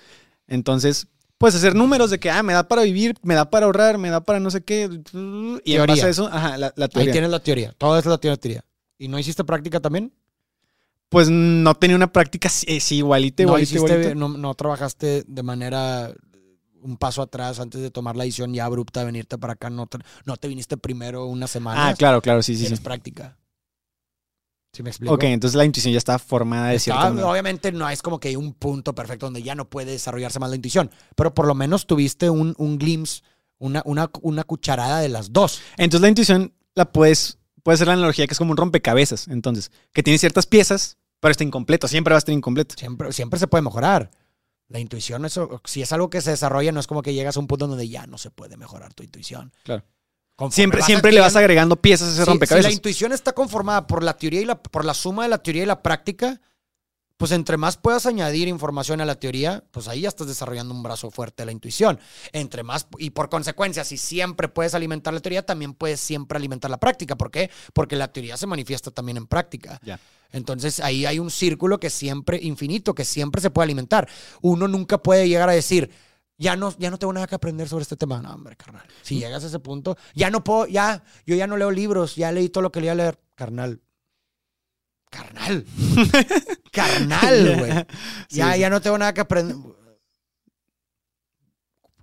Entonces, 0.46 1.08
pues 1.40 1.56
hacer 1.56 1.74
números 1.74 2.12
de 2.12 2.20
que, 2.20 2.30
ah, 2.30 2.44
me 2.44 2.54
da 2.54 2.68
para 2.68 2.84
vivir, 2.84 3.16
me 3.24 3.34
da 3.34 3.50
para 3.50 3.66
ahorrar, 3.66 3.98
me 3.98 4.12
da 4.12 4.22
para 4.24 4.40
no 4.40 4.52
sé 4.52 4.62
qué. 4.64 4.82
Y 4.84 4.84
en 4.84 5.62
Teoría. 5.64 5.86
base 5.88 6.06
a 6.06 6.10
eso, 6.10 6.28
ajá, 6.28 6.60
la, 6.60 6.72
la 6.76 6.86
Ahí 6.86 6.90
teoría. 6.90 7.12
tienes 7.12 7.32
la 7.32 7.40
teoría. 7.40 7.72
Todo 7.76 7.98
es 7.98 8.06
la 8.06 8.20
teoría. 8.20 8.64
¿Y 9.00 9.08
no 9.08 9.18
hiciste 9.18 9.44
práctica 9.44 9.80
también? 9.80 10.14
Pues 11.10 11.30
no 11.30 11.74
tenía 11.76 11.96
una 11.96 12.12
práctica 12.14 12.50
eh, 12.68 12.80
sí, 12.80 12.98
igualita, 12.98 13.42
no, 13.44 13.50
igualita, 13.50 13.72
hiciste- 13.76 13.88
igualita. 13.94 14.16
no, 14.16 14.30
no 14.30 14.54
trabajaste 14.54 15.24
de 15.28 15.44
manera 15.44 16.14
un 16.82 16.98
paso 16.98 17.22
atrás 17.22 17.60
antes 17.60 17.82
de 17.82 17.90
tomar 17.92 18.16
la 18.16 18.24
decisión 18.24 18.54
ya 18.54 18.66
abrupta 18.66 19.00
de 19.02 19.08
venirte 19.08 19.38
para 19.38 19.54
acá. 19.54 19.70
No 19.70 19.88
te, 19.88 19.98
no 20.26 20.38
te 20.38 20.48
viniste 20.48 20.78
primero 20.78 21.26
una 21.26 21.48
semana. 21.48 21.90
Ah, 21.90 21.94
claro, 21.96 22.22
claro, 22.22 22.42
sí, 22.44 22.56
sí, 22.56 22.68
sí. 22.68 22.76
Práctica. 22.78 23.38
¿Sí 24.72 24.84
me 24.84 24.92
explico? 24.92 25.16
Ok, 25.16 25.24
entonces 25.24 25.58
la 25.58 25.66
intuición 25.66 25.92
ya 25.94 25.98
está 25.98 26.20
formada 26.20 26.68
de 26.70 26.76
Está- 26.76 26.84
cierta 26.94 27.10
manera. 27.10 27.28
obviamente 27.28 27.72
no 27.72 27.90
es 27.90 28.04
como 28.04 28.20
que 28.20 28.28
hay 28.28 28.36
un 28.36 28.54
punto 28.54 28.94
perfecto 28.94 29.26
donde 29.26 29.42
ya 29.42 29.56
no 29.56 29.68
puede 29.68 29.92
desarrollarse 29.92 30.40
más 30.40 30.52
la 30.52 30.56
intuición, 30.58 30.92
pero 31.16 31.34
por 31.34 31.48
lo 31.48 31.56
menos 31.56 31.88
tuviste 31.88 32.30
un, 32.30 32.54
un 32.60 32.78
glimpse, 32.78 33.24
una, 33.58 33.82
una, 33.86 34.12
una 34.22 34.44
cucharada 34.44 35.00
de 35.00 35.10
las 35.10 35.34
dos. 35.34 35.60
Entonces 35.76 36.02
la 36.02 36.10
intuición 36.10 36.54
la 36.76 36.92
puedes, 36.92 37.40
puede 37.64 37.80
ser 37.80 37.88
la 37.88 37.94
analogía 37.94 38.28
que 38.28 38.34
es 38.34 38.38
como 38.38 38.52
un 38.52 38.58
rompecabezas, 38.58 39.28
entonces, 39.28 39.72
que 39.92 40.04
tiene 40.04 40.20
ciertas 40.20 40.46
piezas, 40.46 40.98
pero 41.20 41.32
está 41.32 41.44
incompleto, 41.44 41.88
siempre 41.88 42.14
va 42.14 42.18
a 42.18 42.20
estar 42.20 42.34
incompleto. 42.34 42.76
Siempre, 42.78 43.12
siempre 43.14 43.40
se 43.40 43.48
puede 43.48 43.62
mejorar. 43.62 44.10
La 44.68 44.80
intuición, 44.80 45.26
eso, 45.26 45.62
si 45.66 45.82
es 45.82 45.92
algo 45.94 46.10
que 46.12 46.22
se 46.22 46.30
desarrolla, 46.30 46.72
no 46.72 46.80
es 46.80 46.86
como 46.86 47.02
que 47.02 47.14
llegas 47.14 47.36
a 47.36 47.40
un 47.40 47.48
punto 47.48 47.66
donde 47.68 47.90
ya 47.90 48.06
no 48.06 48.18
se 48.20 48.30
puede 48.30 48.56
mejorar 48.56 48.94
tu 48.94 49.02
intuición. 49.04 49.52
Claro. 49.64 49.84
Conforme 50.36 50.56
Siempre, 50.56 50.80
vas 50.80 50.86
siempre 50.86 51.12
le 51.12 51.20
vas 51.22 51.36
agregando 51.36 51.76
piezas 51.82 52.08
a 52.08 52.12
ese 52.12 52.20
Si- 52.20 52.26
Si, 52.26 52.30
rompecabezas. 52.30 52.72
la 52.72 52.76
intuición 52.76 53.12
está 53.12 53.34
conformada 53.34 53.88
por 53.88 54.04
la 54.04 54.16
teoría 54.16 54.42
y 54.42 54.46
la, 54.46 54.62
por 54.62 54.86
la 54.86 54.94
suma 54.94 55.24
de 55.24 55.30
la 55.30 55.40
teoría 55.40 55.64
y 55.64 55.66
la 55.66 55.82
práctica, 55.82 56.40
pues 57.20 57.34
entre 57.34 57.58
más 57.58 57.76
puedas 57.76 58.06
añadir 58.06 58.48
información 58.48 59.02
a 59.02 59.06
la 59.06 59.16
teoría, 59.16 59.62
pues 59.72 59.90
ahí 59.90 60.02
ya 60.02 60.08
estás 60.08 60.28
desarrollando 60.28 60.74
un 60.74 60.82
brazo 60.82 61.12
fuerte 61.12 61.42
de 61.42 61.48
la 61.48 61.52
intuición. 61.52 62.00
Entre 62.32 62.64
más, 62.64 62.88
y 62.98 63.10
por 63.10 63.28
consecuencia, 63.28 63.84
si 63.84 63.98
siempre 63.98 64.48
puedes 64.48 64.74
alimentar 64.74 65.14
la 65.14 65.20
teoría, 65.20 65.46
también 65.46 65.74
puedes 65.74 66.00
siempre 66.00 66.38
alimentar 66.38 66.72
la 66.72 66.78
práctica. 66.80 67.18
¿Por 67.18 67.30
qué? 67.30 67.52
Porque 67.74 67.98
la 67.98 68.08
teoría 68.14 68.38
se 68.38 68.48
manifiesta 68.48 68.90
también 68.90 69.18
en 69.18 69.28
práctica. 69.28 69.82
Entonces 70.32 70.80
ahí 70.80 71.06
hay 71.06 71.20
un 71.20 71.30
círculo 71.30 71.78
que 71.78 71.90
siempre, 71.90 72.40
infinito, 72.42 72.96
que 72.96 73.04
siempre 73.04 73.42
se 73.42 73.50
puede 73.50 73.66
alimentar. 73.66 74.08
Uno 74.42 74.70
nunca 74.70 75.00
puede 75.00 75.28
llegar 75.28 75.50
a 75.50 75.54
decir, 75.54 75.92
ya 76.38 76.56
no, 76.56 76.74
ya 76.78 76.90
no 76.90 76.98
tengo 76.98 77.12
nada 77.12 77.28
que 77.28 77.36
aprender 77.36 77.68
sobre 77.68 77.82
este 77.82 77.98
tema. 77.98 78.22
No, 78.22 78.34
hombre, 78.34 78.56
carnal. 78.56 78.86
Si 79.02 79.20
llegas 79.20 79.44
a 79.44 79.48
ese 79.48 79.60
punto, 79.60 79.98
ya 80.16 80.30
no 80.30 80.42
puedo, 80.42 80.68
ya, 80.68 81.04
yo 81.26 81.36
ya 81.36 81.48
no 81.48 81.58
leo 81.58 81.70
libros, 81.70 82.16
ya 82.16 82.32
leí 82.32 82.48
todo 82.48 82.62
lo 82.62 82.72
que 82.72 82.80
leía 82.80 82.96
leer. 82.96 83.20
Carnal. 83.36 83.82
Carnal. 85.10 85.66
Carnal, 86.72 87.58
güey. 87.58 87.72
Ya, 88.30 88.54
sí. 88.54 88.60
ya 88.60 88.70
no 88.70 88.80
tengo 88.82 88.98
nada 88.98 89.14
que 89.14 89.22
aprender. 89.22 89.56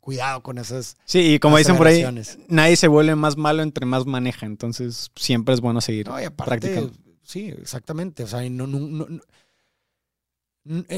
Cuidado 0.01 0.41
con 0.43 0.59
esas 0.59 0.97
Sí, 1.05 1.35
y 1.35 1.39
como 1.41 1.59
dicen 1.59 1.77
por 1.77 1.89
ahí, 1.89 2.05
nadie 2.49 2.77
se 2.77 2.87
vuelve 2.87 3.17
más 3.17 3.37
malo 3.37 3.63
entre 3.65 3.87
más 3.87 4.07
maneja, 4.07 4.47
entonces 4.47 5.11
siempre 5.17 5.53
es 5.55 5.61
bueno 5.61 5.81
seguir 5.81 6.07
No, 6.07 6.21
y 6.21 6.25
aparte, 6.25 6.51
practicando. 6.59 6.93
sí, 7.23 7.49
exactamente. 7.49 8.23
O 8.23 8.27
sea, 8.29 8.49
no, 8.49 8.69
no, 8.69 8.79
no- 8.79 9.09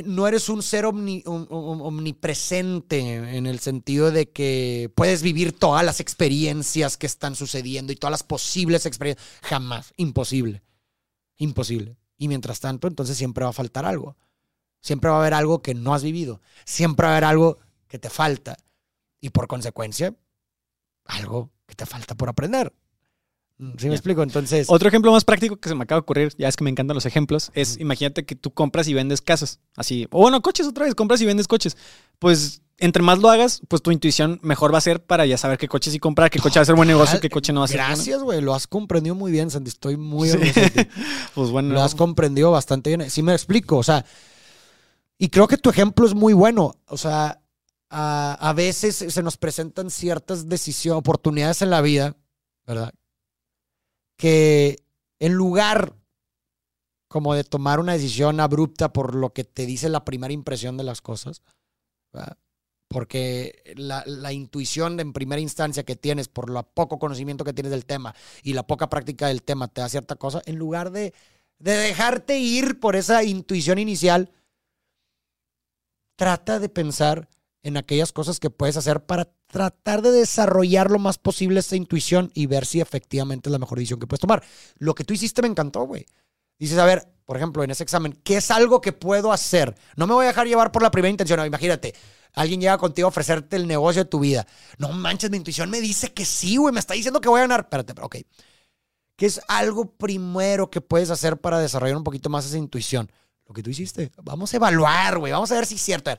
no- 0.05 0.27
eres 0.27 0.49
un 0.51 0.62
ser 0.62 0.85
omni- 0.87 1.23
om- 1.27 1.47
om- 1.51 1.81
omnipresente 1.83 3.37
en 3.37 3.47
el 3.47 3.61
sentido 3.61 4.11
de 4.11 4.31
que 4.31 4.90
puedes 4.94 5.23
vivir 5.23 5.53
todas 5.53 5.85
las 5.85 6.01
experiencias 6.01 6.97
que 6.97 7.07
están 7.07 7.35
sucediendo 7.35 7.92
y 7.92 7.97
todas 7.97 8.11
las 8.12 8.23
posibles 8.23 8.85
experiencias. 8.87 9.27
Jamás. 9.42 9.92
Imposible. 9.97 10.62
Imposible. 11.37 11.98
Y 12.19 12.29
mientras 12.29 12.61
tanto, 12.61 12.89
entonces 12.89 13.17
siempre 13.17 13.45
va 13.45 13.51
a 13.51 13.55
faltar 13.55 13.85
algo. 13.85 14.17
Siempre 14.81 15.11
va 15.11 15.17
a 15.17 15.21
haber 15.21 15.35
algo 15.35 15.63
que 15.63 15.75
no 15.75 15.95
has 15.95 16.03
vivido. 16.03 16.41
Siempre 16.65 17.05
va 17.05 17.11
a 17.11 17.17
haber 17.17 17.25
algo 17.25 17.59
que 17.87 17.99
te 17.99 18.11
falta. 18.11 18.57
Y 19.21 19.31
por 19.31 19.47
consecuencia, 19.49 20.15
algo 21.05 21.51
que 21.67 21.75
te 21.75 21.87
falta 21.87 22.15
por 22.15 22.29
aprender. 22.29 22.73
¿Sí 23.77 23.89
me 23.89 23.95
explico? 23.95 24.23
Entonces. 24.23 24.69
Otro 24.71 24.89
ejemplo 24.89 25.11
más 25.11 25.25
práctico 25.25 25.57
que 25.57 25.69
se 25.69 25.75
me 25.75 25.83
acaba 25.83 26.01
de 26.01 26.03
ocurrir, 26.03 26.33
ya 26.39 26.47
es 26.47 26.57
que 26.57 26.63
me 26.63 26.71
encantan 26.71 26.95
los 26.95 27.07
ejemplos, 27.07 27.51
es 27.55 27.77
imagínate 27.79 28.25
que 28.25 28.37
tú 28.37 28.53
compras 28.53 28.87
y 28.87 28.95
vendes 28.95 29.21
casas. 29.21 29.59
Así. 29.75 30.07
O 30.11 30.21
bueno, 30.21 30.41
coches 30.43 30.67
otra 30.67 30.85
vez, 30.85 30.95
compras 30.95 31.21
y 31.21 31.27
vendes 31.27 31.49
coches. 31.49 31.77
Pues 32.21 32.63
entre 32.79 33.03
más 33.03 33.19
lo 33.19 33.29
hagas, 33.29 33.61
pues 33.69 33.83
tu 33.83 33.91
intuición 33.91 34.41
mejor 34.43 34.73
va 34.73 34.79
a 34.79 34.83
ser 34.83 35.05
para 35.05 35.27
ya 35.27 35.37
saber 35.37 35.59
qué 35.59 35.69
coche 35.69 35.91
sí 35.91 35.99
comprar, 35.99 36.31
qué 36.31 36.38
coche 36.38 36.59
va 36.59 36.62
a 36.62 36.67
ser 36.67 36.77
buen 36.77 36.88
negocio, 36.88 37.21
qué 37.21 37.29
coche 37.29 37.53
no 37.53 37.61
va 37.61 37.67
a 37.67 37.69
ser. 37.69 37.79
Gracias, 37.79 38.23
güey. 38.23 38.41
Lo 38.41 38.55
has 38.55 38.67
comprendido 38.67 39.14
muy 39.14 39.33
bien, 39.33 39.51
Sandy. 39.51 39.69
Estoy 39.69 39.97
muy 39.97 40.31
Pues 41.35 41.51
bueno. 41.51 41.75
Lo 41.75 41.83
has 41.83 41.95
comprendido 41.95 42.51
bastante 42.51 42.97
bien. 42.97 43.11
Sí 43.11 43.23
me 43.23 43.33
explico. 43.33 43.77
O 43.77 43.83
sea, 43.83 44.05
y 45.19 45.29
creo 45.29 45.49
que 45.49 45.59
tu 45.59 45.71
ejemplo 45.71 46.07
es 46.07 46.14
muy 46.14 46.33
bueno. 46.33 46.77
O 46.87 46.97
sea, 46.97 47.41
a, 47.91 48.35
a 48.41 48.53
veces 48.53 48.97
se 48.97 49.23
nos 49.23 49.37
presentan 49.37 49.91
ciertas 49.91 50.49
decisiones, 50.49 51.01
oportunidades 51.01 51.62
en 51.62 51.71
la 51.71 51.81
vida, 51.81 52.17
¿verdad? 52.67 52.93
que 54.19 54.85
en 55.21 55.33
lugar 55.33 55.95
como 57.07 57.35
de 57.35 57.45
tomar 57.45 57.81
una 57.81 57.95
decisión 57.95 58.38
abrupta 58.41 58.93
por 58.93 59.14
lo 59.14 59.33
que 59.33 59.45
te 59.45 59.64
dice 59.64 59.88
la 59.88 60.05
primera 60.05 60.35
impresión 60.35 60.77
de 60.77 60.85
las 60.85 61.01
cosas, 61.01 61.41
porque 62.88 63.62
la, 63.77 64.03
la, 64.07 64.33
intuición 64.33 64.98
en 64.98 65.12
primera 65.12 65.40
instancia 65.40 65.85
que 65.85 65.94
tienes 65.94 66.29
por 66.29 66.48
lo 66.51 66.62
poco 66.62 66.98
conocimiento 66.98 67.44
que 67.44 67.53
tienes 67.53 67.70
del 67.70 67.85
tema 67.85 68.14
y 68.42 68.55
la 68.55 68.66
poca 68.66 68.88
práctica 68.88 69.29
del 69.29 69.42
tema 69.42 69.68
te 69.68 69.83
da 69.83 69.88
cierta 69.88 70.16
cosa, 70.16 70.42
en 70.46 70.57
lugar 70.57 70.90
de, 70.90 71.12
de 71.59 71.72
dejarte 71.72 72.38
ir 72.38 72.81
por 72.81 72.96
esa 72.96 73.22
intuición 73.24 73.79
inicial, 73.79 74.31
trata 76.16 76.59
de 76.59 76.68
pensar 76.68 77.29
en 77.62 77.77
aquellas 77.77 78.12
cosas 78.12 78.40
que 78.40 78.51
puedes 78.51 78.77
hacer 78.77 79.05
para 79.05 79.31
tratar 79.46 80.03
de 80.03 80.11
desarrollar 80.11 80.90
lo 80.90 80.98
más 80.98 81.18
posible 81.18 81.61
esta 81.61 81.77
intuición 81.77 82.31
y 82.35 82.46
ver 82.46 82.66
si 82.66 82.81
efectivamente 82.81 83.48
es 83.48 83.53
la 83.53 83.59
mejor 83.59 83.79
decisión 83.79 84.01
que 84.01 84.07
puedes 84.07 84.20
tomar. 84.20 84.42
Lo 84.79 84.94
que 84.94 85.05
tú 85.05 85.14
hiciste 85.14 85.42
me 85.42 85.48
encantó, 85.48 85.83
güey. 85.83 86.07
Dices, 86.59 86.79
a 86.79 86.85
ver, 86.85 87.07
por 87.24 87.37
ejemplo, 87.37 87.62
en 87.62 87.70
ese 87.70 87.83
examen, 87.83 88.18
¿qué 88.24 88.38
es 88.38 88.51
algo 88.51 88.81
que 88.81 88.92
puedo 88.92 89.33
hacer? 89.33 89.74
No 89.96 90.07
me 90.07 90.14
voy 90.14 90.24
a 90.24 90.29
dejar 90.29 90.46
llevar 90.46 90.72
por 90.72 90.83
la 90.83 90.90
primera 90.90 91.11
intención. 91.11 91.44
imagínate, 91.44 91.94
alguien 92.35 92.61
llega 92.61 92.79
contigo 92.79 93.07
a 93.07 93.11
ofrecerte 93.11 93.57
el 93.57 93.67
negocio 93.67 94.05
de 94.05 94.11
tu 94.11 94.21
vida. 94.21 94.47
No 94.79 94.93
manches, 94.93 95.31
mi 95.31 95.37
intuición 95.37 95.71
me 95.71 95.81
dice 95.81 96.12
que 96.12 96.25
sí, 96.25 96.57
güey, 96.57 96.73
me 96.73 96.81
está 96.81 96.95
diciendo 96.95 97.21
que 97.21 97.29
voy 97.29 97.38
a 97.38 97.43
ganar. 97.43 97.61
Espérate, 97.61 97.95
pero 97.95 98.07
ok. 98.07 98.17
¿Qué 99.17 99.27
es 99.27 99.41
algo 99.49 99.91
primero 99.91 100.71
que 100.71 100.81
puedes 100.81 101.11
hacer 101.11 101.38
para 101.38 101.59
desarrollar 101.59 101.97
un 101.97 102.05
poquito 102.05 102.31
más 102.31 102.47
esa 102.47 102.57
intuición? 102.57 103.11
Lo 103.47 103.55
que 103.55 103.62
tú 103.62 103.71
hiciste. 103.71 104.12
Vamos 104.23 104.53
a 104.53 104.57
evaluar, 104.57 105.19
güey. 105.19 105.33
Vamos 105.33 105.51
a 105.51 105.57
ver 105.57 105.67
si 105.67 105.75
es 105.75 105.83
cierto 105.83 106.11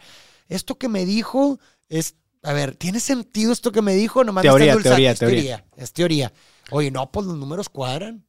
esto 0.49 0.77
que 0.77 0.89
me 0.89 1.05
dijo 1.05 1.59
es, 1.87 2.15
a 2.43 2.53
ver, 2.53 2.75
¿tiene 2.75 2.99
sentido 2.99 3.53
esto 3.53 3.71
que 3.71 3.81
me 3.81 3.93
dijo? 3.93 4.23
Nomás 4.23 4.41
teoría, 4.41 4.75
me 4.75 4.81
teoría, 4.81 5.11
es 5.11 5.19
teoría, 5.19 5.65
Es 5.77 5.93
teoría. 5.93 6.33
Oye, 6.71 6.91
no, 6.91 7.11
pues 7.11 7.25
los 7.25 7.37
números 7.37 7.69
cuadran. 7.69 8.25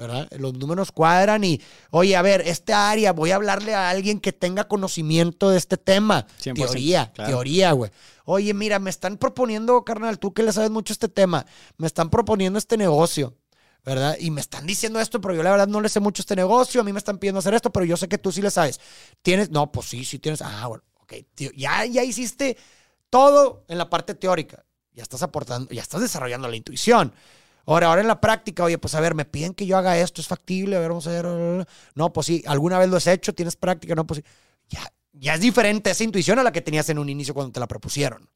¿Verdad? 0.00 0.28
Los 0.38 0.54
números 0.54 0.92
cuadran 0.92 1.44
y, 1.44 1.60
oye, 1.90 2.16
a 2.16 2.22
ver, 2.22 2.40
esta 2.40 2.90
área, 2.90 3.12
voy 3.12 3.32
a 3.32 3.36
hablarle 3.36 3.74
a 3.74 3.90
alguien 3.90 4.18
que 4.18 4.32
tenga 4.32 4.66
conocimiento 4.66 5.50
de 5.50 5.58
este 5.58 5.76
tema. 5.76 6.26
Teoría, 6.42 7.12
teoría, 7.12 7.72
güey. 7.72 7.90
Oye, 8.24 8.54
mira, 8.54 8.78
me 8.78 8.88
están 8.88 9.18
proponiendo, 9.18 9.84
carnal, 9.84 10.18
tú 10.18 10.32
que 10.32 10.42
le 10.42 10.52
sabes 10.52 10.70
mucho 10.70 10.94
este 10.94 11.08
tema, 11.08 11.44
me 11.76 11.86
están 11.86 12.08
proponiendo 12.08 12.58
este 12.58 12.78
negocio, 12.78 13.36
¿verdad? 13.84 14.16
Y 14.18 14.30
me 14.30 14.40
están 14.40 14.66
diciendo 14.66 15.00
esto, 15.00 15.20
pero 15.20 15.34
yo 15.34 15.42
la 15.42 15.50
verdad 15.50 15.68
no 15.68 15.82
le 15.82 15.90
sé 15.90 16.00
mucho 16.00 16.22
este 16.22 16.34
negocio, 16.34 16.80
a 16.80 16.84
mí 16.84 16.92
me 16.94 16.98
están 16.98 17.18
pidiendo 17.18 17.40
hacer 17.40 17.52
esto, 17.52 17.70
pero 17.70 17.84
yo 17.84 17.98
sé 17.98 18.08
que 18.08 18.16
tú 18.16 18.32
sí 18.32 18.40
le 18.40 18.50
sabes. 18.50 18.80
¿Tienes? 19.20 19.50
No, 19.50 19.70
pues 19.70 19.86
sí, 19.86 20.06
sí 20.06 20.18
tienes. 20.18 20.40
Ah, 20.40 20.66
bueno, 20.66 20.82
ya, 21.36 21.84
ya 21.84 22.02
hiciste 22.04 22.56
todo 23.10 23.64
en 23.68 23.76
la 23.76 23.90
parte 23.90 24.14
teórica. 24.14 24.64
Ya 24.92 25.02
estás 25.02 25.22
aportando, 25.22 25.70
ya 25.70 25.82
estás 25.82 26.00
desarrollando 26.00 26.48
la 26.48 26.56
intuición. 26.56 27.12
Ahora, 27.66 27.88
ahora 27.88 28.00
en 28.00 28.08
la 28.08 28.20
práctica, 28.20 28.64
oye, 28.64 28.78
pues 28.78 28.94
a 28.94 29.00
ver, 29.00 29.14
me 29.14 29.24
piden 29.24 29.54
que 29.54 29.66
yo 29.66 29.76
haga 29.76 29.98
esto, 29.98 30.20
es 30.20 30.26
factible, 30.26 30.76
a 30.76 30.80
ver, 30.80 30.88
vamos 30.88 31.06
a 31.06 31.10
ver. 31.10 31.66
No, 31.94 32.12
pues 32.12 32.26
sí, 32.26 32.42
alguna 32.46 32.78
vez 32.78 32.88
lo 32.88 32.96
has 32.96 33.06
hecho, 33.06 33.34
tienes 33.34 33.56
práctica, 33.56 33.94
no, 33.94 34.06
pues 34.06 34.20
sí. 34.20 34.24
Ya, 34.68 34.92
ya 35.12 35.34
es 35.34 35.40
diferente 35.40 35.90
esa 35.90 36.04
intuición 36.04 36.38
a 36.38 36.42
la 36.42 36.52
que 36.52 36.60
tenías 36.60 36.88
en 36.88 36.98
un 36.98 37.08
inicio 37.08 37.34
cuando 37.34 37.52
te 37.52 37.60
la 37.60 37.66
propusieron. 37.66 38.28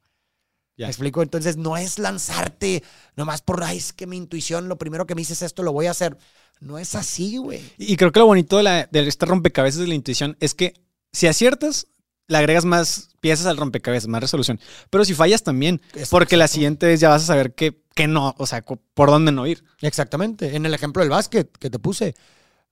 Ya. 0.77 0.87
¿Me 0.87 0.91
explico? 0.91 1.23
Entonces 1.23 1.57
no 1.57 1.77
es 1.77 1.99
lanzarte 1.99 2.83
nomás 3.15 3.43
por, 3.43 3.63
ay, 3.63 3.79
es 3.79 3.93
que 3.93 4.07
mi 4.07 4.17
intuición, 4.17 4.69
lo 4.69 4.77
primero 4.77 5.07
que 5.07 5.15
me 5.15 5.21
dices 5.21 5.43
esto, 5.43 5.63
lo 5.63 5.73
voy 5.73 5.87
a 5.87 5.93
hacer. 5.93 6.19
No 6.61 6.79
es 6.79 6.95
así, 6.95 7.37
güey. 7.37 7.63
Y 7.79 7.97
creo 7.97 8.11
que 8.11 8.19
lo 8.19 8.27
bonito 8.27 8.57
de, 8.57 8.65
la, 8.65 8.89
de 8.91 9.07
este 9.07 9.27
rompecabezas 9.27 9.81
de 9.81 9.87
la 9.87 9.95
intuición 9.95 10.37
es 10.41 10.55
que 10.55 10.75
si 11.13 11.29
aciertas, 11.29 11.87
le 12.27 12.39
agregas 12.39 12.65
más 12.65 13.11
piezas 13.21 13.47
al 13.47 13.57
rompecabezas, 13.57 14.09
más 14.09 14.21
resolución. 14.21 14.61
Pero 14.91 15.05
si 15.05 15.15
fallas 15.15 15.43
también, 15.43 15.81
porque 16.11 16.37
la 16.37 16.49
siguiente 16.49 16.87
vez 16.87 17.01
ya 17.01 17.09
vas 17.09 17.23
a 17.23 17.27
saber 17.27 17.55
que, 17.55 17.83
que 17.95 18.07
no, 18.07 18.35
o 18.39 18.47
sea, 18.47 18.63
por 18.63 19.11
dónde 19.11 19.33
no 19.33 19.47
ir. 19.47 19.65
Exactamente. 19.81 20.57
En 20.57 20.67
el 20.67 20.75
ejemplo 20.75 21.03
del 21.03 21.11
básquet 21.11 21.51
que 21.59 21.71
te 21.71 21.79
puse, 21.79 22.15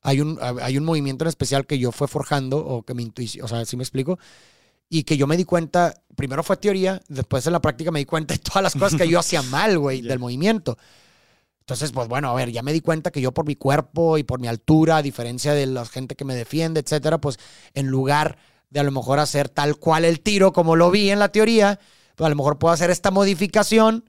hay 0.03 0.21
un, 0.21 0.39
hay 0.41 0.77
un 0.77 0.85
movimiento 0.85 1.25
en 1.25 1.29
especial 1.29 1.67
que 1.67 1.79
yo 1.79 1.93
fue 1.93 2.09
forjando, 2.09 2.59
o 2.59 2.83
que 2.83 2.95
mi 2.95 3.03
intuición, 3.03 3.45
o 3.45 3.49
sea, 3.49 3.65
si 3.65 3.77
me 3.77 3.83
explico, 3.83 4.19
y 4.89 5.05
que 5.05 5.17
yo 5.17 5.27
me 5.27 5.37
di 5.37 5.45
cuenta, 5.45 6.03
primero 6.17 6.43
fue 6.43 6.57
teoría, 6.57 7.01
después 7.09 7.47
en 7.47 7.53
la 7.53 7.61
práctica 7.61 7.91
me 7.91 8.01
di 8.01 8.05
cuenta 8.05 8.35
de 8.35 8.41
todas 8.41 8.63
las 8.63 8.75
cosas 8.75 8.95
que 8.95 9.09
yo 9.09 9.19
hacía 9.19 9.43
mal, 9.51 9.79
güey, 9.79 10.03
del 10.03 10.19
movimiento. 10.19 10.77
Entonces, 11.61 11.93
pues 11.93 12.09
bueno, 12.09 12.29
a 12.29 12.35
ver, 12.35 12.51
ya 12.51 12.63
me 12.63 12.73
di 12.73 12.81
cuenta 12.81 13.13
que 13.13 13.21
yo 13.21 13.33
por 13.33 13.47
mi 13.47 13.55
cuerpo 13.55 14.19
y 14.19 14.25
por 14.25 14.41
mi 14.41 14.49
altura, 14.49 14.97
a 14.97 15.03
diferencia 15.03 15.55
de 15.55 15.67
la 15.67 15.87
gente 15.87 16.17
que 16.17 16.25
me 16.25 16.35
defiende, 16.35 16.81
etcétera, 16.81 17.19
pues 17.19 17.39
en 17.73 17.87
lugar 17.87 18.37
de 18.73 18.81
a 18.81 18.83
lo 18.83 18.91
mejor 18.91 19.19
hacer 19.19 19.51
tal 19.51 19.77
cual 19.77 20.07
el 20.07 20.21
tiro 20.21 20.53
como 20.53 20.77
lo 20.77 20.91
vi 20.91 21.11
en 21.11 21.19
la 21.19 21.29
teoría, 21.29 21.79
pues 22.17 22.27
a 22.27 22.31
lo 22.31 22.37
mejor 22.37 22.59
puedo 22.59 22.73
hacer 22.73 22.91
esta 22.91 23.11
modificación 23.11 24.09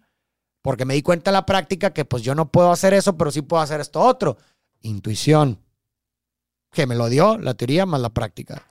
porque 0.61 0.85
me 0.85 0.93
di 0.93 1.01
cuenta 1.01 1.31
en 1.31 1.33
la 1.33 1.45
práctica 1.45 1.91
que 1.91 2.05
pues 2.05 2.23
yo 2.23 2.33
no 2.33 2.49
puedo 2.49 2.71
hacer 2.71 2.93
eso, 2.93 3.17
pero 3.17 3.29
sí 3.29 3.41
puedo 3.41 3.61
hacer 3.61 3.81
esto 3.81 3.99
otro. 3.99 4.37
Intuición. 4.81 5.59
Que 6.71 6.87
me 6.87 6.95
lo 6.95 7.09
dio 7.09 7.37
la 7.37 7.55
teoría 7.55 7.85
más 7.85 7.99
la 7.99 8.09
práctica. 8.09 8.65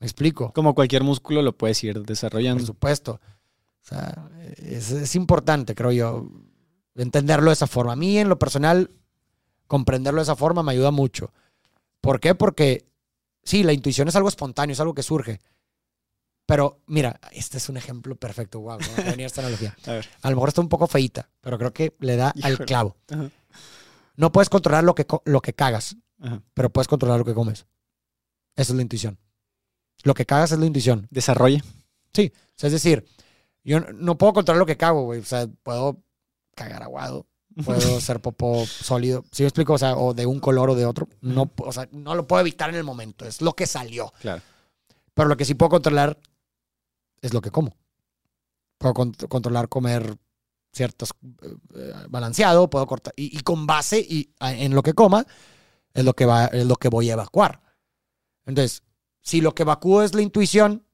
¿Me 0.00 0.06
explico? 0.06 0.52
Como 0.52 0.74
cualquier 0.74 1.04
músculo 1.04 1.40
lo 1.42 1.56
puedes 1.56 1.82
ir 1.84 2.02
desarrollando. 2.02 2.58
Por 2.58 2.66
supuesto. 2.66 3.20
O 3.82 3.88
sea, 3.88 4.28
es, 4.56 4.90
es 4.90 5.14
importante, 5.14 5.76
creo 5.76 5.92
yo, 5.92 6.28
entenderlo 6.96 7.50
de 7.50 7.54
esa 7.54 7.68
forma. 7.68 7.92
A 7.92 7.96
mí, 7.96 8.18
en 8.18 8.28
lo 8.28 8.40
personal, 8.40 8.90
comprenderlo 9.68 10.18
de 10.18 10.24
esa 10.24 10.36
forma 10.36 10.64
me 10.64 10.72
ayuda 10.72 10.90
mucho. 10.90 11.32
¿Por 12.00 12.18
qué? 12.18 12.34
Porque 12.34 12.89
Sí, 13.42 13.62
la 13.62 13.72
intuición 13.72 14.08
es 14.08 14.16
algo 14.16 14.28
espontáneo, 14.28 14.72
es 14.72 14.80
algo 14.80 14.94
que 14.94 15.02
surge. 15.02 15.40
Pero 16.46 16.82
mira, 16.86 17.20
este 17.30 17.58
es 17.58 17.68
un 17.68 17.76
ejemplo 17.76 18.16
perfecto. 18.16 18.60
Wow, 18.60 18.78
a 18.98 19.02
venir 19.02 19.26
esta 19.26 19.40
analogía. 19.40 19.76
A, 20.22 20.30
lo 20.30 20.36
mejor 20.36 20.48
está 20.48 20.60
un 20.60 20.68
poco 20.68 20.86
feita, 20.86 21.30
pero 21.40 21.58
creo 21.58 21.72
que 21.72 21.94
le 22.00 22.16
da 22.16 22.34
al 22.42 22.58
clavo. 22.58 22.96
No 24.16 24.32
puedes 24.32 24.48
controlar 24.48 24.84
lo 24.84 24.94
que, 24.94 25.06
lo 25.26 25.40
que 25.40 25.54
cagas, 25.54 25.96
pero 26.54 26.70
puedes 26.70 26.88
controlar 26.88 27.18
lo 27.18 27.24
que 27.24 27.34
comes. 27.34 27.66
Esa 28.56 28.72
es 28.72 28.76
la 28.76 28.82
intuición. 28.82 29.18
Lo 30.02 30.14
que 30.14 30.26
cagas 30.26 30.52
es 30.52 30.58
la 30.58 30.66
intuición. 30.66 31.06
Desarrolla. 31.10 31.62
Sí, 32.12 32.32
es 32.60 32.72
decir, 32.72 33.06
yo 33.62 33.80
no 33.80 34.18
puedo 34.18 34.32
controlar 34.32 34.58
lo 34.58 34.66
que 34.66 34.76
cago, 34.76 35.04
güey. 35.04 35.20
O 35.20 35.24
sea, 35.24 35.46
puedo 35.62 36.02
cagar 36.56 36.82
aguado, 36.82 37.26
puedo 37.64 37.80
ser 38.00 38.20
popó 38.20 38.64
sólido. 38.66 39.24
¿Sí 39.30 39.42
me 39.42 39.48
explico? 39.48 39.74
O 39.74 39.78
sea, 39.78 39.96
o 39.96 40.14
de 40.14 40.26
un 40.26 40.40
color 40.40 40.70
o 40.70 40.74
de 40.74 40.86
otro. 40.86 41.08
No, 41.20 41.50
o 41.56 41.72
sea, 41.72 41.88
no 41.92 42.14
lo 42.14 42.26
puedo 42.26 42.40
evitar 42.40 42.70
en 42.70 42.76
el 42.76 42.84
momento. 42.84 43.24
Es 43.24 43.40
lo 43.40 43.54
que 43.54 43.66
salió. 43.66 44.12
Claro. 44.20 44.42
Pero 45.14 45.28
lo 45.28 45.36
que 45.36 45.44
sí 45.44 45.54
puedo 45.54 45.70
controlar 45.70 46.18
es 47.20 47.34
lo 47.34 47.40
que 47.40 47.50
como. 47.50 47.76
Puedo 48.78 48.94
controlar 49.28 49.68
comer 49.68 50.16
ciertos 50.72 51.10
eh, 51.42 51.94
balanceado, 52.08 52.70
puedo 52.70 52.86
cortar. 52.86 53.12
Y, 53.16 53.40
con 53.40 53.66
base 53.66 54.00
y, 54.00 54.32
en 54.40 54.74
lo 54.74 54.82
que 54.82 54.94
coma, 54.94 55.26
es 55.92 56.04
lo 56.04 56.14
que, 56.14 56.26
va, 56.26 56.46
es 56.46 56.66
lo 56.66 56.76
que 56.76 56.88
voy 56.88 57.10
a 57.10 57.14
evacuar. 57.14 57.60
Entonces, 58.46 58.82
si 59.20 59.40
lo 59.40 59.54
que 59.54 59.62
evacúo 59.62 60.02
es 60.02 60.14
la 60.14 60.22
intuición, 60.22 60.86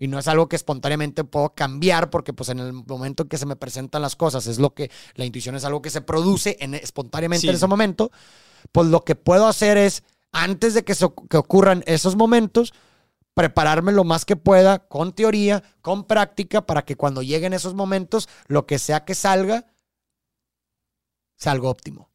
y 0.00 0.08
no 0.08 0.18
es 0.18 0.26
algo 0.26 0.48
que 0.48 0.56
espontáneamente 0.56 1.22
puedo 1.24 1.54
cambiar 1.54 2.08
porque 2.08 2.32
pues 2.32 2.48
en 2.48 2.58
el 2.58 2.72
momento 2.72 3.22
en 3.22 3.28
que 3.28 3.38
se 3.38 3.44
me 3.44 3.54
presentan 3.54 4.00
las 4.00 4.16
cosas 4.16 4.46
es 4.46 4.58
lo 4.58 4.74
que 4.74 4.90
la 5.14 5.26
intuición 5.26 5.54
es 5.54 5.64
algo 5.64 5.82
que 5.82 5.90
se 5.90 6.00
produce 6.00 6.56
en, 6.58 6.74
espontáneamente 6.74 7.46
en 7.46 7.54
ese 7.54 7.66
momento, 7.66 8.10
pues 8.72 8.88
lo 8.88 9.04
que 9.04 9.14
puedo 9.14 9.46
hacer 9.46 9.76
es 9.76 10.02
antes 10.32 10.72
de 10.72 10.84
que, 10.84 10.94
que 11.28 11.36
ocurran 11.36 11.84
esos 11.86 12.16
momentos, 12.16 12.72
prepararme 13.34 13.92
lo 13.92 14.04
más 14.04 14.24
que 14.24 14.36
pueda 14.36 14.88
con 14.88 15.12
teoría, 15.12 15.62
con 15.82 16.04
práctica, 16.04 16.64
para 16.64 16.82
que 16.82 16.96
cuando 16.96 17.20
lleguen 17.20 17.52
esos 17.52 17.74
momentos, 17.74 18.26
lo 18.46 18.66
que 18.66 18.78
sea 18.78 19.04
que 19.04 19.14
salga, 19.14 19.66
sea 21.36 21.52
algo 21.52 21.68
óptimo. 21.68 22.10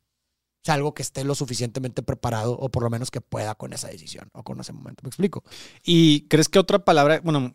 Sea 0.63 0.73
algo 0.73 0.95
que 0.95 1.03
esté 1.03 1.23
lo 1.23 1.35
suficientemente 1.35 2.01
preparado 2.01 2.53
o 2.53 2.69
por 2.69 2.81
lo 2.81 2.89
menos 2.89 3.11
que 3.11 3.21
pueda 3.21 3.53
con 3.53 3.73
esa 3.73 3.89
decisión 3.89 4.29
o 4.33 4.43
con 4.43 4.59
ese 4.59 4.73
momento. 4.73 5.03
¿Me 5.03 5.09
explico? 5.09 5.43
¿Y 5.83 6.27
crees 6.27 6.49
que 6.49 6.57
otra 6.57 6.83
palabra, 6.83 7.21
bueno, 7.23 7.53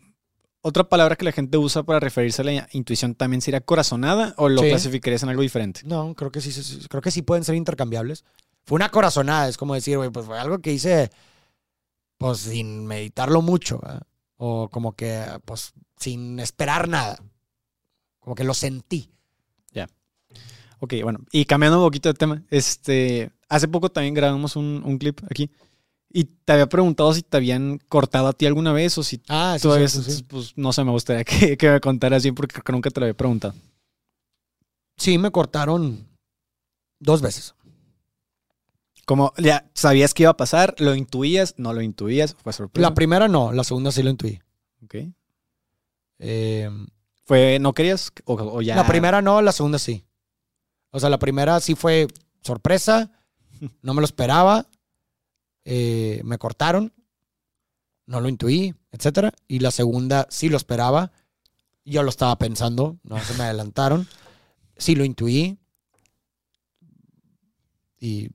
otra 0.61 0.87
palabra 0.87 1.15
que 1.15 1.25
la 1.25 1.31
gente 1.31 1.57
usa 1.57 1.83
para 1.83 1.99
referirse 1.99 2.41
a 2.41 2.45
la 2.45 2.67
intuición 2.71 3.15
también 3.15 3.41
sería 3.41 3.61
corazonada 3.61 4.33
o 4.37 4.47
lo 4.49 4.61
clasificarías 4.61 5.23
en 5.23 5.29
algo 5.29 5.41
diferente? 5.41 5.81
No, 5.83 6.13
creo 6.15 6.31
que 6.31 6.41
sí, 6.41 6.87
creo 6.87 7.01
que 7.01 7.11
sí 7.11 7.21
pueden 7.21 7.43
ser 7.43 7.55
intercambiables. 7.55 8.23
Fue 8.63 8.75
una 8.75 8.89
corazonada, 8.89 9.47
es 9.47 9.57
como 9.57 9.73
decir, 9.73 9.97
güey, 9.97 10.11
pues 10.11 10.25
fue 10.25 10.39
algo 10.39 10.59
que 10.59 10.71
hice 10.71 11.09
pues 12.17 12.39
sin 12.39 12.85
meditarlo 12.85 13.41
mucho, 13.41 13.81
o 14.37 14.69
como 14.69 14.93
que 14.93 15.23
pues 15.45 15.73
sin 15.97 16.39
esperar 16.39 16.87
nada. 16.87 17.17
Como 18.19 18.35
que 18.35 18.43
lo 18.43 18.53
sentí. 18.53 19.09
Ya. 19.71 19.89
Ok, 20.79 20.93
bueno, 21.01 21.19
y 21.31 21.45
cambiando 21.45 21.79
un 21.79 21.87
poquito 21.87 22.09
de 22.09 22.13
tema, 22.13 22.43
este, 22.51 23.31
hace 23.49 23.67
poco 23.67 23.89
también 23.89 24.13
grabamos 24.13 24.55
un, 24.55 24.83
un 24.85 24.99
clip 24.99 25.19
aquí 25.29 25.49
y 26.13 26.25
te 26.25 26.53
había 26.53 26.67
preguntado 26.67 27.13
si 27.13 27.21
te 27.21 27.37
habían 27.37 27.79
cortado 27.89 28.27
a 28.27 28.33
ti 28.33 28.45
alguna 28.45 28.73
vez 28.73 28.97
o 28.97 29.03
si 29.03 29.21
Ah, 29.29 29.55
sí, 29.57 29.63
todavía, 29.63 29.87
sí, 29.87 30.01
sí, 30.03 30.11
sí. 30.11 30.23
pues 30.23 30.53
no 30.57 30.73
sé, 30.73 30.83
me 30.83 30.91
gustaría 30.91 31.23
que, 31.23 31.57
que 31.57 31.69
me 31.69 31.79
contaras 31.81 32.23
bien 32.23 32.35
porque 32.35 32.53
creo 32.53 32.63
que 32.63 32.71
nunca 32.73 32.89
te 32.89 32.99
lo 32.99 33.05
había 33.05 33.17
preguntado. 33.17 33.53
Sí, 34.97 35.17
me 35.17 35.31
cortaron 35.31 36.07
dos 36.99 37.21
veces. 37.21 37.55
Como 39.05 39.33
ya 39.37 39.69
sabías 39.73 40.13
que 40.13 40.23
iba 40.23 40.31
a 40.31 40.37
pasar, 40.37 40.75
lo 40.77 40.93
intuías, 40.95 41.55
no 41.57 41.73
lo 41.73 41.81
intuías, 41.81 42.35
fue 42.41 42.53
sorpresa. 42.53 42.87
La 42.89 42.93
primera 42.93 43.27
no, 43.27 43.51
la 43.51 43.63
segunda 43.63 43.91
sí 43.91 44.03
lo 44.03 44.09
intuí. 44.11 44.39
Ok. 44.83 44.95
Eh, 46.19 46.69
Fue, 47.25 47.57
¿no 47.59 47.73
querías? 47.73 48.11
O, 48.25 48.35
o 48.35 48.61
ya. 48.61 48.75
La 48.75 48.85
primera 48.85 49.21
no, 49.21 49.41
la 49.41 49.51
segunda 49.51 49.79
sí. 49.79 50.05
O 50.91 50.99
sea, 50.99 51.09
la 51.09 51.19
primera 51.19 51.59
sí 51.61 51.75
fue 51.75 52.07
sorpresa, 52.41 53.11
no 53.81 53.93
me 53.93 54.01
lo 54.01 54.05
esperaba, 54.05 54.67
eh, 55.65 56.21
me 56.23 56.37
cortaron, 56.37 56.93
no 58.05 58.19
lo 58.21 58.29
intuí, 58.29 58.73
etcétera. 58.91 59.33
Y 59.47 59.59
la 59.59 59.71
segunda 59.71 60.27
sí 60.29 60.49
lo 60.49 60.57
esperaba, 60.57 61.11
yo 61.85 62.03
lo 62.03 62.09
estaba 62.09 62.37
pensando, 62.37 62.97
no 63.03 63.19
se 63.23 63.33
me 63.35 63.43
adelantaron, 63.45 64.07
sí 64.77 64.95
lo 64.95 65.05
intuí. 65.05 65.57
Y 67.99 68.29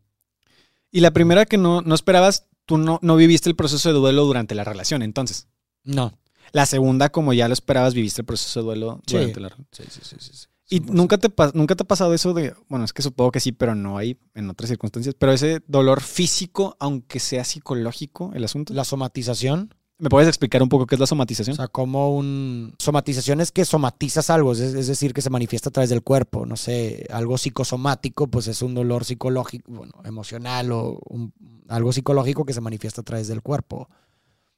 Y 0.93 1.01
la 1.01 1.11
primera 1.11 1.45
que 1.47 1.59
no, 1.59 1.83
no 1.83 1.95
esperabas, 1.95 2.47
tú 2.65 2.79
no, 2.79 2.99
no 3.03 3.17
viviste 3.17 3.49
el 3.51 3.57
proceso 3.57 3.89
de 3.89 3.95
duelo 3.99 4.25
durante 4.25 4.55
la 4.55 4.65
relación, 4.65 5.03
entonces. 5.03 5.49
no. 5.85 6.19
La 6.53 6.65
segunda, 6.65 7.11
como 7.11 7.33
ya 7.33 7.49
lo 7.49 7.55
esperabas, 7.55 7.93
viviste 7.93 8.21
el 8.23 8.25
proceso 8.25 8.61
de 8.61 8.65
duelo 8.67 9.03
Sí. 9.07 9.17
durante 9.17 9.41
la 9.41 9.49
relación. 9.49 9.69
Sí, 9.73 9.83
sí, 9.91 10.01
sí, 10.05 10.17
sí, 10.21 10.31
sí. 10.33 10.47
¿Y 10.69 10.81
100%. 10.81 10.93
nunca 10.93 11.19
te, 11.19 11.29
nunca 11.55 11.77
te 11.77 11.83
ha 11.85 11.87
pasado 11.87 12.13
eso 12.15 12.35
de, 12.35 12.55
bueno, 12.69 12.85
es 12.85 12.93
que 12.93 13.03
supongo 13.03 13.31
que 13.33 13.41
sí, 13.41 13.53
pero 13.53 13.75
no 13.75 13.99
hay 13.99 14.19
en 14.35 14.51
otras 14.51 14.69
circunstancias, 14.69 15.15
pero 15.19 15.33
ese 15.33 15.63
dolor 15.69 16.01
físico, 16.01 16.77
aunque 16.81 17.21
sea 17.21 17.45
psicológico, 17.45 18.33
el 18.35 18.45
asunto? 18.45 18.75
La 18.75 18.85
somatización, 18.85 19.75
¿Me 19.99 20.11
puedes 20.11 20.29
explicar 20.29 20.63
un 20.63 20.69
poco 20.69 20.85
qué 20.85 20.97
es 20.97 20.99
la 20.99 21.05
o 21.05 21.07
somatización? 21.07 21.57
sea, 21.57 21.69
como 21.69 22.15
un... 22.15 22.75
Somatización 22.79 23.41
es 23.41 23.51
que 23.51 23.65
somatizas 23.65 24.29
algo, 24.29 24.53
es, 24.53 24.61
es 24.61 24.87
decir, 24.89 25.15
que 25.15 25.23
se 25.23 25.31
manifiesta 25.31 25.71
a 25.71 25.73
través 25.73 25.89
del 25.89 26.03
cuerpo. 26.03 26.45
No 26.45 26.57
sé, 26.57 27.07
algo 27.09 27.39
psicosomático, 27.39 28.27
pues 28.27 28.47
es 28.47 28.61
un 28.61 28.75
dolor 28.75 29.07
psicológico, 29.07 29.73
bueno, 29.73 29.95
emocional 30.05 30.71
o 30.73 30.99
un- 31.09 31.33
algo 31.69 31.93
psicológico 31.95 32.45
que 32.45 32.53
se 32.53 32.61
manifiesta 32.61 33.01
a 33.01 33.05
través 33.05 33.27
del 33.29 33.41
cuerpo. 33.41 33.89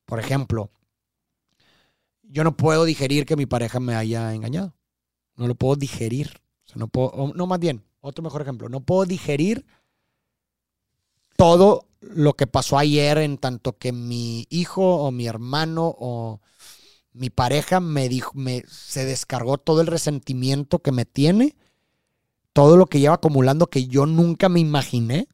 Por 0.07 0.19
ejemplo, 0.19 0.73
yo 2.23 2.43
no 2.43 2.57
puedo 2.57 2.85
digerir 2.85 3.25
que 3.25 3.37
mi 3.37 3.47
pareja 3.47 3.79
me 3.79 3.95
haya 3.95 4.35
engañado. 4.35 4.75
No 5.39 5.47
lo 5.47 5.55
puedo 5.55 5.77
digerir. 5.77 6.43
No 6.75 6.89
puedo, 6.89 7.33
no, 7.35 7.47
más 7.47 7.61
bien, 7.61 7.85
otro 8.01 8.23
mejor 8.23 8.43
ejemplo. 8.43 8.69
No 8.69 8.81
puedo 8.81 9.07
digerir 9.07 9.65
todo 11.37 11.87
lo 12.01 12.35
que 12.35 12.49
pasó 12.49 12.77
ayer 12.77 13.19
en 13.19 13.39
tanto 13.39 13.79
que 13.79 13.93
mi 13.93 14.47
hijo 14.51 14.97
o 14.97 15.11
mi 15.13 15.27
hermano 15.27 15.95
o 15.99 16.41
mi 17.13 17.31
pareja 17.31 17.79
me 17.79 18.09
dijo, 18.09 18.33
me, 18.35 18.65
se 18.69 19.05
descargó 19.05 19.59
todo 19.59 19.81
el 19.81 19.87
resentimiento 19.87 20.81
que 20.81 20.93
me 20.93 21.05
tiene, 21.05 21.57
todo 22.53 22.77
lo 22.77 22.87
que 22.87 23.01
lleva 23.01 23.15
acumulando 23.15 23.69
que 23.69 23.87
yo 23.87 24.07
nunca 24.07 24.49
me 24.49 24.61
imaginé 24.61 25.29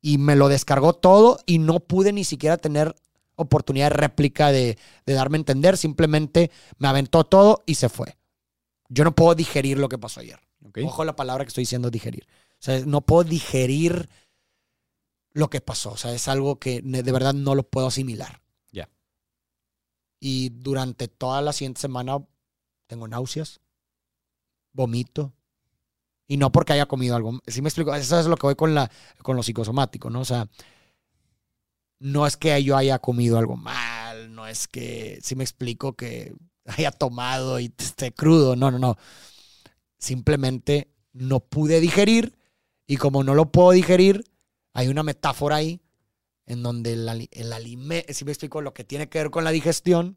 y 0.00 0.16
me 0.16 0.36
lo 0.36 0.48
descargó 0.48 0.94
todo 0.94 1.38
y 1.44 1.58
no 1.58 1.80
pude 1.80 2.12
ni 2.12 2.24
siquiera 2.24 2.56
tener 2.56 2.96
oportunidad 3.36 3.90
de 3.90 3.96
réplica 3.96 4.52
de, 4.52 4.78
de 5.04 5.12
darme 5.12 5.36
a 5.36 5.40
entender, 5.40 5.76
simplemente 5.76 6.50
me 6.78 6.88
aventó 6.88 7.24
todo 7.24 7.62
y 7.66 7.74
se 7.74 7.90
fue. 7.90 8.16
Yo 8.88 9.04
no 9.04 9.14
puedo 9.14 9.34
digerir 9.34 9.78
lo 9.78 9.88
que 9.88 9.98
pasó 9.98 10.20
ayer. 10.20 10.40
Ok. 10.64 10.78
Ojo 10.84 11.04
la 11.04 11.16
palabra 11.16 11.44
que 11.44 11.48
estoy 11.48 11.62
diciendo 11.62 11.90
digerir. 11.90 12.26
O 12.52 12.62
sea, 12.62 12.84
no 12.86 13.00
puedo 13.00 13.24
digerir 13.24 14.08
lo 15.32 15.50
que 15.50 15.60
pasó. 15.60 15.92
O 15.92 15.96
sea, 15.96 16.12
es 16.14 16.28
algo 16.28 16.58
que 16.58 16.80
de 16.82 17.12
verdad 17.12 17.34
no 17.34 17.54
lo 17.54 17.62
puedo 17.64 17.88
asimilar. 17.88 18.42
Ya. 18.72 18.88
Y 20.20 20.50
durante 20.50 21.08
toda 21.08 21.42
la 21.42 21.52
siguiente 21.52 21.80
semana 21.80 22.18
tengo 22.86 23.06
náuseas, 23.08 23.60
vomito. 24.72 25.32
Y 26.28 26.38
no 26.38 26.50
porque 26.50 26.72
haya 26.72 26.86
comido 26.86 27.14
algo. 27.14 27.38
Sí 27.46 27.62
me 27.62 27.68
explico. 27.68 27.94
Eso 27.94 28.18
es 28.18 28.26
lo 28.26 28.36
que 28.36 28.46
voy 28.46 28.56
con, 28.56 28.74
la, 28.74 28.90
con 29.22 29.36
lo 29.36 29.42
psicosomático, 29.42 30.10
¿no? 30.10 30.20
O 30.20 30.24
sea, 30.24 30.48
no 31.98 32.26
es 32.26 32.36
que 32.36 32.62
yo 32.62 32.76
haya 32.76 32.98
comido 32.98 33.38
algo 33.38 33.56
mal, 33.56 34.34
no 34.34 34.46
es 34.46 34.68
que, 34.68 35.18
sí 35.22 35.34
me 35.34 35.44
explico, 35.44 35.94
que 35.94 36.34
haya 36.66 36.90
tomado 36.90 37.60
y 37.60 37.72
esté 37.78 38.12
crudo. 38.12 38.56
No, 38.56 38.70
no, 38.70 38.78
no. 38.78 38.96
Simplemente 39.98 40.88
no 41.12 41.40
pude 41.40 41.80
digerir 41.80 42.36
y 42.86 42.96
como 42.96 43.24
no 43.24 43.34
lo 43.34 43.50
puedo 43.50 43.70
digerir, 43.72 44.24
hay 44.72 44.88
una 44.88 45.02
metáfora 45.02 45.56
ahí 45.56 45.80
en 46.46 46.62
donde 46.62 46.92
el, 46.92 47.28
el 47.30 47.52
alimento, 47.52 48.12
si 48.12 48.24
me 48.24 48.30
explico, 48.30 48.60
lo 48.60 48.72
que 48.72 48.84
tiene 48.84 49.08
que 49.08 49.18
ver 49.18 49.30
con 49.30 49.44
la 49.44 49.50
digestión, 49.50 50.16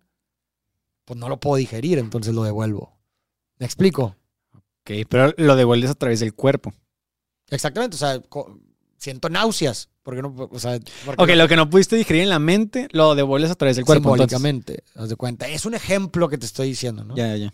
pues 1.05 1.19
no 1.19 1.27
lo 1.27 1.39
puedo 1.39 1.55
digerir, 1.55 1.97
entonces 1.97 2.33
lo 2.35 2.43
devuelvo. 2.43 2.99
¿Me 3.57 3.65
explico? 3.65 4.15
Ok, 4.53 4.91
pero 5.09 5.33
lo 5.37 5.55
devuelves 5.55 5.89
a 5.89 5.95
través 5.95 6.19
del 6.19 6.35
cuerpo. 6.35 6.71
Exactamente, 7.49 7.95
o 7.95 7.97
sea, 7.97 8.21
siento 8.99 9.29
náuseas, 9.29 9.89
porque 10.03 10.21
no, 10.21 10.35
o 10.37 10.59
sea, 10.59 10.79
porque 11.05 11.23
Ok, 11.23 11.29
no- 11.29 11.35
lo 11.35 11.47
que 11.47 11.55
no 11.55 11.69
pudiste 11.69 11.95
digerir 11.95 12.23
en 12.23 12.29
la 12.29 12.39
mente, 12.39 12.87
lo 12.91 13.15
devuelves 13.15 13.49
a 13.51 13.55
través 13.55 13.75
del 13.77 13.85
cuerpo. 13.85 14.09
simbólicamente, 14.09 14.83
haz 14.95 15.09
de 15.09 15.15
cuenta. 15.15 15.47
Es 15.47 15.65
un 15.65 15.73
ejemplo 15.73 16.29
que 16.29 16.37
te 16.37 16.45
estoy 16.45 16.67
diciendo, 16.69 17.03
¿no? 17.03 17.15
Ya, 17.15 17.27
ya, 17.29 17.37
ya. 17.37 17.53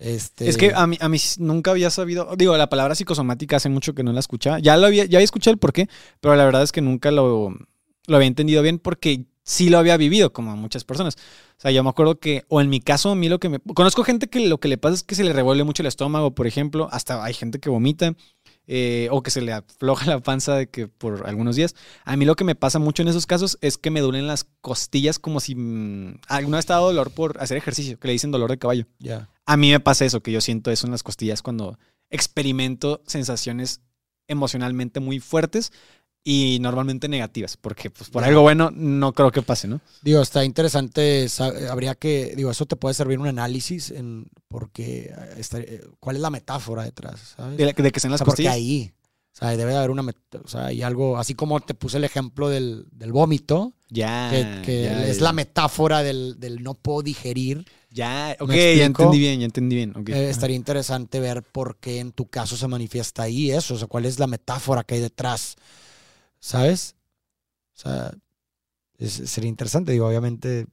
Este, 0.00 0.48
Es 0.48 0.56
que 0.56 0.72
a 0.74 0.86
mí, 0.86 0.96
a 1.00 1.08
mí 1.08 1.18
nunca 1.38 1.72
había 1.72 1.90
sabido, 1.90 2.28
digo, 2.36 2.56
la 2.56 2.68
palabra 2.68 2.94
psicosomática 2.94 3.56
hace 3.56 3.68
mucho 3.68 3.94
que 3.94 4.04
no 4.04 4.12
la 4.12 4.20
escuchaba. 4.20 4.60
Ya 4.60 4.76
lo 4.76 4.86
había, 4.86 5.04
ya 5.06 5.18
había 5.18 5.24
escuchado 5.24 5.52
el 5.52 5.58
porqué, 5.58 5.88
pero 6.20 6.36
la 6.36 6.44
verdad 6.44 6.62
es 6.62 6.70
que 6.70 6.80
nunca 6.80 7.10
lo, 7.10 7.50
lo 8.06 8.16
había 8.16 8.28
entendido 8.28 8.62
bien 8.62 8.78
porque 8.78 9.24
sí 9.42 9.70
lo 9.70 9.78
había 9.78 9.96
vivido, 9.96 10.32
como 10.32 10.54
muchas 10.56 10.84
personas. 10.84 11.16
O 11.16 11.60
sea, 11.60 11.72
yo 11.72 11.82
me 11.82 11.90
acuerdo 11.90 12.20
que, 12.20 12.44
o 12.48 12.60
en 12.60 12.68
mi 12.68 12.80
caso, 12.80 13.10
a 13.10 13.16
mí 13.16 13.28
lo 13.28 13.40
que 13.40 13.48
me. 13.48 13.58
Conozco 13.58 14.04
gente 14.04 14.28
que 14.28 14.46
lo 14.46 14.58
que 14.60 14.68
le 14.68 14.78
pasa 14.78 14.94
es 14.94 15.02
que 15.02 15.16
se 15.16 15.24
le 15.24 15.32
revuelve 15.32 15.64
mucho 15.64 15.82
el 15.82 15.88
estómago, 15.88 16.32
por 16.32 16.46
ejemplo. 16.46 16.88
Hasta 16.92 17.24
hay 17.24 17.34
gente 17.34 17.58
que 17.58 17.68
vomita. 17.68 18.14
Eh, 18.70 19.08
o 19.10 19.22
que 19.22 19.30
se 19.30 19.40
le 19.40 19.52
afloja 19.52 20.04
la 20.06 20.20
panza 20.20 20.54
de 20.54 20.68
que 20.68 20.88
por 20.88 21.26
algunos 21.26 21.56
días. 21.56 21.74
A 22.04 22.16
mí 22.16 22.26
lo 22.26 22.36
que 22.36 22.44
me 22.44 22.54
pasa 22.54 22.78
mucho 22.78 23.02
en 23.02 23.08
esos 23.08 23.26
casos 23.26 23.56
es 23.62 23.78
que 23.78 23.90
me 23.90 24.00
duelen 24.00 24.26
las 24.26 24.44
costillas 24.60 25.18
como 25.18 25.40
si 25.40 25.54
mm, 25.54 26.20
vez 26.50 26.66
te 26.66 26.72
ha 26.72 26.76
dado 26.76 26.88
dolor 26.88 27.10
por 27.10 27.40
hacer 27.40 27.56
ejercicio, 27.56 27.98
que 27.98 28.08
le 28.08 28.12
dicen 28.12 28.30
dolor 28.30 28.50
de 28.50 28.58
caballo. 28.58 28.86
A 29.46 29.56
mí 29.56 29.70
me 29.70 29.80
pasa 29.80 30.04
eso, 30.04 30.22
que 30.22 30.32
yo 30.32 30.42
siento 30.42 30.70
eso 30.70 30.86
en 30.86 30.92
las 30.92 31.02
costillas 31.02 31.40
cuando 31.40 31.78
experimento 32.10 33.02
sensaciones 33.06 33.80
emocionalmente 34.28 35.00
muy 35.00 35.18
fuertes 35.18 35.72
y 36.30 36.58
normalmente 36.60 37.08
negativas, 37.08 37.56
porque 37.56 37.90
pues 37.90 38.10
por 38.10 38.22
algo 38.22 38.42
bueno 38.42 38.70
no 38.74 39.12
creo 39.12 39.30
que 39.30 39.42
pase, 39.42 39.66
¿no? 39.68 39.80
Digo, 40.02 40.20
está 40.20 40.44
interesante, 40.44 41.28
sa- 41.28 41.52
habría 41.70 41.94
que, 41.94 42.34
digo, 42.36 42.50
eso 42.50 42.66
te 42.66 42.76
puede 42.76 42.94
servir 42.94 43.18
un 43.18 43.26
análisis 43.26 43.90
en, 43.90 44.26
porque, 44.48 45.06
eh, 45.16 45.34
está- 45.38 45.58
eh, 45.60 45.82
¿cuál 46.00 46.16
es 46.16 46.22
la 46.22 46.30
metáfora 46.30 46.82
detrás? 46.84 47.34
¿sabes? 47.36 47.56
De, 47.58 47.72
de 47.72 47.92
que 47.92 48.00
sean 48.00 48.10
O 48.10 48.14
las 48.14 48.18
sea, 48.18 48.24
porque 48.26 48.42
costillas. 48.42 48.54
ahí, 48.54 48.92
o 49.34 49.36
sea, 49.38 49.56
debe 49.56 49.72
de 49.72 49.78
haber 49.78 49.90
una, 49.90 50.02
o 50.02 50.48
sea, 50.48 50.66
hay 50.66 50.82
algo, 50.82 51.16
así 51.18 51.34
como 51.34 51.60
te 51.60 51.74
puse 51.74 51.96
el 51.96 52.04
ejemplo 52.04 52.48
del, 52.48 52.86
del 52.92 53.12
vómito, 53.12 53.72
Ya, 53.90 54.28
que, 54.30 54.62
que 54.62 54.84
ya, 54.84 55.06
es 55.08 55.16
ya. 55.16 55.22
la 55.24 55.32
metáfora 55.32 56.02
del, 56.02 56.38
del 56.38 56.62
no 56.62 56.74
puedo 56.74 57.02
digerir, 57.02 57.64
Ya, 57.90 58.36
ok, 58.38 58.48
¿Me 58.50 58.76
ya 58.76 58.84
entendí 58.84 59.18
bien, 59.18 59.40
ya 59.40 59.46
entendí 59.46 59.76
bien. 59.76 59.90
ok. 59.96 60.10
eh, 60.10 60.28
estaría 60.30 60.56
interesante 60.56 61.20
ver 61.20 61.42
por 61.42 61.76
qué 61.78 62.00
en 62.00 62.12
tu 62.12 62.26
caso 62.26 62.56
se 62.56 62.68
manifiesta 62.68 63.22
ahí 63.22 63.50
eso, 63.50 63.74
o 63.74 63.78
sea, 63.78 63.88
cuál 63.88 64.04
es 64.04 64.18
la 64.18 64.26
metáfora 64.26 64.84
que 64.84 64.94
hay 64.96 65.00
detrás, 65.00 65.56
¿sabes? 66.40 66.96
O 67.76 67.80
sea, 67.80 68.12
es- 68.98 69.30
sería 69.30 69.48
interesante, 69.48 69.92
digo, 69.92 70.06
obviamente, 70.08 70.66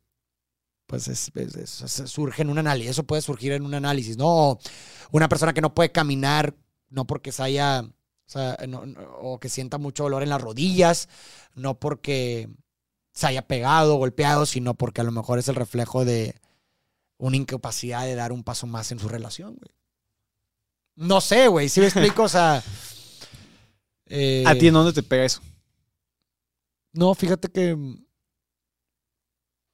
pues 0.87 1.07
es, 1.07 1.31
es- 1.35 1.55
es- 1.55 1.81
es- 1.99 2.09
surge 2.09 2.41
en 2.43 2.49
un 2.49 2.57
análisis, 2.59 2.91
eso 2.91 3.03
puede 3.03 3.21
surgir 3.21 3.51
en 3.53 3.63
un 3.65 3.73
análisis, 3.73 4.17
no 4.17 4.59
una 5.11 5.29
persona 5.29 5.53
que 5.53 5.61
no 5.61 5.73
puede 5.73 5.91
caminar, 5.91 6.55
no 6.89 7.05
porque 7.07 7.31
se 7.31 7.43
haya, 7.43 7.81
o 7.81 7.93
sea, 8.29 8.57
no- 8.67 8.85
no- 8.85 9.01
o 9.21 9.39
que 9.39 9.49
sienta 9.49 9.77
mucho 9.77 10.03
dolor 10.03 10.23
en 10.23 10.29
las 10.29 10.41
rodillas, 10.41 11.09
no 11.55 11.79
porque 11.79 12.49
se 13.13 13.27
haya 13.27 13.47
pegado, 13.47 13.95
golpeado, 13.95 14.45
sino 14.45 14.73
porque 14.75 15.01
a 15.01 15.03
lo 15.05 15.11
mejor 15.11 15.39
es 15.39 15.47
el 15.47 15.55
reflejo 15.55 16.03
de 16.05 16.35
una 17.17 17.37
incapacidad 17.37 18.03
de 18.05 18.15
dar 18.15 18.31
un 18.33 18.43
paso 18.43 18.67
más 18.67 18.91
en 18.91 18.99
su 18.99 19.07
relación, 19.07 19.55
güey. 19.55 19.71
No 20.97 21.21
sé, 21.21 21.47
güey, 21.47 21.69
si 21.69 21.79
me 21.79 21.87
explico, 21.87 22.23
o 22.23 22.29
sea... 22.29 22.61
eh, 24.07 24.43
¿A 24.47 24.55
ti 24.55 24.67
en 24.67 24.73
dónde 24.73 24.93
te 24.93 25.03
pega 25.03 25.25
eso? 25.25 25.41
No, 26.95 27.13
fíjate 27.13 27.49
que 27.49 27.77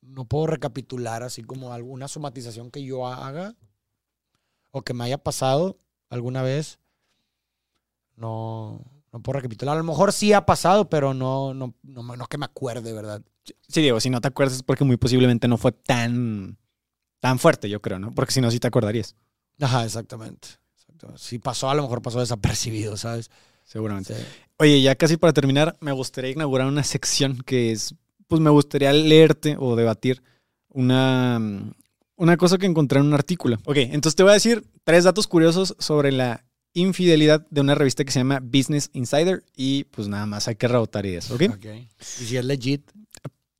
no 0.01 0.25
puedo 0.25 0.47
recapitular 0.47 1.23
así 1.23 1.43
como 1.43 1.73
alguna 1.73 2.07
somatización 2.07 2.71
que 2.71 2.83
yo 2.83 3.07
haga 3.07 3.55
o 4.71 4.81
que 4.81 4.93
me 4.93 5.03
haya 5.03 5.17
pasado 5.17 5.79
alguna 6.09 6.41
vez. 6.41 6.79
No, 8.15 8.81
no 9.11 9.21
puedo 9.21 9.37
recapitular. 9.37 9.75
A 9.75 9.79
lo 9.79 9.83
mejor 9.83 10.11
sí 10.13 10.33
ha 10.33 10.45
pasado, 10.45 10.89
pero 10.89 11.13
no, 11.13 11.53
no, 11.53 11.75
no, 11.83 12.03
no 12.03 12.25
que 12.27 12.37
me 12.37 12.45
acuerde, 12.45 12.93
¿verdad? 12.93 13.21
Sí, 13.67 13.81
digo, 13.81 13.99
si 13.99 14.09
no 14.09 14.21
te 14.21 14.27
acuerdas 14.27 14.55
es 14.55 14.63
porque 14.63 14.83
muy 14.83 14.97
posiblemente 14.97 15.47
no 15.47 15.57
fue 15.57 15.71
tan, 15.71 16.57
tan 17.19 17.39
fuerte, 17.39 17.69
yo 17.69 17.81
creo, 17.81 17.99
¿no? 17.99 18.11
Porque 18.11 18.33
si 18.33 18.41
no, 18.41 18.51
sí 18.51 18.59
te 18.59 18.67
acordarías. 18.67 19.15
Ajá, 19.59 19.85
exactamente. 19.85 20.47
exactamente. 20.75 21.21
si 21.21 21.39
pasó, 21.39 21.69
a 21.69 21.75
lo 21.75 21.83
mejor 21.83 22.01
pasó 22.01 22.19
desapercibido, 22.19 22.97
¿sabes? 22.97 23.29
Seguramente. 23.71 24.15
Oye, 24.57 24.81
ya 24.81 24.95
casi 24.95 25.15
para 25.15 25.31
terminar, 25.31 25.77
me 25.79 25.93
gustaría 25.93 26.31
inaugurar 26.31 26.67
una 26.67 26.83
sección 26.83 27.41
que 27.45 27.71
es, 27.71 27.95
pues 28.27 28.41
me 28.41 28.49
gustaría 28.49 28.91
leerte 28.91 29.55
o 29.57 29.77
debatir 29.77 30.21
una, 30.67 31.39
una 32.17 32.35
cosa 32.35 32.57
que 32.57 32.65
encontré 32.65 32.99
en 32.99 33.05
un 33.05 33.13
artículo. 33.13 33.57
Ok, 33.63 33.77
entonces 33.77 34.15
te 34.15 34.23
voy 34.23 34.31
a 34.31 34.33
decir 34.33 34.65
tres 34.83 35.05
datos 35.05 35.25
curiosos 35.25 35.73
sobre 35.79 36.11
la 36.11 36.43
infidelidad 36.73 37.47
de 37.49 37.61
una 37.61 37.73
revista 37.73 38.03
que 38.03 38.11
se 38.11 38.19
llama 38.19 38.41
Business 38.41 38.89
Insider 38.91 39.43
y 39.55 39.85
pues 39.85 40.09
nada 40.09 40.25
más 40.25 40.49
hay 40.49 40.55
que 40.55 40.67
rebotar 40.67 41.05
y 41.05 41.15
eso, 41.15 41.35
¿ok? 41.35 41.41
¿Y 41.41 41.87
si 41.99 42.35
es 42.35 42.43
legit 42.43 42.91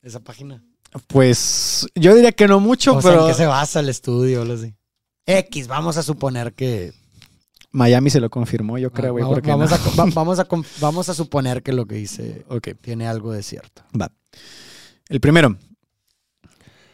esa 0.01 0.20
página? 0.20 0.62
Pues 1.07 1.88
yo 1.95 2.14
diría 2.14 2.34
que 2.34 2.49
no 2.49 2.59
mucho, 2.59 2.99
pero... 2.99 3.22
¿En 3.22 3.32
qué 3.32 3.38
se 3.38 3.45
basa 3.45 3.80
el 3.80 3.88
estudio? 3.88 4.45
X, 5.26 5.68
vamos 5.68 5.95
a 5.95 6.03
suponer 6.03 6.51
que... 6.53 6.91
Miami 7.72 8.09
se 8.09 8.19
lo 8.19 8.30
confirmó, 8.30 8.78
yo 8.78 8.91
creo, 8.91 9.13
güey. 9.13 9.24
Vamos, 9.24 9.41
vamos, 10.13 10.39
a, 10.39 10.47
vamos, 10.82 11.09
a, 11.09 11.13
suponer 11.13 11.63
que 11.63 11.72
lo 11.72 11.86
que 11.86 11.95
dice 11.95 12.45
okay. 12.49 12.74
tiene 12.74 13.07
algo 13.07 13.32
de 13.32 13.43
cierto. 13.43 13.84
Va. 13.99 14.11
El 15.09 15.19
primero. 15.19 15.57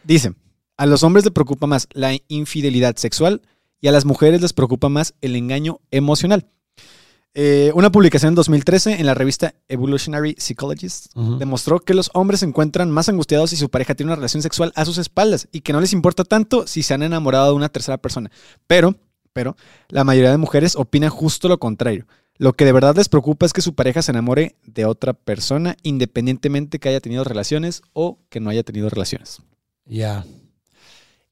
Dice, 0.04 0.32
a 0.76 0.86
los 0.86 1.02
hombres 1.02 1.24
les 1.24 1.32
preocupa 1.32 1.66
más 1.66 1.88
la 1.92 2.16
infidelidad 2.28 2.96
sexual 2.96 3.42
y 3.80 3.88
a 3.88 3.92
las 3.92 4.04
mujeres 4.04 4.40
les 4.40 4.52
preocupa 4.52 4.88
más 4.88 5.14
el 5.20 5.36
engaño 5.36 5.80
emocional. 5.90 6.46
Eh, 7.34 7.70
una 7.74 7.92
publicación 7.92 8.30
en 8.30 8.34
2013 8.34 9.00
en 9.00 9.06
la 9.06 9.14
revista 9.14 9.54
Evolutionary 9.68 10.34
Psychologist 10.38 11.14
demostró 11.14 11.78
que 11.78 11.94
los 11.94 12.10
hombres 12.14 12.40
se 12.40 12.46
encuentran 12.46 12.90
más 12.90 13.08
angustiados 13.08 13.50
si 13.50 13.56
su 13.56 13.68
pareja 13.68 13.94
tiene 13.94 14.08
una 14.08 14.16
relación 14.16 14.42
sexual 14.42 14.72
a 14.74 14.84
sus 14.84 14.98
espaldas 14.98 15.46
y 15.52 15.60
que 15.60 15.72
no 15.72 15.80
les 15.80 15.92
importa 15.92 16.24
tanto 16.24 16.66
si 16.66 16.82
se 16.82 16.94
han 16.94 17.02
enamorado 17.02 17.50
de 17.50 17.56
una 17.56 17.68
tercera 17.68 17.98
persona. 17.98 18.30
Pero, 18.66 18.96
pero, 19.38 19.54
la 19.86 20.02
mayoría 20.02 20.32
de 20.32 20.36
mujeres 20.36 20.74
opinan 20.74 21.10
justo 21.10 21.46
lo 21.46 21.60
contrario. 21.60 22.08
Lo 22.38 22.54
que 22.54 22.64
de 22.64 22.72
verdad 22.72 22.96
les 22.96 23.08
preocupa 23.08 23.46
es 23.46 23.52
que 23.52 23.60
su 23.60 23.72
pareja 23.72 24.02
se 24.02 24.10
enamore 24.10 24.56
de 24.64 24.84
otra 24.84 25.12
persona 25.12 25.76
independientemente 25.84 26.80
que 26.80 26.88
haya 26.88 26.98
tenido 26.98 27.22
relaciones 27.22 27.82
o 27.92 28.18
que 28.30 28.40
no 28.40 28.50
haya 28.50 28.64
tenido 28.64 28.90
relaciones. 28.90 29.40
Ya. 29.84 30.26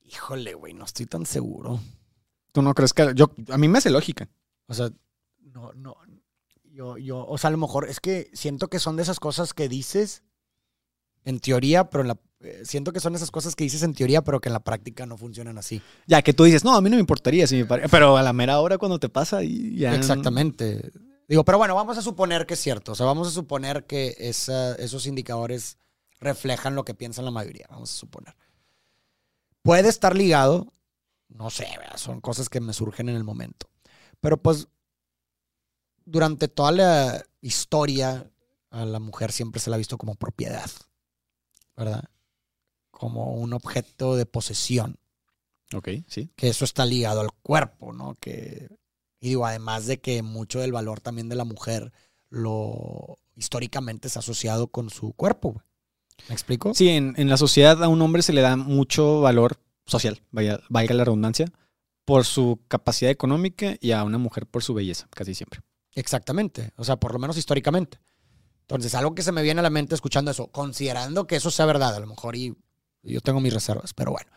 Híjole, 0.04 0.54
güey, 0.54 0.72
no 0.72 0.84
estoy 0.84 1.06
tan 1.06 1.26
seguro. 1.26 1.80
¿Tú 2.52 2.62
no 2.62 2.74
crees 2.74 2.92
que.? 2.92 3.12
Yo, 3.16 3.32
a 3.48 3.58
mí 3.58 3.66
me 3.66 3.78
hace 3.78 3.90
lógica. 3.90 4.28
O 4.68 4.74
sea, 4.74 4.88
no, 5.52 5.72
no. 5.72 5.96
Yo, 6.62 6.98
yo, 6.98 7.26
o 7.26 7.38
sea, 7.38 7.48
a 7.48 7.50
lo 7.50 7.58
mejor 7.58 7.88
es 7.88 7.98
que 7.98 8.30
siento 8.34 8.68
que 8.68 8.78
son 8.78 8.94
de 8.94 9.02
esas 9.02 9.18
cosas 9.18 9.52
que 9.52 9.68
dices 9.68 10.22
en 11.24 11.40
teoría, 11.40 11.90
pero 11.90 12.02
en 12.02 12.08
la, 12.08 12.18
siento 12.64 12.92
que 12.92 13.00
son 13.00 13.14
esas 13.14 13.30
cosas 13.30 13.56
que 13.56 13.64
dices 13.64 13.82
en 13.82 13.94
teoría, 13.94 14.22
pero 14.22 14.40
que 14.40 14.48
en 14.48 14.52
la 14.52 14.60
práctica 14.60 15.06
no 15.06 15.16
funcionan 15.16 15.58
así. 15.58 15.82
Ya 16.06 16.22
que 16.22 16.32
tú 16.32 16.44
dices, 16.44 16.64
no, 16.64 16.74
a 16.74 16.80
mí 16.80 16.90
no 16.90 16.96
me 16.96 17.00
importaría 17.00 17.46
si 17.46 17.64
me 17.64 17.88
pero 17.88 18.16
a 18.16 18.22
la 18.22 18.32
mera 18.32 18.60
hora 18.60 18.78
cuando 18.78 18.98
te 18.98 19.08
pasa 19.08 19.42
y 19.42 19.76
ya. 19.76 19.94
Exactamente. 19.94 20.92
Digo, 21.28 21.44
pero 21.44 21.58
bueno, 21.58 21.74
vamos 21.74 21.98
a 21.98 22.02
suponer 22.02 22.46
que 22.46 22.54
es 22.54 22.60
cierto. 22.60 22.92
O 22.92 22.94
sea, 22.94 23.06
vamos 23.06 23.28
a 23.28 23.32
suponer 23.32 23.84
que 23.86 24.14
esos 24.18 25.06
indicadores 25.06 25.78
reflejan 26.20 26.74
lo 26.74 26.84
que 26.84 26.94
piensa 26.94 27.22
la 27.22 27.30
mayoría. 27.30 27.66
Vamos 27.70 27.92
a 27.92 27.96
suponer. 27.96 28.34
Puede 29.62 29.88
estar 29.88 30.14
ligado, 30.14 30.72
no 31.28 31.50
sé, 31.50 31.66
son 31.96 32.20
cosas 32.20 32.48
que 32.48 32.60
me 32.60 32.72
surgen 32.72 33.08
en 33.08 33.16
el 33.16 33.24
momento. 33.24 33.68
Pero 34.20 34.40
pues 34.40 34.68
durante 36.04 36.46
toda 36.46 36.70
la 36.70 37.24
historia 37.40 38.30
a 38.70 38.84
la 38.84 39.00
mujer 39.00 39.32
siempre 39.32 39.60
se 39.60 39.70
la 39.70 39.74
ha 39.74 39.78
visto 39.78 39.98
como 39.98 40.14
propiedad, 40.14 40.70
¿verdad? 41.76 42.04
Como 42.96 43.34
un 43.34 43.52
objeto 43.52 44.16
de 44.16 44.24
posesión. 44.24 44.96
Ok, 45.74 45.88
sí. 46.06 46.30
Que 46.34 46.48
eso 46.48 46.64
está 46.64 46.86
ligado 46.86 47.20
al 47.20 47.30
cuerpo, 47.42 47.92
¿no? 47.92 48.14
Que, 48.18 48.68
y 49.20 49.28
digo, 49.28 49.44
además 49.44 49.86
de 49.86 49.98
que 49.98 50.22
mucho 50.22 50.60
del 50.60 50.72
valor 50.72 51.00
también 51.00 51.28
de 51.28 51.36
la 51.36 51.44
mujer 51.44 51.92
lo 52.30 53.18
históricamente 53.34 54.08
es 54.08 54.16
asociado 54.16 54.68
con 54.68 54.88
su 54.90 55.12
cuerpo. 55.12 55.62
¿Me 56.28 56.34
explico? 56.34 56.72
Sí, 56.74 56.88
en, 56.88 57.14
la 57.28 57.36
sociedad 57.36 57.82
a 57.84 57.88
un 57.88 58.00
hombre 58.00 58.22
se 58.22 58.32
le 58.32 58.40
da 58.40 58.56
mucho 58.56 59.20
valor 59.20 59.58
social, 59.84 60.22
vaya, 60.30 60.60
valga 60.70 60.94
la 60.94 61.04
redundancia, 61.04 61.52
por 62.04 62.24
su 62.24 62.60
capacidad 62.68 63.10
económica 63.10 63.76
y 63.80 63.92
a 63.92 64.02
una 64.04 64.18
mujer 64.18 64.46
por 64.46 64.62
su 64.62 64.72
belleza, 64.72 65.06
casi 65.10 65.34
siempre. 65.34 65.60
Exactamente, 65.92 66.72
o 66.76 66.84
sea, 66.84 66.96
por 66.96 67.12
lo 67.12 67.18
menos 67.18 67.36
históricamente. 67.36 67.98
Entonces, 68.62 68.94
algo 68.94 69.14
que 69.14 69.22
se 69.22 69.30
me 69.30 69.42
viene 69.42 69.60
a 69.60 69.62
la 69.62 69.70
mente 69.70 69.94
escuchando 69.94 70.30
eso, 70.30 70.48
considerando 70.48 71.26
que 71.26 71.36
eso 71.36 71.50
sea 71.50 71.66
verdad, 71.66 71.94
a 71.94 72.00
lo 72.00 72.06
mejor 72.06 72.34
y 72.34 72.56
yo 73.02 73.20
tengo 73.20 73.40
mis 73.40 73.54
reservas, 73.54 73.94
pero 73.94 74.12
bueno. 74.12 74.30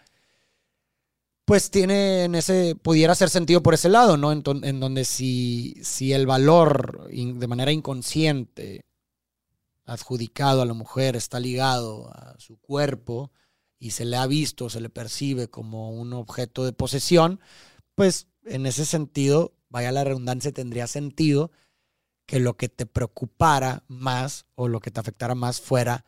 Pues 1.46 1.72
tiene 1.72 2.26
en 2.26 2.36
ese, 2.36 2.76
pudiera 2.76 3.14
hacer 3.14 3.30
sentido 3.30 3.64
por 3.64 3.74
ese 3.74 3.90
lado, 3.90 4.18
¿no? 4.18 4.32
En, 4.32 4.44
donde 4.80 5.04
si, 5.04 5.76
si 5.82 6.14
el 6.14 6.28
valor 6.28 7.10
de 7.10 7.48
manera 7.48 7.72
inconsciente 7.72 8.86
adjudicado 9.86 10.62
a 10.62 10.66
la 10.66 10.74
mujer 10.74 11.16
está 11.16 11.40
ligado 11.40 12.12
a 12.14 12.36
su 12.38 12.58
cuerpo 12.58 13.32
y 13.80 13.92
se 13.92 14.06
le 14.06 14.18
ha 14.18 14.28
visto, 14.28 14.70
se 14.70 14.82
le 14.82 14.90
percibe 14.90 15.48
como 15.48 15.92
un 15.92 16.14
objeto 16.14 16.66
de 16.66 16.74
posesión, 16.74 17.40
pues 17.96 18.28
en 18.46 18.66
ese 18.66 18.86
sentido, 18.86 19.54
vaya 19.70 19.92
la 19.92 20.04
redundancia, 20.04 20.52
tendría 20.52 20.86
sentido 20.86 21.52
que 22.26 22.40
lo 22.40 22.58
que 22.58 22.70
te 22.70 22.86
preocupara 22.86 23.84
más 23.88 24.46
o 24.54 24.68
lo 24.68 24.82
que 24.82 24.92
te 24.92 25.00
afectara 25.00 25.34
más 25.34 25.60
fuera 25.60 26.06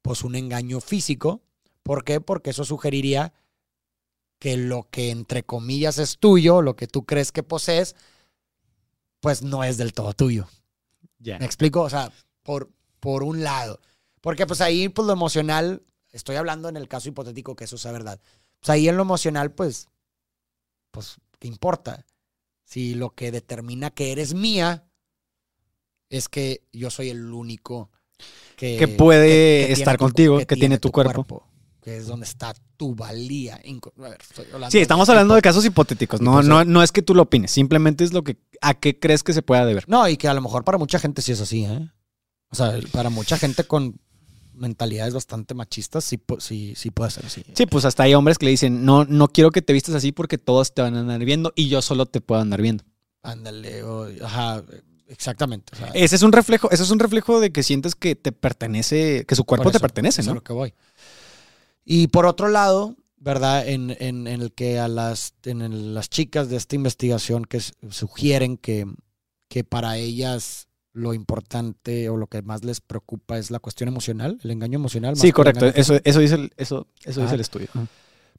pues 0.00 0.22
un 0.22 0.36
engaño 0.36 0.80
físico. 0.80 1.42
¿Por 1.86 2.02
qué? 2.02 2.20
Porque 2.20 2.50
eso 2.50 2.64
sugeriría 2.64 3.32
que 4.40 4.56
lo 4.56 4.88
que 4.90 5.10
entre 5.10 5.44
comillas 5.44 5.98
es 5.98 6.18
tuyo, 6.18 6.60
lo 6.60 6.74
que 6.74 6.88
tú 6.88 7.06
crees 7.06 7.30
que 7.30 7.44
posees, 7.44 7.94
pues 9.20 9.42
no 9.42 9.62
es 9.62 9.76
del 9.76 9.92
todo 9.92 10.12
tuyo. 10.12 10.48
¿Me 11.20 11.44
explico? 11.44 11.82
O 11.82 11.88
sea, 11.88 12.10
por, 12.42 12.72
por 12.98 13.22
un 13.22 13.44
lado. 13.44 13.80
Porque 14.20 14.48
pues 14.48 14.60
ahí, 14.62 14.88
pues 14.88 15.06
lo 15.06 15.12
emocional, 15.12 15.84
estoy 16.10 16.34
hablando 16.34 16.68
en 16.68 16.76
el 16.76 16.88
caso 16.88 17.08
hipotético 17.08 17.54
que 17.54 17.66
eso 17.66 17.78
sea 17.78 17.92
verdad. 17.92 18.18
Pues 18.58 18.70
ahí 18.70 18.88
en 18.88 18.96
lo 18.96 19.02
emocional, 19.02 19.52
pues, 19.52 19.88
pues, 20.90 21.18
¿qué 21.38 21.46
importa? 21.46 22.04
Si 22.64 22.96
lo 22.96 23.14
que 23.14 23.30
determina 23.30 23.92
que 23.92 24.10
eres 24.10 24.34
mía 24.34 24.88
es 26.10 26.28
que 26.28 26.64
yo 26.72 26.90
soy 26.90 27.10
el 27.10 27.32
único 27.32 27.92
que, 28.56 28.76
que 28.76 28.88
puede 28.88 29.70
estar 29.70 29.96
contigo, 29.98 30.38
que, 30.44 30.56
tiene, 30.56 30.78
tu, 30.78 30.90
cuerpo. 30.90 31.46
Que 31.86 31.98
es 31.98 32.08
donde 32.08 32.26
está 32.26 32.52
tu 32.76 32.96
valía. 32.96 33.60
sí, 34.70 34.78
estamos 34.78 35.08
hablando 35.08 35.36
de 35.36 35.40
casos 35.40 35.64
hipotéticos. 35.64 36.20
No, 36.20 36.42
no, 36.42 36.64
no 36.64 36.82
es 36.82 36.90
que 36.90 37.00
tú 37.00 37.14
lo 37.14 37.22
opines. 37.22 37.52
Simplemente 37.52 38.02
es 38.02 38.12
lo 38.12 38.24
que 38.24 38.38
a 38.60 38.74
qué 38.74 38.98
crees 38.98 39.22
que 39.22 39.32
se 39.32 39.42
pueda 39.42 39.64
deber. 39.64 39.84
No, 39.86 40.08
y 40.08 40.16
que 40.16 40.26
a 40.26 40.34
lo 40.34 40.40
mejor 40.40 40.64
para 40.64 40.78
mucha 40.78 40.98
gente 40.98 41.22
sí 41.22 41.30
es 41.30 41.40
así, 41.40 41.64
¿eh? 41.64 41.88
O 42.50 42.56
sea, 42.56 42.76
para 42.90 43.08
mucha 43.08 43.38
gente 43.38 43.62
con 43.62 44.00
mentalidades 44.52 45.14
bastante 45.14 45.54
machistas, 45.54 46.02
sí, 46.02 46.20
sí, 46.40 46.74
sí 46.74 46.90
puede 46.90 47.12
ser 47.12 47.26
así. 47.26 47.44
Sí, 47.54 47.66
pues 47.66 47.84
hasta 47.84 48.02
hay 48.02 48.14
hombres 48.14 48.36
que 48.36 48.46
le 48.46 48.50
dicen, 48.50 48.84
no, 48.84 49.04
no 49.04 49.28
quiero 49.28 49.52
que 49.52 49.62
te 49.62 49.72
vistas 49.72 49.94
así 49.94 50.10
porque 50.10 50.38
todos 50.38 50.74
te 50.74 50.82
van 50.82 50.96
a 50.96 51.00
andar 51.00 51.24
viendo 51.24 51.52
y 51.54 51.68
yo 51.68 51.82
solo 51.82 52.06
te 52.06 52.20
puedo 52.20 52.40
andar 52.40 52.62
viendo. 52.62 52.82
Ándale, 53.22 53.84
ajá, 54.24 54.64
exactamente. 55.06 55.72
ese 55.94 56.16
es 56.16 56.22
un 56.22 56.32
reflejo, 56.32 56.68
ese 56.72 56.82
es 56.82 56.90
un 56.90 56.98
reflejo 56.98 57.38
de 57.38 57.52
que 57.52 57.62
sientes 57.62 57.94
que 57.94 58.16
te 58.16 58.32
pertenece, 58.32 59.24
que 59.24 59.36
su 59.36 59.44
cuerpo 59.44 59.70
te 59.70 59.78
pertenece, 59.78 60.24
¿no? 60.24 60.32
Es 60.32 60.34
lo 60.34 60.42
que 60.42 60.52
voy. 60.52 60.74
Y 61.88 62.08
por 62.08 62.26
otro 62.26 62.48
lado, 62.48 62.96
¿verdad? 63.16 63.66
En, 63.66 63.96
en, 64.00 64.26
el 64.26 64.52
que 64.52 64.80
a 64.80 64.88
las, 64.88 65.34
en 65.44 65.94
las 65.94 66.10
chicas 66.10 66.50
de 66.50 66.56
esta 66.56 66.74
investigación 66.74 67.44
que 67.44 67.60
sugieren 67.90 68.56
que, 68.56 68.86
que 69.48 69.62
para 69.62 69.96
ellas 69.96 70.66
lo 70.92 71.14
importante 71.14 72.08
o 72.08 72.16
lo 72.16 72.26
que 72.26 72.42
más 72.42 72.64
les 72.64 72.80
preocupa 72.80 73.38
es 73.38 73.52
la 73.52 73.60
cuestión 73.60 73.88
emocional, 73.88 74.40
el 74.42 74.50
engaño 74.50 74.76
emocional. 74.76 75.14
sí, 75.14 75.30
correcto. 75.30 75.66
Eso, 75.66 76.00
eso 76.02 76.18
dice 76.18 76.34
el, 76.34 76.52
eso, 76.56 76.88
eso 77.04 77.20
dice 77.20 77.34
el 77.34 77.40
estudio. 77.40 77.68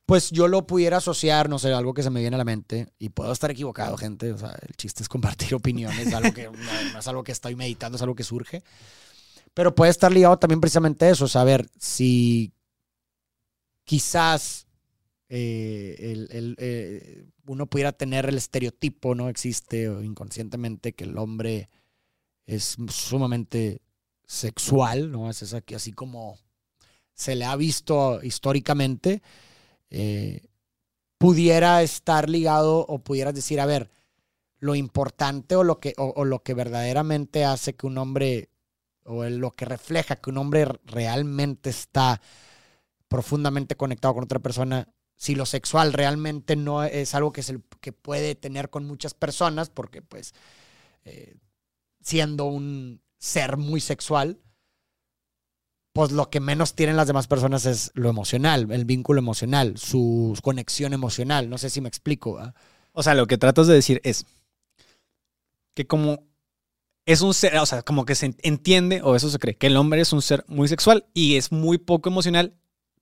Pues 0.05 0.31
yo 0.31 0.47
lo 0.47 0.65
pudiera 0.67 0.97
asociar, 0.97 1.49
no 1.49 1.59
sé, 1.59 1.71
algo 1.71 1.93
que 1.93 2.03
se 2.03 2.09
me 2.09 2.19
viene 2.19 2.35
a 2.35 2.37
la 2.37 2.45
mente, 2.45 2.89
y 2.97 3.09
puedo 3.09 3.31
estar 3.31 3.51
equivocado, 3.51 3.95
gente. 3.95 4.33
O 4.33 4.37
sea, 4.37 4.57
el 4.67 4.75
chiste 4.75 5.03
es 5.03 5.09
compartir 5.09 5.53
opiniones, 5.55 6.13
algo 6.13 6.33
que 6.33 6.49
no, 6.49 6.99
es 6.99 7.07
algo 7.07 7.23
que 7.23 7.31
estoy 7.31 7.55
meditando, 7.55 7.95
es 7.95 8.01
algo 8.01 8.15
que 8.15 8.23
surge. 8.23 8.63
Pero 9.53 9.73
puede 9.73 9.91
estar 9.91 10.11
ligado 10.11 10.37
también 10.37 10.59
precisamente 10.59 11.05
a 11.05 11.09
eso, 11.11 11.27
saber 11.27 11.69
si 11.79 12.51
quizás 13.87 14.67
eh, 15.29 15.95
el, 16.29 16.55
eh, 16.59 17.25
uno 17.45 17.67
pudiera 17.67 17.93
tener 17.93 18.25
el 18.27 18.37
estereotipo, 18.37 19.15
¿no? 19.15 19.29
Existe 19.29 19.85
inconscientemente 20.03 20.93
que 20.93 21.05
el 21.05 21.17
hombre 21.17 21.69
es 22.45 22.75
sumamente 22.89 23.81
sexual, 24.25 25.09
¿no? 25.09 25.29
Es 25.29 25.53
así 25.53 25.93
como 25.93 26.37
se 27.13 27.35
le 27.37 27.45
ha 27.45 27.55
visto 27.55 28.21
históricamente, 28.23 29.21
eh, 29.89 30.47
pudiera 31.17 31.81
estar 31.81 32.29
ligado 32.29 32.79
o 32.79 32.99
pudieras 32.99 33.33
decir, 33.33 33.61
a 33.61 33.65
ver, 33.65 33.89
lo 34.59 34.75
importante 34.75 35.55
o 35.55 35.63
lo 35.63 35.79
que, 35.79 35.93
o, 35.97 36.25
lo 36.25 36.43
que 36.43 36.53
verdaderamente 36.53 37.45
hace 37.45 37.73
que 37.73 37.87
un 37.87 37.97
hombre, 37.97 38.49
o 39.05 39.23
lo 39.23 39.55
que 39.55 39.63
refleja 39.63 40.17
que 40.17 40.29
un 40.29 40.39
hombre 40.39 40.65
realmente 40.85 41.69
está 41.69 42.21
profundamente 43.07 43.75
conectado 43.75 44.15
con 44.15 44.23
otra 44.23 44.39
persona, 44.39 44.87
si 45.15 45.35
lo 45.35 45.45
sexual 45.45 45.93
realmente 45.93 46.55
no 46.55 46.83
es 46.83 47.15
algo 47.15 47.31
que, 47.31 47.43
se, 47.43 47.59
que 47.81 47.91
puede 47.91 48.35
tener 48.35 48.69
con 48.69 48.85
muchas 48.85 49.13
personas, 49.13 49.69
porque 49.69 50.01
pues 50.01 50.33
eh, 51.05 51.35
siendo 52.01 52.45
un 52.45 53.01
ser 53.17 53.57
muy 53.57 53.81
sexual, 53.81 54.39
pues 55.93 56.11
lo 56.11 56.29
que 56.29 56.39
menos 56.39 56.75
tienen 56.75 56.95
las 56.95 57.07
demás 57.07 57.27
personas 57.27 57.65
es 57.65 57.91
lo 57.95 58.09
emocional, 58.09 58.71
el 58.71 58.85
vínculo 58.85 59.19
emocional, 59.19 59.77
su 59.77 60.37
conexión 60.43 60.93
emocional. 60.93 61.49
No 61.49 61.57
sé 61.57 61.71
si 61.71 61.81
me 61.81 61.89
explico. 61.89 62.39
O 62.91 63.01
sea, 63.01 63.15
lo 63.15 63.25
que 63.25 63.39
tratas 63.39 63.65
de 63.65 63.73
decir 63.73 63.99
es 64.03 64.27
que 65.73 65.87
como 65.87 66.27
es 67.07 67.21
un 67.21 67.33
ser, 67.33 67.57
o 67.57 67.65
sea, 67.65 67.81
como 67.81 68.05
que 68.05 68.13
se 68.13 68.35
entiende, 68.43 69.01
o 69.01 69.15
eso 69.15 69.29
se 69.29 69.39
cree, 69.39 69.55
que 69.55 69.67
el 69.67 69.77
hombre 69.77 70.01
es 70.01 70.13
un 70.13 70.21
ser 70.21 70.43
muy 70.47 70.67
sexual 70.67 71.07
y 71.13 71.37
es 71.37 71.51
muy 71.51 71.77
poco 71.77 72.09
emocional. 72.09 72.53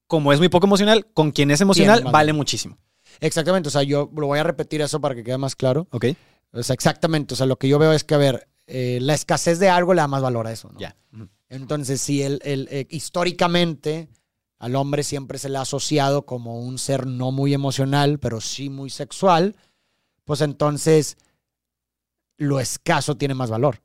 Como 0.07 0.31
es 0.33 0.39
muy 0.39 0.49
poco 0.49 0.67
emocional, 0.67 1.07
con 1.13 1.31
quien 1.31 1.51
es 1.51 1.61
emocional 1.61 2.03
vale 2.11 2.33
muchísimo. 2.33 2.77
Exactamente, 3.19 3.69
o 3.69 3.71
sea, 3.71 3.83
yo 3.83 4.11
lo 4.15 4.27
voy 4.27 4.39
a 4.39 4.43
repetir 4.43 4.81
eso 4.81 4.99
para 4.99 5.15
que 5.15 5.23
quede 5.23 5.37
más 5.37 5.55
claro. 5.55 5.87
Ok. 5.91 6.05
O 6.51 6.63
sea, 6.63 6.73
exactamente, 6.73 7.33
o 7.33 7.37
sea, 7.37 7.45
lo 7.45 7.57
que 7.57 7.67
yo 7.67 7.79
veo 7.79 7.91
es 7.91 8.03
que, 8.03 8.15
a 8.15 8.19
ver, 8.19 8.47
eh, 8.67 8.99
la 9.01 9.13
escasez 9.13 9.59
de 9.59 9.69
algo 9.69 9.93
le 9.93 10.01
da 10.01 10.07
más 10.07 10.21
valor 10.21 10.47
a 10.47 10.51
eso, 10.51 10.69
¿no? 10.71 10.79
Ya. 10.79 10.95
Entonces, 11.49 12.01
si 12.01 12.23
el, 12.23 12.39
eh, 12.43 12.87
históricamente 12.89 14.09
al 14.57 14.75
hombre 14.75 15.03
siempre 15.03 15.37
se 15.37 15.49
le 15.49 15.57
ha 15.57 15.61
asociado 15.61 16.25
como 16.25 16.59
un 16.59 16.77
ser 16.79 17.05
no 17.05 17.31
muy 17.31 17.53
emocional, 17.53 18.19
pero 18.19 18.41
sí 18.41 18.69
muy 18.69 18.89
sexual, 18.89 19.55
pues 20.23 20.41
entonces 20.41 21.17
lo 22.37 22.59
escaso 22.59 23.15
tiene 23.15 23.35
más 23.35 23.49
valor. 23.49 23.81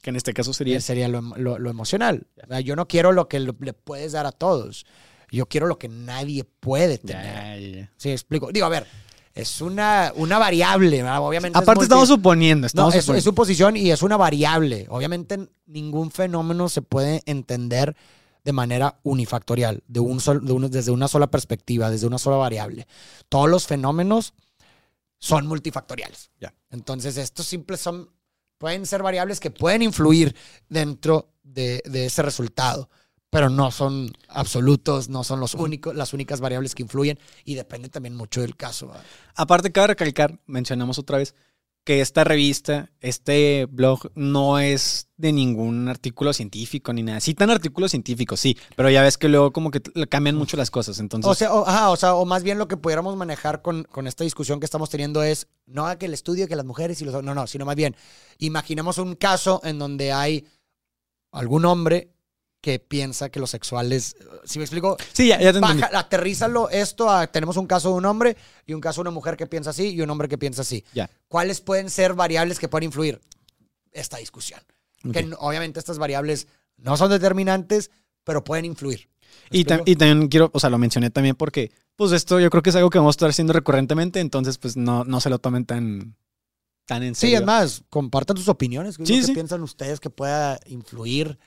Que 0.00 0.10
en 0.10 0.16
este 0.16 0.32
caso 0.32 0.54
sería... 0.54 0.80
Sería 0.80 1.08
lo, 1.08 1.70
emocional. 1.70 2.26
Yo 2.64 2.74
no 2.74 2.88
quiero 2.88 3.12
lo 3.12 3.28
que 3.28 3.40
le 3.40 3.72
puedes 3.74 4.12
dar 4.12 4.26
a 4.26 4.32
todos. 4.32 4.86
Yo 5.30 5.46
quiero 5.46 5.66
lo 5.66 5.78
que 5.78 5.88
nadie 5.88 6.44
puede 6.44 6.98
tener. 6.98 7.90
Sí, 7.96 8.10
explico. 8.10 8.50
Digo, 8.52 8.66
a 8.66 8.70
ver, 8.70 8.86
es 9.34 9.60
una, 9.60 10.12
una 10.16 10.38
variable, 10.38 11.02
obviamente. 11.04 11.58
Aparte 11.58 11.84
estamos 11.84 12.08
suponiendo, 12.08 12.66
estamos 12.66 12.94
no, 13.06 13.14
Es, 13.14 13.24
su 13.24 13.34
posición 13.34 13.76
y 13.76 13.90
es 13.90 14.02
una 14.02 14.16
variable. 14.16 14.86
Obviamente 14.90 15.48
ningún 15.66 16.10
fenómeno 16.10 16.68
se 16.68 16.82
puede 16.82 17.22
entender 17.26 17.96
de 18.42 18.52
manera 18.52 18.98
unifactorial, 19.02 19.82
de 19.86 20.00
un 20.00 20.18
de 20.18 20.68
desde 20.68 20.90
una 20.90 21.06
sola 21.06 21.30
perspectiva, 21.30 21.90
desde 21.90 22.06
una 22.06 22.18
sola 22.18 22.36
variable. 22.36 22.86
Todos 23.28 23.48
los 23.48 23.66
fenómenos 23.66 24.34
son 25.18 25.46
multifactoriales. 25.46 26.30
Ya. 26.40 26.54
Entonces, 26.70 27.16
estos 27.18 27.46
simples 27.46 27.80
son, 27.80 28.10
pueden 28.58 28.86
ser 28.86 29.02
variables 29.02 29.38
que 29.38 29.50
pueden 29.50 29.82
influir 29.82 30.34
dentro 30.68 31.34
de, 31.42 31.82
de 31.84 32.06
ese 32.06 32.22
resultado 32.22 32.88
pero 33.30 33.48
no 33.48 33.70
son 33.70 34.12
absolutos, 34.28 35.08
no 35.08 35.24
son 35.24 35.40
los 35.40 35.54
únicos, 35.54 35.94
las 35.94 36.12
únicas 36.12 36.40
variables 36.40 36.74
que 36.74 36.82
influyen 36.82 37.18
y 37.44 37.54
depende 37.54 37.88
también 37.88 38.16
mucho 38.16 38.40
del 38.40 38.56
caso. 38.56 38.92
Aparte, 39.36 39.72
cabe 39.72 39.88
recalcar, 39.88 40.40
mencionamos 40.46 40.98
otra 40.98 41.18
vez, 41.18 41.34
que 41.84 42.00
esta 42.02 42.24
revista, 42.24 42.90
este 43.00 43.66
blog, 43.70 44.10
no 44.14 44.58
es 44.58 45.08
de 45.16 45.32
ningún 45.32 45.88
artículo 45.88 46.32
científico 46.32 46.92
ni 46.92 47.02
nada. 47.02 47.20
Citan 47.20 47.50
artículos 47.50 47.92
científicos, 47.92 48.38
sí, 48.38 48.58
pero 48.76 48.90
ya 48.90 49.02
ves 49.02 49.16
que 49.16 49.28
luego 49.28 49.52
como 49.52 49.70
que 49.70 49.80
cambian 50.08 50.36
mucho 50.36 50.56
las 50.56 50.70
cosas. 50.70 50.98
Entonces... 50.98 51.30
O 51.30 51.34
sea, 51.34 51.54
o, 51.54 51.92
o, 51.92 51.96
sea, 51.96 52.14
o 52.14 52.26
más 52.26 52.42
bien 52.42 52.58
lo 52.58 52.68
que 52.68 52.76
pudiéramos 52.76 53.16
manejar 53.16 53.62
con, 53.62 53.84
con 53.84 54.06
esta 54.06 54.24
discusión 54.24 54.60
que 54.60 54.66
estamos 54.66 54.90
teniendo 54.90 55.22
es 55.22 55.48
no 55.66 55.86
que 55.98 56.06
el 56.06 56.14
estudio, 56.14 56.48
que 56.48 56.56
las 56.56 56.66
mujeres 56.66 57.00
y 57.00 57.06
los... 57.06 57.24
No, 57.24 57.34
no, 57.34 57.46
sino 57.46 57.64
más 57.64 57.76
bien, 57.76 57.96
imaginemos 58.38 58.98
un 58.98 59.14
caso 59.14 59.60
en 59.64 59.78
donde 59.78 60.12
hay 60.12 60.46
algún 61.32 61.64
hombre 61.64 62.10
que 62.60 62.78
piensa 62.78 63.30
que 63.30 63.40
los 63.40 63.50
sexuales. 63.50 64.16
¿Sí 64.44 64.58
me 64.58 64.64
explico? 64.64 64.96
Sí, 65.12 65.28
ya, 65.28 65.40
ya 65.40 65.52
te 65.52 65.60
Aterrízalo 65.96 66.68
esto 66.70 67.08
tenemos 67.28 67.56
un 67.56 67.66
caso 67.66 67.90
de 67.90 67.94
un 67.94 68.04
hombre 68.04 68.36
y 68.66 68.74
un 68.74 68.80
caso 68.80 68.98
de 68.98 69.02
una 69.02 69.10
mujer 69.10 69.36
que 69.36 69.46
piensa 69.46 69.70
así 69.70 69.88
y 69.94 70.00
un 70.02 70.10
hombre 70.10 70.28
que 70.28 70.38
piensa 70.38 70.62
así. 70.62 70.84
Ya. 70.92 71.10
¿Cuáles 71.28 71.60
pueden 71.60 71.90
ser 71.90 72.14
variables 72.14 72.58
que 72.58 72.68
pueden 72.68 72.86
influir? 72.86 73.20
Esta 73.92 74.18
discusión. 74.18 74.60
Que 75.12 75.30
obviamente 75.38 75.80
estas 75.80 75.98
variables 75.98 76.46
no 76.76 76.96
son 76.96 77.10
determinantes, 77.10 77.90
pero 78.24 78.44
pueden 78.44 78.66
influir. 78.66 79.08
Y, 79.50 79.60
y, 79.60 79.96
también 79.96 80.28
quiero, 80.28 80.50
o 80.52 80.60
sea, 80.60 80.70
lo 80.70 80.78
mencioné 80.78 81.10
también 81.10 81.34
porque, 81.34 81.72
pues 81.96 82.12
esto 82.12 82.38
yo 82.40 82.50
creo 82.50 82.62
que 82.62 82.70
es 82.70 82.76
algo 82.76 82.90
que 82.90 82.98
vamos 82.98 83.14
a 83.14 83.16
estar 83.16 83.30
haciendo 83.30 83.52
recurrentemente, 83.52 84.20
entonces 84.20 84.58
pues 84.58 84.76
no, 84.76 85.04
no 85.04 85.20
se 85.20 85.30
lo 85.30 85.38
tomen 85.38 85.64
tan, 85.64 86.16
tan 86.86 87.02
en 87.02 87.14
serio. 87.14 87.32
Sí, 87.32 87.36
además, 87.36 87.82
compartan 87.88 88.36
sus 88.36 88.48
opiniones. 88.48 88.98
¿Qué, 88.98 89.06
sí, 89.06 89.32
piensan 89.32 89.62
ustedes 89.62 89.98
que 89.98 90.10
pueda 90.10 90.60
influir 90.66 91.38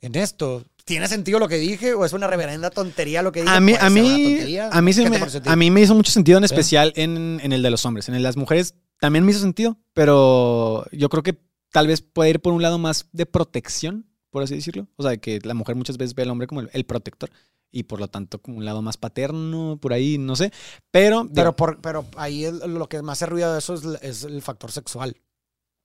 en 0.00 0.14
esto. 0.14 0.64
¿Tiene 0.84 1.06
sentido 1.06 1.38
lo 1.38 1.48
que 1.48 1.56
dije 1.56 1.92
o 1.92 2.04
es 2.04 2.12
una 2.12 2.26
reverenda 2.26 2.70
tontería 2.70 3.22
lo 3.22 3.30
que 3.30 3.42
dije? 3.42 3.54
A 3.54 3.60
mí, 3.60 3.74
a 3.78 3.90
mí, 3.90 4.38
a 4.70 4.80
mí, 4.80 4.92
me, 4.94 5.20
a 5.44 5.56
mí 5.56 5.70
me 5.70 5.80
hizo 5.82 5.94
mucho 5.94 6.10
sentido 6.10 6.38
en 6.38 6.44
especial 6.44 6.92
en, 6.96 7.40
en, 7.42 7.52
el 7.52 7.62
de 7.62 7.70
los 7.70 7.84
hombres. 7.84 8.08
En 8.08 8.14
el 8.14 8.22
de 8.22 8.28
las 8.28 8.38
mujeres 8.38 8.74
también 8.98 9.24
me 9.24 9.32
hizo 9.32 9.40
sentido, 9.40 9.76
pero 9.92 10.86
yo 10.92 11.10
creo 11.10 11.22
que 11.22 11.38
tal 11.70 11.86
vez 11.86 12.00
puede 12.00 12.30
ir 12.30 12.40
por 12.40 12.54
un 12.54 12.62
lado 12.62 12.78
más 12.78 13.06
de 13.12 13.26
protección, 13.26 14.06
por 14.30 14.42
así 14.42 14.54
decirlo. 14.54 14.88
O 14.96 15.02
sea, 15.02 15.16
que 15.18 15.40
la 15.42 15.54
mujer 15.54 15.76
muchas 15.76 15.98
veces 15.98 16.14
ve 16.14 16.22
al 16.22 16.30
hombre 16.30 16.46
como 16.46 16.62
el, 16.62 16.84
protector 16.86 17.30
y 17.70 17.82
por 17.82 18.00
lo 18.00 18.08
tanto 18.08 18.40
como 18.40 18.56
un 18.56 18.64
lado 18.64 18.80
más 18.80 18.96
paterno, 18.96 19.78
por 19.80 19.92
ahí, 19.92 20.16
no 20.16 20.36
sé. 20.36 20.52
Pero, 20.90 21.28
pero, 21.34 21.54
por, 21.54 21.82
pero 21.82 22.06
ahí 22.16 22.46
lo 22.66 22.88
que 22.88 23.02
más 23.02 23.18
hace 23.18 23.26
ruido 23.26 23.52
de 23.52 23.58
eso 23.58 23.74
es, 23.74 23.84
es 24.02 24.24
el 24.24 24.40
factor 24.40 24.72
sexual. 24.72 25.16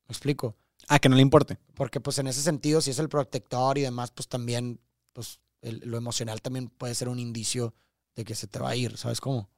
¿Me 0.07 0.13
explico? 0.13 0.55
Ah, 0.87 0.99
que 0.99 1.09
no 1.09 1.15
le 1.15 1.21
importe. 1.21 1.57
Porque 1.75 1.99
pues 1.99 2.19
en 2.19 2.27
ese 2.27 2.41
sentido, 2.41 2.81
si 2.81 2.91
es 2.91 2.99
el 2.99 3.09
protector 3.09 3.77
y 3.77 3.81
demás, 3.81 4.11
pues 4.11 4.27
también, 4.27 4.79
pues 5.13 5.39
lo 5.61 5.97
emocional 5.97 6.41
también 6.41 6.69
puede 6.69 6.95
ser 6.95 7.09
un 7.09 7.19
indicio 7.19 7.73
de 8.15 8.25
que 8.25 8.35
se 8.35 8.47
te 8.47 8.59
va 8.59 8.69
a 8.69 8.75
ir, 8.75 8.97
¿sabes 8.97 9.21
cómo? 9.21 9.49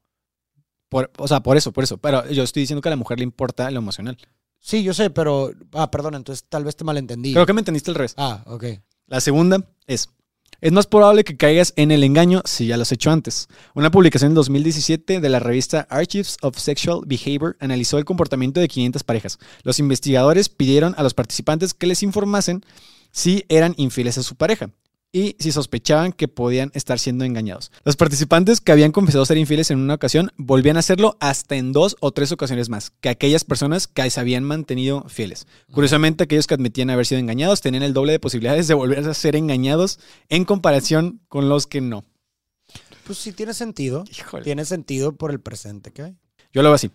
Por, 0.89 1.11
o 1.17 1.27
sea, 1.27 1.41
por 1.41 1.57
eso, 1.57 1.71
por 1.71 1.83
eso. 1.83 1.97
Pero 1.97 2.29
yo 2.29 2.43
estoy 2.43 2.61
diciendo 2.61 2.81
que 2.81 2.89
a 2.89 2.91
la 2.91 2.95
mujer 2.95 3.17
le 3.17 3.23
importa 3.23 3.69
lo 3.71 3.79
emocional. 3.79 4.17
Sí, 4.59 4.83
yo 4.83 4.93
sé, 4.93 5.09
pero... 5.09 5.51
Ah, 5.73 5.91
perdón, 5.91 6.15
entonces 6.15 6.45
tal 6.47 6.63
vez 6.63 6.75
te 6.75 6.83
malentendí. 6.83 7.33
Creo 7.33 7.45
que 7.45 7.53
me 7.53 7.61
entendiste 7.61 7.91
el 7.91 7.95
resto. 7.95 8.21
Ah, 8.21 8.43
ok. 8.47 8.65
La 9.07 9.21
segunda 9.21 9.63
es, 9.85 10.09
es 10.65 10.71
más 10.71 10.87
probable 10.87 11.23
que 11.23 11.37
caigas 11.37 11.73
en 11.75 11.91
el 11.91 12.03
engaño 12.03 12.41
si 12.43 12.65
ya 12.65 12.75
lo 12.75 12.81
has 12.81 12.91
hecho 12.91 13.11
antes. 13.11 13.49
Una 13.75 13.91
publicación 13.91 14.31
en 14.31 14.33
2017 14.35 15.21
de 15.21 15.29
la 15.29 15.37
revista 15.37 15.85
Archives 15.91 16.37
of 16.41 16.57
Sexual 16.57 17.01
Behavior 17.05 17.55
analizó 17.59 17.99
el 17.99 18.05
comportamiento 18.05 18.59
de 18.59 18.67
500 18.67 19.03
parejas. 19.03 19.37
Los 19.61 19.77
investigadores 19.77 20.49
pidieron 20.49 20.95
a 20.97 21.03
los 21.03 21.13
participantes 21.13 21.75
que 21.75 21.85
les 21.85 22.01
informasen 22.01 22.65
si 23.11 23.45
eran 23.47 23.75
infieles 23.77 24.17
a 24.17 24.23
su 24.23 24.37
pareja 24.37 24.71
y 25.15 25.37
si 25.39 25.53
sospechaban 25.53 26.11
que 26.11 26.27
podían 26.27 26.71
estar 26.73 26.99
siendo 26.99 27.23
engañados. 27.23 27.71
Los 27.85 27.95
participantes 27.95 28.59
que 28.59 28.73
habían 28.73 28.91
confesado 28.91 29.23
ser 29.25 29.37
infieles 29.37 29.71
en 29.71 29.79
una 29.79 29.93
ocasión 29.93 30.29
volvían 30.35 30.75
a 30.75 30.81
hacerlo 30.81 31.15
hasta 31.21 31.55
en 31.55 31.71
dos 31.71 31.95
o 32.01 32.11
tres 32.11 32.33
ocasiones 32.33 32.67
más 32.67 32.91
que 32.99 33.07
aquellas 33.07 33.45
personas 33.45 33.87
que 33.87 34.09
se 34.09 34.19
habían 34.19 34.43
mantenido 34.43 35.05
fieles. 35.07 35.47
Curiosamente, 35.71 36.25
aquellos 36.25 36.47
que 36.47 36.55
admitían 36.55 36.89
haber 36.89 37.05
sido 37.05 37.19
engañados 37.19 37.61
tenían 37.61 37.83
el 37.83 37.93
doble 37.93 38.11
de 38.11 38.19
posibilidades 38.19 38.67
de 38.67 38.73
volver 38.73 39.07
a 39.07 39.13
ser 39.13 39.37
engañados 39.37 39.99
en 40.27 40.43
comparación 40.43 41.21
con 41.29 41.47
los 41.47 41.65
que 41.65 41.79
no. 41.79 42.03
Pues 43.05 43.17
sí 43.17 43.31
tiene 43.31 43.53
sentido. 43.53 44.03
Tiene 44.43 44.65
sentido 44.65 45.15
por 45.15 45.31
el 45.31 45.39
presente 45.39 45.93
que 45.93 46.01
hay. 46.01 46.17
Yo 46.51 46.61
lo 46.61 46.67
veo 46.67 46.75
así. 46.75 46.91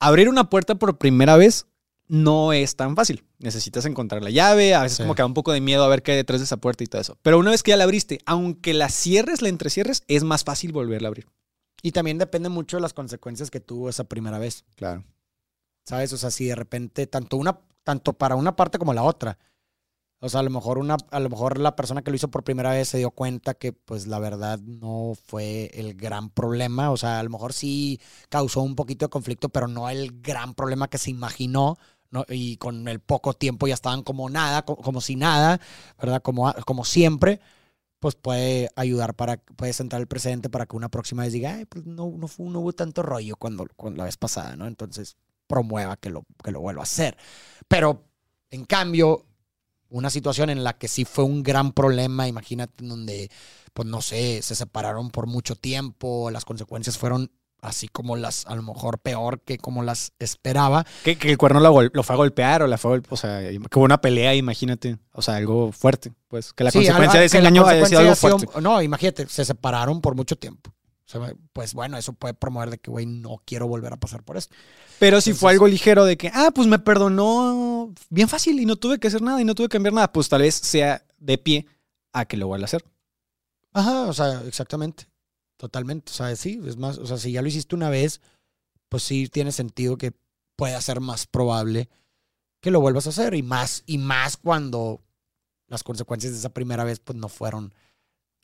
Abrir 0.00 0.28
una 0.28 0.50
puerta 0.50 0.74
por 0.74 0.98
primera 0.98 1.38
vez 1.38 1.64
no 2.08 2.52
es 2.52 2.76
tan 2.76 2.96
fácil. 2.96 3.24
Necesitas 3.38 3.84
encontrar 3.86 4.22
la 4.22 4.30
llave, 4.30 4.74
a 4.74 4.82
veces 4.82 4.98
como 4.98 5.14
que 5.14 5.22
da 5.22 5.26
un 5.26 5.34
poco 5.34 5.52
de 5.52 5.60
miedo 5.60 5.84
a 5.84 5.88
ver 5.88 6.02
qué 6.02 6.12
hay 6.12 6.16
detrás 6.16 6.40
de 6.40 6.44
esa 6.44 6.56
puerta 6.56 6.84
y 6.84 6.86
todo 6.86 7.00
eso. 7.00 7.18
Pero 7.22 7.38
una 7.38 7.50
vez 7.50 7.62
que 7.62 7.70
ya 7.70 7.76
la 7.76 7.84
abriste, 7.84 8.18
aunque 8.26 8.74
la 8.74 8.88
cierres, 8.88 9.42
la 9.42 9.48
entrecierres, 9.48 10.02
es 10.08 10.24
más 10.24 10.44
fácil 10.44 10.72
volverla 10.72 11.08
a 11.08 11.10
abrir. 11.10 11.26
Y 11.82 11.92
también 11.92 12.18
depende 12.18 12.48
mucho 12.48 12.78
de 12.78 12.80
las 12.80 12.94
consecuencias 12.94 13.50
que 13.50 13.60
tuvo 13.60 13.90
esa 13.90 14.04
primera 14.04 14.38
vez. 14.38 14.64
Claro. 14.76 15.04
¿Sabes? 15.84 16.12
O 16.14 16.16
sea, 16.16 16.30
si 16.30 16.46
de 16.46 16.54
repente, 16.54 17.06
tanto, 17.06 17.36
una, 17.36 17.60
tanto 17.82 18.14
para 18.14 18.36
una 18.36 18.56
parte 18.56 18.78
como 18.78 18.94
la 18.94 19.02
otra. 19.02 19.38
O 20.20 20.30
sea, 20.30 20.40
a 20.40 20.42
lo 20.42 20.48
mejor 20.48 20.78
una, 20.78 20.96
a 21.10 21.20
lo 21.20 21.28
mejor 21.28 21.58
la 21.58 21.76
persona 21.76 22.00
que 22.00 22.10
lo 22.10 22.16
hizo 22.16 22.30
por 22.30 22.44
primera 22.44 22.70
vez 22.70 22.88
se 22.88 22.96
dio 22.96 23.10
cuenta 23.10 23.52
que, 23.52 23.74
pues, 23.74 24.06
la 24.06 24.18
verdad 24.18 24.58
no 24.60 25.12
fue 25.26 25.70
el 25.74 25.92
gran 25.92 26.30
problema. 26.30 26.90
O 26.90 26.96
sea, 26.96 27.20
a 27.20 27.22
lo 27.22 27.28
mejor 27.28 27.52
sí 27.52 28.00
causó 28.30 28.62
un 28.62 28.76
poquito 28.76 29.04
de 29.04 29.10
conflicto, 29.10 29.50
pero 29.50 29.68
no 29.68 29.90
el 29.90 30.22
gran 30.22 30.54
problema 30.54 30.88
que 30.88 30.96
se 30.96 31.10
imaginó 31.10 31.76
y 32.28 32.56
con 32.58 32.88
el 32.88 33.00
poco 33.00 33.34
tiempo 33.34 33.66
ya 33.66 33.74
estaban 33.74 34.02
como 34.02 34.30
nada, 34.30 34.64
como, 34.64 35.00
si 35.00 35.16
nada, 35.16 35.60
¿verdad? 36.00 36.22
Como, 36.22 36.52
como 36.66 36.84
siempre, 36.84 37.40
pues 37.98 38.14
puede 38.14 38.70
ayudar 38.76 39.14
para, 39.14 39.38
puede 39.38 39.72
centrar 39.72 40.00
el 40.00 40.06
presente 40.06 40.50
para 40.50 40.66
que 40.66 40.76
una 40.76 40.90
próxima 40.90 41.22
vez 41.22 41.32
diga, 41.32 41.54
Ay, 41.54 41.64
pues 41.64 41.86
no, 41.86 42.12
no, 42.16 42.28
fue, 42.28 42.46
no 42.46 42.60
hubo 42.60 42.72
tanto 42.72 43.02
rollo 43.02 43.36
cuando, 43.36 43.66
la 43.94 44.04
vez 44.04 44.16
pasada, 44.16 44.56
¿no? 44.56 44.66
Entonces 44.66 45.16
promueva 45.46 45.96
que 45.96 46.10
lo, 46.10 46.24
que 46.42 46.52
lo 46.52 46.60
vuelva 46.60 46.82
a 46.82 46.84
hacer. 46.84 47.16
Pero, 47.68 48.04
en 48.50 48.64
cambio, 48.64 49.26
una 49.88 50.10
situación 50.10 50.50
en 50.50 50.64
la 50.64 50.76
que 50.76 50.88
sí 50.88 51.04
fue 51.04 51.24
un 51.24 51.42
gran 51.42 51.72
problema, 51.72 52.28
imagínate, 52.28 52.84
donde, 52.84 53.30
pues 53.72 53.88
no 53.88 54.02
sé, 54.02 54.42
se 54.42 54.54
separaron 54.54 55.10
por 55.10 55.26
mucho 55.26 55.56
tiempo, 55.56 56.30
las 56.30 56.44
consecuencias 56.44 56.98
fueron 56.98 57.30
así 57.64 57.88
como 57.88 58.16
las, 58.16 58.46
a 58.46 58.54
lo 58.54 58.62
mejor 58.62 58.98
peor 58.98 59.40
que 59.40 59.58
como 59.58 59.82
las 59.82 60.12
esperaba. 60.18 60.86
Que, 61.02 61.16
el 61.22 61.38
cuerno 61.38 61.60
lo, 61.60 62.02
fue 62.02 62.14
a 62.14 62.16
golpear 62.16 62.62
o 62.62 62.66
la 62.66 62.78
fue, 62.78 63.00
o 63.08 63.16
sea, 63.16 63.40
que 63.40 63.58
hubo 63.74 63.84
una 63.84 64.00
pelea, 64.00 64.34
imagínate, 64.34 64.98
o 65.12 65.22
sea, 65.22 65.36
algo 65.36 65.72
fuerte, 65.72 66.12
pues, 66.28 66.52
que 66.52 66.64
la 66.64 66.70
consecuencia 66.70 67.20
de 67.20 67.26
ese 67.26 67.38
engaño 67.38 67.66
haya 67.66 67.86
sido 67.86 68.00
algo 68.00 68.14
fuerte. 68.14 68.46
no, 68.60 68.82
imagínate, 68.82 69.26
se 69.28 69.44
separaron 69.44 70.00
por 70.00 70.14
mucho 70.14 70.36
tiempo. 70.36 70.72
pues 71.52 71.74
bueno, 71.74 71.96
eso 71.96 72.12
puede 72.12 72.34
promover 72.34 72.70
de 72.70 72.78
que, 72.78 72.90
güey, 72.90 73.06
no 73.06 73.40
quiero 73.44 73.66
volver 73.66 73.92
a 73.92 73.96
pasar 73.96 74.22
por 74.22 74.36
esto. 74.36 74.54
Pero 74.98 75.20
si 75.20 75.32
fue 75.32 75.50
algo 75.50 75.66
ligero 75.66 76.04
de 76.04 76.16
que, 76.16 76.30
ah, 76.32 76.50
pues 76.54 76.68
me 76.68 76.78
perdonó 76.78 77.92
bien 78.10 78.28
fácil 78.28 78.60
y 78.60 78.66
no 78.66 78.76
tuve 78.76 78.98
que 78.98 79.08
hacer 79.08 79.22
nada 79.22 79.40
y 79.40 79.44
no 79.44 79.54
tuve 79.54 79.68
que 79.68 79.72
cambiar 79.72 79.94
nada, 79.94 80.12
pues 80.12 80.28
tal 80.28 80.42
vez 80.42 80.54
sea 80.54 81.04
de 81.18 81.38
pie 81.38 81.66
a 82.12 82.26
que 82.26 82.36
lo 82.36 82.46
vuelva 82.46 82.64
a 82.64 82.66
hacer. 82.66 82.84
Ajá, 83.72 84.02
o 84.02 84.12
sea, 84.12 84.42
exactamente. 84.46 85.08
Totalmente. 85.64 86.12
O 86.12 86.14
sea, 86.14 86.36
sí, 86.36 86.60
es 86.66 86.76
más, 86.76 86.98
o 86.98 87.06
sea, 87.06 87.16
si 87.16 87.32
ya 87.32 87.40
lo 87.40 87.48
hiciste 87.48 87.74
una 87.74 87.88
vez, 87.88 88.20
pues 88.90 89.02
sí 89.02 89.28
tiene 89.28 89.50
sentido 89.50 89.96
que 89.96 90.12
pueda 90.56 90.78
ser 90.82 91.00
más 91.00 91.26
probable 91.26 91.88
que 92.60 92.70
lo 92.70 92.82
vuelvas 92.82 93.06
a 93.06 93.10
hacer. 93.10 93.32
Y 93.32 93.42
más, 93.42 93.82
y 93.86 93.96
más 93.96 94.36
cuando 94.36 95.00
las 95.68 95.82
consecuencias 95.82 96.34
de 96.34 96.38
esa 96.38 96.52
primera 96.52 96.84
vez, 96.84 97.00
pues 97.00 97.16
no 97.16 97.30
fueron 97.30 97.72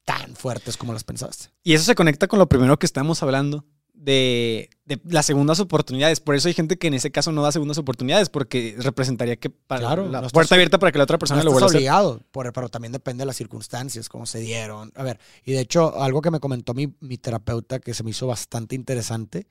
tan 0.07 0.35
fuertes 0.35 0.79
como 0.79 0.95
las 0.95 1.05
pensaste. 1.05 1.51
Y 1.63 1.75
eso 1.75 1.85
se 1.85 1.95
conecta 1.95 2.27
con 2.27 2.39
lo 2.39 2.49
primero 2.49 2.79
que 2.79 2.87
estamos 2.87 3.23
hablando, 3.23 3.67
de, 4.01 4.71
las 5.05 5.27
segundas 5.27 5.61
oportunidades. 5.61 6.21
Por 6.21 6.35
eso 6.35 6.49
hay 6.49 6.55
gente 6.55 6.79
que 6.79 6.87
en 6.87 6.95
ese 6.95 7.11
caso 7.11 7.33
no 7.33 7.43
da 7.43 7.53
segundas 7.53 7.79
oportunidades, 7.79 8.31
porque 8.31 8.75
representaría 8.79 9.37
que 9.37 9.51
para 9.51 9.97
la 9.97 10.29
puerta 10.29 10.55
abierta 10.55 10.79
para 10.79 10.91
que 10.91 10.99
la 10.99 11.05
otra 11.05 11.19
persona 11.19 11.45
lo 11.45 11.53
vuelva 11.53 11.67
a 11.67 11.69
hacer. 11.69 11.79
obligado, 11.79 12.23
pero 12.33 12.69
también 12.69 12.93
depende 12.93 13.23
de 13.23 13.27
las 13.27 13.37
circunstancias, 13.37 14.09
cómo 14.09 14.27
se 14.27 14.41
dieron. 14.41 14.91
A 14.97 15.03
ver, 15.03 15.21
y 15.45 15.53
de 15.53 15.61
hecho, 15.61 16.03
algo 16.03 16.23
que 16.23 16.31
me 16.31 16.41
comentó 16.41 16.73
mi, 16.73 16.95
mi 17.01 17.19
terapeuta 17.19 17.79
que 17.79 17.93
se 17.93 18.03
me 18.03 18.11
hizo 18.11 18.27
bastante 18.27 18.75
interesante, 18.75 19.47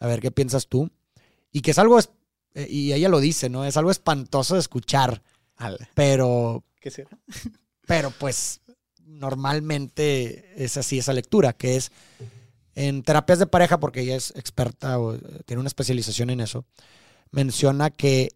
a 0.00 0.06
ver 0.06 0.20
qué 0.20 0.30
piensas 0.30 0.66
tú, 0.66 0.90
y 1.52 1.60
que 1.60 1.72
es 1.72 1.78
algo, 1.78 1.98
eh, 1.98 2.66
y 2.70 2.92
ella 2.92 3.10
lo 3.10 3.20
dice, 3.20 3.50
¿no? 3.50 3.66
Es 3.66 3.76
algo 3.76 3.90
espantoso 3.90 4.54
de 4.54 4.60
escuchar, 4.60 5.22
pero... 5.94 6.64
¿Qué 6.80 6.90
será? 6.90 7.10
pero 7.86 8.12
pues 8.12 8.60
normalmente 9.04 10.52
es 10.62 10.76
así 10.76 10.98
esa 10.98 11.12
lectura, 11.12 11.52
que 11.52 11.76
es 11.76 11.90
en 12.78 13.02
terapias 13.02 13.40
de 13.40 13.48
pareja, 13.48 13.80
porque 13.80 14.02
ella 14.02 14.14
es 14.14 14.30
experta 14.36 15.00
o 15.00 15.14
eh, 15.14 15.20
tiene 15.46 15.58
una 15.58 15.66
especialización 15.66 16.30
en 16.30 16.40
eso, 16.40 16.64
menciona 17.32 17.90
que, 17.90 18.28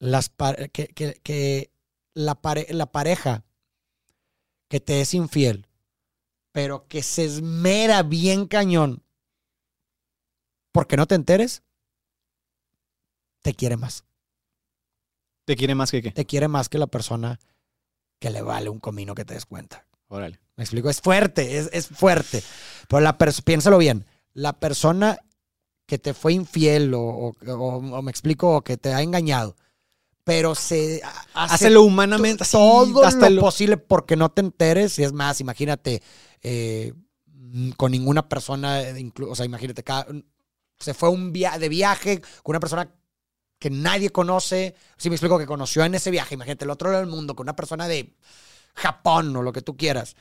las 0.00 0.32
que, 0.72 1.70
la, 2.12 2.38
la 2.70 2.86
pareja 2.86 3.44
que 4.68 4.80
te 4.80 5.00
es 5.00 5.14
infiel, 5.14 5.68
pero 6.50 6.88
que 6.88 7.04
se 7.04 7.24
esmera 7.24 8.02
bien 8.02 8.46
cañón 8.46 9.04
porque 10.72 10.96
no 10.96 11.06
te 11.06 11.14
enteres, 11.14 11.62
te 13.42 13.54
quiere 13.54 13.76
más. 13.76 14.04
¿Te 15.44 15.54
quiere 15.54 15.76
más 15.76 15.92
que 15.92 16.02
qué? 16.02 16.10
Te 16.10 16.26
quiere 16.26 16.48
más 16.48 16.68
que 16.68 16.78
la 16.78 16.88
persona 16.88 17.38
que 18.18 18.30
le 18.30 18.42
vale 18.42 18.70
un 18.70 18.80
comino 18.80 19.14
que 19.14 19.24
te 19.24 19.34
des 19.34 19.46
cuenta. 19.46 19.86
Órale. 20.08 20.40
Me 20.56 20.64
explico, 20.64 20.88
es 20.88 21.00
fuerte, 21.00 21.58
es, 21.58 21.68
es 21.72 21.88
fuerte. 21.88 22.42
Pero 22.88 23.00
la 23.00 23.16
piénsalo 23.18 23.78
bien, 23.78 24.06
la 24.32 24.54
persona 24.54 25.18
que 25.86 25.98
te 25.98 26.14
fue 26.14 26.32
infiel 26.32 26.92
o, 26.94 27.34
me 28.02 28.10
explico, 28.10 28.56
o 28.56 28.62
que 28.62 28.76
te 28.76 28.92
ha 28.92 29.02
engañado, 29.02 29.56
pero 30.24 30.54
se 30.56 31.00
hace, 31.34 31.70
lo 31.70 31.82
humanamente 31.82 32.44
todo 32.50 33.04
hasta 33.04 33.30
lo, 33.30 33.40
posible 33.40 33.76
porque 33.76 34.16
no 34.16 34.30
te 34.30 34.40
enteres. 34.40 34.98
Y 34.98 35.04
es 35.04 35.12
más, 35.12 35.40
imagínate, 35.40 36.02
eh, 36.42 36.92
con 37.76 37.92
ninguna 37.92 38.28
persona, 38.28 38.82
o 39.28 39.34
sea, 39.36 39.46
imagínate, 39.46 39.84
se 40.78 40.94
fue 40.94 41.08
un 41.08 41.32
de 41.32 41.68
viaje 41.68 42.20
con 42.42 42.54
una 42.54 42.60
persona 42.60 42.92
que 43.60 43.70
nadie 43.70 44.10
conoce. 44.10 44.74
Si 44.96 45.08
me 45.08 45.14
explico, 45.14 45.38
que 45.38 45.46
conoció 45.46 45.84
en 45.84 45.94
ese 45.94 46.10
viaje, 46.10 46.34
imagínate, 46.34 46.64
el 46.64 46.70
otro 46.70 46.90
lado 46.90 47.04
del 47.04 47.10
mundo, 47.10 47.36
con 47.36 47.44
una 47.44 47.54
persona 47.54 47.86
de 47.86 48.16
Japón 48.74 49.34
o 49.36 49.42
lo 49.42 49.52
que 49.52 49.62
tú 49.62 49.76
quieras. 49.76 50.16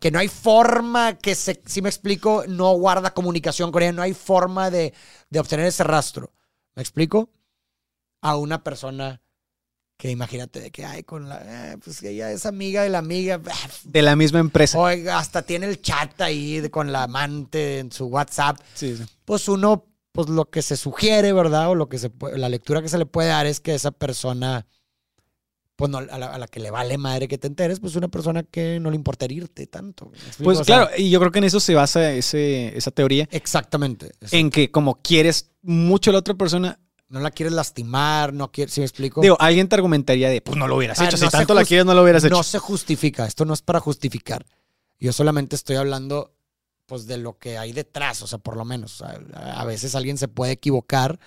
Que 0.00 0.10
no 0.10 0.18
hay 0.18 0.28
forma 0.28 1.18
que 1.18 1.34
se, 1.34 1.62
si 1.66 1.82
me 1.82 1.88
explico, 1.88 2.44
no 2.48 2.72
guarda 2.72 3.12
comunicación 3.12 3.70
con 3.70 3.82
ella, 3.82 3.92
no 3.92 4.02
hay 4.02 4.14
forma 4.14 4.70
de, 4.70 4.94
obtener 5.36 5.66
ese 5.66 5.84
rastro. 5.84 6.32
¿Me 6.74 6.82
explico? 6.82 7.30
A 8.22 8.36
una 8.36 8.64
persona 8.64 9.20
que 9.98 10.10
imagínate 10.10 10.60
de 10.60 10.70
que 10.70 10.84
hay 10.84 11.04
con 11.04 11.28
la, 11.28 11.72
eh, 11.72 11.78
pues 11.78 12.02
ella 12.02 12.32
es 12.32 12.46
amiga 12.46 12.82
de 12.82 12.88
la 12.88 12.98
amiga. 12.98 13.40
De 13.84 14.02
la 14.02 14.16
misma 14.16 14.40
empresa. 14.40 14.78
Oiga, 14.78 15.18
hasta 15.18 15.42
tiene 15.42 15.66
el 15.66 15.80
chat 15.80 16.20
ahí 16.20 16.68
con 16.70 16.90
la 16.90 17.04
amante 17.04 17.78
en 17.78 17.92
su 17.92 18.06
WhatsApp. 18.06 18.58
Sí, 18.74 18.96
sí. 18.96 19.04
Pues 19.24 19.46
uno, 19.48 19.86
pues 20.10 20.28
lo 20.28 20.50
que 20.50 20.62
se 20.62 20.76
sugiere, 20.76 21.32
¿verdad? 21.32 21.68
O 21.68 21.74
lo 21.74 21.88
que 21.88 21.98
se 21.98 22.10
la 22.34 22.48
lectura 22.48 22.82
que 22.82 22.88
se 22.88 22.98
le 22.98 23.06
puede 23.06 23.28
dar 23.28 23.46
es 23.46 23.60
que 23.60 23.74
esa 23.74 23.90
persona 23.90 24.66
pues 25.82 25.90
no, 25.90 25.98
a, 25.98 26.38
la, 26.38 26.46
que 26.46 26.60
le 26.60 26.70
vale 26.70 26.96
madre 26.96 27.26
que 27.26 27.38
te 27.38 27.48
enteres, 27.48 27.80
pues 27.80 27.96
una 27.96 28.06
persona 28.06 28.44
que 28.44 28.78
no 28.78 28.88
le 28.88 28.94
importa 28.94 29.24
herirte 29.24 29.66
tanto. 29.66 30.12
Pues 30.40 30.60
claro, 30.60 30.88
y 30.96 31.10
yo 31.10 31.18
creo 31.18 31.32
que 31.32 31.40
en 31.40 31.44
eso 31.46 31.58
se 31.58 31.74
basa 31.74 32.12
ese, 32.12 32.78
esa 32.78 32.92
teoría. 32.92 33.28
Exactamente. 33.32 34.12
En 34.30 34.50
que 34.50 34.70
como 34.70 35.02
quieres 35.02 35.50
mucho 35.60 36.10
a 36.10 36.12
la 36.12 36.20
otra 36.20 36.34
persona, 36.34 36.78
no 37.08 37.18
la 37.18 37.32
quieres 37.32 37.52
lastimar, 37.52 38.32
no 38.32 38.52
quieres, 38.52 38.74
si 38.74 38.80
me 38.80 38.86
explico? 38.86 39.22
Digo, 39.22 39.36
alguien 39.40 39.68
te 39.68 39.74
argumentaría 39.74 40.28
de, 40.28 40.40
pues 40.40 40.56
no 40.56 40.68
lo 40.68 40.76
hubieras 40.76 41.00
ah, 41.00 41.06
hecho, 41.06 41.16
si 41.16 41.28
tanto 41.28 41.52
la 41.52 41.64
quieres 41.64 41.84
no 41.84 41.94
lo 41.94 42.04
hubieras 42.04 42.22
hecho. 42.22 42.32
No 42.32 42.44
se 42.44 42.60
justifica, 42.60 43.26
esto 43.26 43.44
no 43.44 43.52
es 43.52 43.62
para 43.62 43.80
justificar. 43.80 44.46
Yo 45.00 45.12
solamente 45.12 45.56
estoy 45.56 45.74
hablando 45.74 46.32
pues 46.86 47.08
de 47.08 47.16
lo 47.16 47.38
que 47.38 47.58
hay 47.58 47.72
detrás, 47.72 48.22
o 48.22 48.28
sea, 48.28 48.38
por 48.38 48.56
lo 48.56 48.64
menos. 48.64 49.02
a 49.02 49.64
veces 49.64 49.96
alguien 49.96 50.16
se 50.16 50.28
puede 50.28 50.52
equivocar 50.52 51.18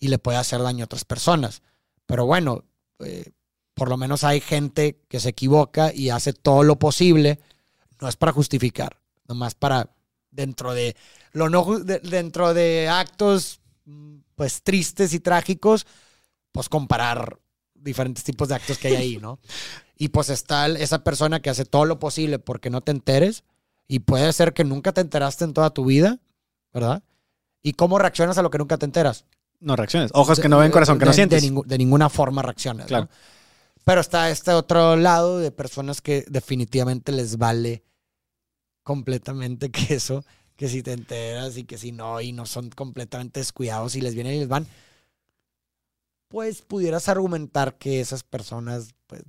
y 0.00 0.08
le 0.08 0.18
puede 0.18 0.38
hacer 0.38 0.60
daño 0.60 0.82
a 0.82 0.86
otras 0.86 1.04
personas. 1.04 1.62
Pero 2.04 2.26
bueno, 2.26 2.64
eh, 3.00 3.30
por 3.74 3.88
lo 3.88 3.96
menos 3.96 4.24
hay 4.24 4.40
gente 4.40 5.00
que 5.08 5.20
se 5.20 5.30
equivoca 5.30 5.92
y 5.92 6.10
hace 6.10 6.32
todo 6.32 6.62
lo 6.62 6.78
posible. 6.78 7.40
No 8.00 8.08
es 8.08 8.16
para 8.16 8.32
justificar, 8.32 8.98
nomás 9.28 9.54
para 9.54 9.90
dentro 10.30 10.74
de 10.74 10.96
lo 11.32 11.48
no 11.48 11.78
dentro 11.78 12.54
de 12.54 12.88
actos 12.88 13.60
pues 14.34 14.62
tristes 14.62 15.12
y 15.14 15.20
trágicos, 15.20 15.86
pues 16.52 16.68
comparar 16.68 17.38
diferentes 17.74 18.24
tipos 18.24 18.48
de 18.48 18.54
actos 18.54 18.78
que 18.78 18.88
hay 18.88 18.96
ahí, 18.96 19.16
¿no? 19.18 19.38
Y 19.96 20.08
pues 20.08 20.28
está 20.28 20.66
esa 20.66 21.04
persona 21.04 21.40
que 21.40 21.50
hace 21.50 21.64
todo 21.64 21.84
lo 21.84 22.00
posible 22.00 22.40
porque 22.40 22.68
no 22.68 22.80
te 22.80 22.90
enteres 22.90 23.44
y 23.86 24.00
puede 24.00 24.32
ser 24.32 24.52
que 24.52 24.64
nunca 24.64 24.90
te 24.90 25.00
enteraste 25.00 25.44
en 25.44 25.54
toda 25.54 25.70
tu 25.70 25.84
vida, 25.84 26.18
¿verdad? 26.72 27.04
¿Y 27.62 27.74
cómo 27.74 27.98
reaccionas 28.00 28.36
a 28.36 28.42
lo 28.42 28.50
que 28.50 28.58
nunca 28.58 28.76
te 28.76 28.86
enteras? 28.86 29.24
No 29.60 29.76
reacciones. 29.76 30.10
Ojos 30.12 30.40
que 30.40 30.48
no 30.48 30.58
ven, 30.58 30.72
corazón 30.72 30.98
que 30.98 31.04
no 31.04 31.12
sientes. 31.12 31.42
De, 31.42 31.78
ninguna 31.78 32.08
forma 32.08 32.42
reacciones. 32.42 32.86
Claro. 32.86 33.08
Pero 33.84 34.00
está 34.00 34.30
este 34.30 34.52
otro 34.52 34.96
lado 34.96 35.38
de 35.38 35.50
personas 35.50 36.00
que 36.00 36.24
definitivamente 36.28 37.12
les 37.12 37.36
vale 37.36 37.84
completamente 38.82 39.70
que 39.72 39.94
eso, 39.94 40.24
que 40.56 40.68
si 40.68 40.82
te 40.82 40.92
enteras 40.92 41.56
y 41.56 41.64
que 41.64 41.78
si 41.78 41.92
no, 41.92 42.20
y 42.20 42.32
no 42.32 42.46
son 42.46 42.70
completamente 42.70 43.40
descuidados 43.40 43.96
y 43.96 44.00
les 44.00 44.14
vienen 44.14 44.34
y 44.34 44.40
les 44.40 44.48
van, 44.48 44.66
pues 46.28 46.62
pudieras 46.62 47.08
argumentar 47.08 47.76
que 47.78 48.00
esas 48.00 48.22
personas, 48.24 48.94
pues, 49.06 49.22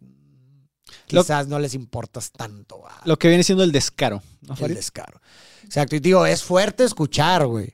quizás 1.05 1.47
no 1.47 1.59
les 1.59 1.73
importas 1.73 2.31
tanto. 2.31 2.83
Lo 3.05 3.17
que 3.17 3.27
viene 3.27 3.43
siendo 3.43 3.63
el 3.63 3.71
descaro. 3.71 4.21
el 4.59 4.73
descaro. 4.75 5.21
Exacto. 5.63 5.95
Y 5.95 5.99
digo, 5.99 6.25
es 6.25 6.43
fuerte 6.43 6.83
escuchar, 6.83 7.45
güey. 7.45 7.73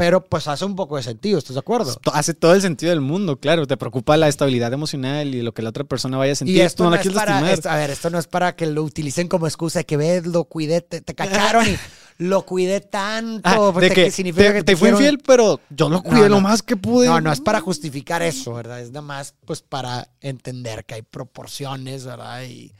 Pero 0.00 0.24
pues 0.24 0.48
hace 0.48 0.64
un 0.64 0.76
poco 0.76 0.96
de 0.96 1.02
sentido, 1.02 1.38
¿estás 1.38 1.54
de 1.54 1.60
acuerdo? 1.60 1.94
Hace 2.14 2.32
todo 2.32 2.54
el 2.54 2.62
sentido 2.62 2.88
del 2.88 3.02
mundo, 3.02 3.38
claro. 3.38 3.66
Te 3.66 3.76
preocupa 3.76 4.16
la 4.16 4.28
estabilidad 4.28 4.72
emocional 4.72 5.34
y 5.34 5.42
lo 5.42 5.52
que 5.52 5.60
la 5.60 5.68
otra 5.68 5.84
persona 5.84 6.16
vaya 6.16 6.32
a 6.32 6.36
sentir. 6.36 6.56
Y 6.56 6.60
esto 6.62 6.88
no, 6.88 6.96
es 6.96 7.06
para, 7.10 7.36
a 7.36 7.76
ver, 7.76 7.90
esto 7.90 8.08
no 8.08 8.18
es 8.18 8.26
para 8.26 8.56
que 8.56 8.64
lo 8.64 8.82
utilicen 8.82 9.28
como 9.28 9.46
excusa 9.46 9.80
de 9.80 9.84
que 9.84 9.98
ves, 9.98 10.26
lo 10.26 10.44
cuidé, 10.44 10.80
te, 10.80 11.02
cacharon 11.14 11.68
y 11.68 11.76
lo 12.16 12.46
cuidé 12.46 12.80
tanto. 12.80 13.42
Ah, 13.44 13.78
de 13.78 13.90
que, 13.90 14.10
significa 14.10 14.54
que 14.54 14.64
te, 14.64 14.74
fui 14.74 14.88
infiel, 14.88 15.18
pero 15.18 15.60
yo 15.68 15.90
lo 15.90 16.02
cuidé 16.02 16.30
lo 16.30 16.40
más 16.40 16.62
que 16.62 16.76
pude. 16.78 17.06
No, 17.06 17.20
no 17.20 17.30
es 17.30 17.42
para 17.42 17.60
justificar 17.60 18.22
eso, 18.22 18.54
¿verdad? 18.54 18.80
Es 18.80 18.88
nada 18.88 19.02
más 19.02 19.34
pues 19.44 19.60
para 19.60 20.08
entender 20.22 20.86
que 20.86 20.94
hay 20.94 21.02
proporciones, 21.02 22.06
¿verdad? 22.06 22.44
Y, 22.44 22.72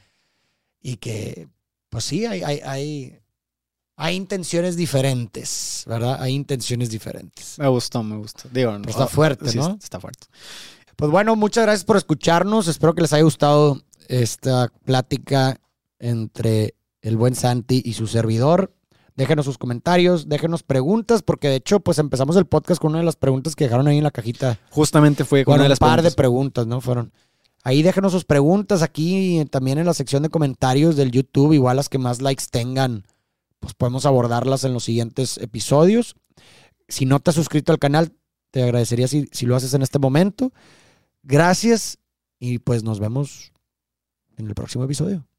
y 0.80 0.96
que, 0.96 1.48
pues 1.90 2.02
sí, 2.02 2.24
hay, 2.24 2.42
hay, 2.42 2.60
hay 2.64 3.19
hay 4.00 4.16
intenciones 4.16 4.76
diferentes, 4.76 5.84
¿verdad? 5.86 6.22
Hay 6.22 6.32
intenciones 6.32 6.88
diferentes. 6.88 7.58
Me 7.58 7.68
gustó, 7.68 8.02
me 8.02 8.16
gustó. 8.16 8.48
Digo, 8.50 8.72
pues 8.82 8.96
está 8.96 9.06
fuerte, 9.06 9.54
¿no? 9.54 9.78
Está 9.80 10.00
fuerte. 10.00 10.26
Pues 10.96 11.10
bueno, 11.10 11.36
muchas 11.36 11.64
gracias 11.64 11.84
por 11.84 11.98
escucharnos. 11.98 12.66
Espero 12.66 12.94
que 12.94 13.02
les 13.02 13.12
haya 13.12 13.24
gustado 13.24 13.82
esta 14.08 14.72
plática 14.86 15.60
entre 15.98 16.76
el 17.02 17.18
buen 17.18 17.34
Santi 17.34 17.82
y 17.84 17.92
su 17.92 18.06
servidor. 18.06 18.72
Déjenos 19.16 19.44
sus 19.44 19.58
comentarios, 19.58 20.30
déjenos 20.30 20.62
preguntas, 20.62 21.22
porque 21.22 21.48
de 21.48 21.56
hecho, 21.56 21.80
pues 21.80 21.98
empezamos 21.98 22.36
el 22.36 22.46
podcast 22.46 22.80
con 22.80 22.92
una 22.92 23.00
de 23.00 23.04
las 23.04 23.16
preguntas 23.16 23.54
que 23.54 23.64
dejaron 23.64 23.86
ahí 23.86 23.98
en 23.98 24.04
la 24.04 24.10
cajita. 24.10 24.58
Justamente 24.70 25.26
fue 25.26 25.44
con 25.44 25.56
una 25.56 25.64
de 25.64 25.68
las 25.68 25.80
un 25.80 25.86
par 25.86 26.00
de 26.00 26.10
preguntas, 26.10 26.66
¿no? 26.66 26.80
Fueron. 26.80 27.12
Ahí 27.64 27.82
déjenos 27.82 28.12
sus 28.12 28.24
preguntas 28.24 28.80
aquí 28.80 29.44
también 29.50 29.76
en 29.76 29.84
la 29.84 29.92
sección 29.92 30.22
de 30.22 30.30
comentarios 30.30 30.96
del 30.96 31.10
YouTube, 31.10 31.52
igual 31.52 31.76
las 31.76 31.90
que 31.90 31.98
más 31.98 32.22
likes 32.22 32.44
tengan 32.50 33.04
pues 33.60 33.74
podemos 33.74 34.06
abordarlas 34.06 34.64
en 34.64 34.72
los 34.72 34.84
siguientes 34.84 35.38
episodios. 35.38 36.16
Si 36.88 37.06
no 37.06 37.20
te 37.20 37.30
has 37.30 37.36
suscrito 37.36 37.72
al 37.72 37.78
canal, 37.78 38.12
te 38.50 38.62
agradecería 38.62 39.06
si, 39.06 39.28
si 39.32 39.46
lo 39.46 39.54
haces 39.54 39.74
en 39.74 39.82
este 39.82 39.98
momento. 39.98 40.52
Gracias 41.22 41.98
y 42.38 42.58
pues 42.58 42.82
nos 42.82 42.98
vemos 42.98 43.52
en 44.36 44.48
el 44.48 44.54
próximo 44.54 44.84
episodio. 44.84 45.29